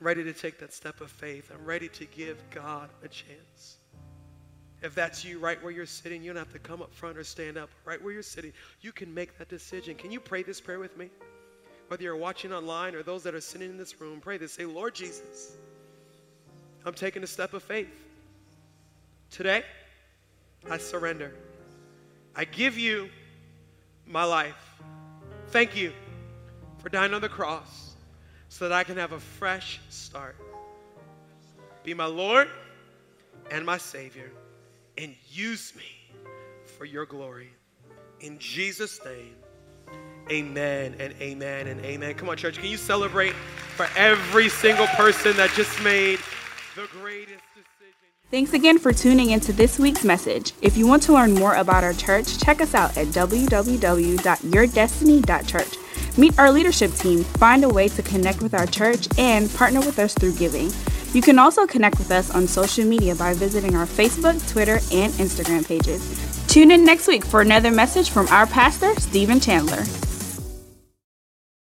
I'm 0.00 0.06
ready 0.06 0.24
to 0.24 0.32
take 0.32 0.58
that 0.60 0.72
step 0.72 1.00
of 1.00 1.10
faith. 1.10 1.50
I'm 1.54 1.64
ready 1.64 1.88
to 1.88 2.06
give 2.06 2.42
God 2.50 2.90
a 3.04 3.08
chance. 3.08 3.76
If 4.82 4.94
that's 4.94 5.24
you 5.24 5.38
right 5.38 5.62
where 5.62 5.72
you're 5.72 5.86
sitting, 5.86 6.22
you 6.22 6.32
don't 6.32 6.38
have 6.38 6.52
to 6.52 6.58
come 6.58 6.80
up 6.80 6.92
front 6.92 7.18
or 7.18 7.24
stand 7.24 7.56
up. 7.58 7.70
Right 7.84 8.02
where 8.02 8.12
you're 8.12 8.22
sitting, 8.22 8.52
you 8.80 8.92
can 8.92 9.12
make 9.12 9.36
that 9.38 9.48
decision. 9.48 9.94
Can 9.94 10.10
you 10.10 10.20
pray 10.20 10.42
this 10.42 10.60
prayer 10.60 10.78
with 10.78 10.96
me? 10.96 11.10
Whether 11.88 12.02
you're 12.02 12.16
watching 12.16 12.52
online 12.52 12.94
or 12.94 13.02
those 13.02 13.22
that 13.22 13.34
are 13.34 13.40
sitting 13.40 13.70
in 13.70 13.76
this 13.76 14.00
room, 14.00 14.20
pray 14.20 14.38
this. 14.38 14.52
Say, 14.52 14.64
Lord 14.64 14.94
Jesus, 14.94 15.56
I'm 16.84 16.94
taking 16.94 17.22
a 17.22 17.26
step 17.26 17.52
of 17.52 17.62
faith. 17.62 17.88
Today, 19.30 19.64
I 20.70 20.78
surrender. 20.78 21.32
I 22.34 22.44
give 22.44 22.78
you 22.78 23.08
my 24.06 24.24
life. 24.24 24.74
Thank 25.48 25.76
you 25.76 25.92
for 26.86 26.90
dying 26.90 27.12
on 27.12 27.20
the 27.20 27.28
cross 27.28 27.96
so 28.48 28.68
that 28.68 28.72
I 28.72 28.84
can 28.84 28.96
have 28.96 29.10
a 29.10 29.18
fresh 29.18 29.80
start. 29.88 30.36
Be 31.82 31.94
my 31.94 32.04
Lord 32.04 32.46
and 33.50 33.66
my 33.66 33.76
Savior 33.76 34.30
and 34.96 35.12
use 35.28 35.72
me 35.74 35.82
for 36.78 36.84
your 36.84 37.04
glory. 37.04 37.50
In 38.20 38.38
Jesus' 38.38 39.00
name, 39.04 39.34
amen 40.30 40.94
and 41.00 41.12
amen 41.20 41.66
and 41.66 41.84
amen. 41.84 42.14
Come 42.14 42.28
on, 42.28 42.36
church, 42.36 42.58
can 42.58 42.66
you 42.66 42.76
celebrate 42.76 43.32
for 43.32 43.88
every 43.96 44.48
single 44.48 44.86
person 44.86 45.36
that 45.38 45.50
just 45.56 45.82
made 45.82 46.20
the 46.76 46.86
greatest 46.92 47.42
decision? 47.52 47.94
Thanks 48.30 48.52
again 48.52 48.78
for 48.78 48.92
tuning 48.92 49.30
into 49.30 49.52
this 49.52 49.80
week's 49.80 50.04
message. 50.04 50.52
If 50.62 50.76
you 50.76 50.86
want 50.86 51.02
to 51.02 51.14
learn 51.14 51.34
more 51.34 51.56
about 51.56 51.82
our 51.82 51.94
church, 51.94 52.38
check 52.38 52.60
us 52.60 52.76
out 52.76 52.96
at 52.96 53.08
www.yourdestiny.church. 53.08 55.75
Meet 56.18 56.38
our 56.38 56.50
leadership 56.50 56.92
team, 56.94 57.24
find 57.24 57.62
a 57.64 57.68
way 57.68 57.88
to 57.88 58.02
connect 58.02 58.40
with 58.40 58.54
our 58.54 58.66
church, 58.66 59.06
and 59.18 59.52
partner 59.54 59.80
with 59.80 59.98
us 59.98 60.14
through 60.14 60.34
giving. 60.34 60.72
You 61.12 61.22
can 61.22 61.38
also 61.38 61.66
connect 61.66 61.98
with 61.98 62.10
us 62.10 62.30
on 62.30 62.46
social 62.46 62.84
media 62.84 63.14
by 63.14 63.34
visiting 63.34 63.76
our 63.76 63.86
Facebook, 63.86 64.36
Twitter, 64.50 64.80
and 64.92 65.12
Instagram 65.14 65.66
pages. 65.66 66.46
Tune 66.46 66.70
in 66.70 66.84
next 66.84 67.06
week 67.06 67.24
for 67.24 67.42
another 67.42 67.70
message 67.70 68.10
from 68.10 68.28
our 68.28 68.46
pastor, 68.46 68.94
Stephen 69.00 69.40
Chandler. 69.40 69.84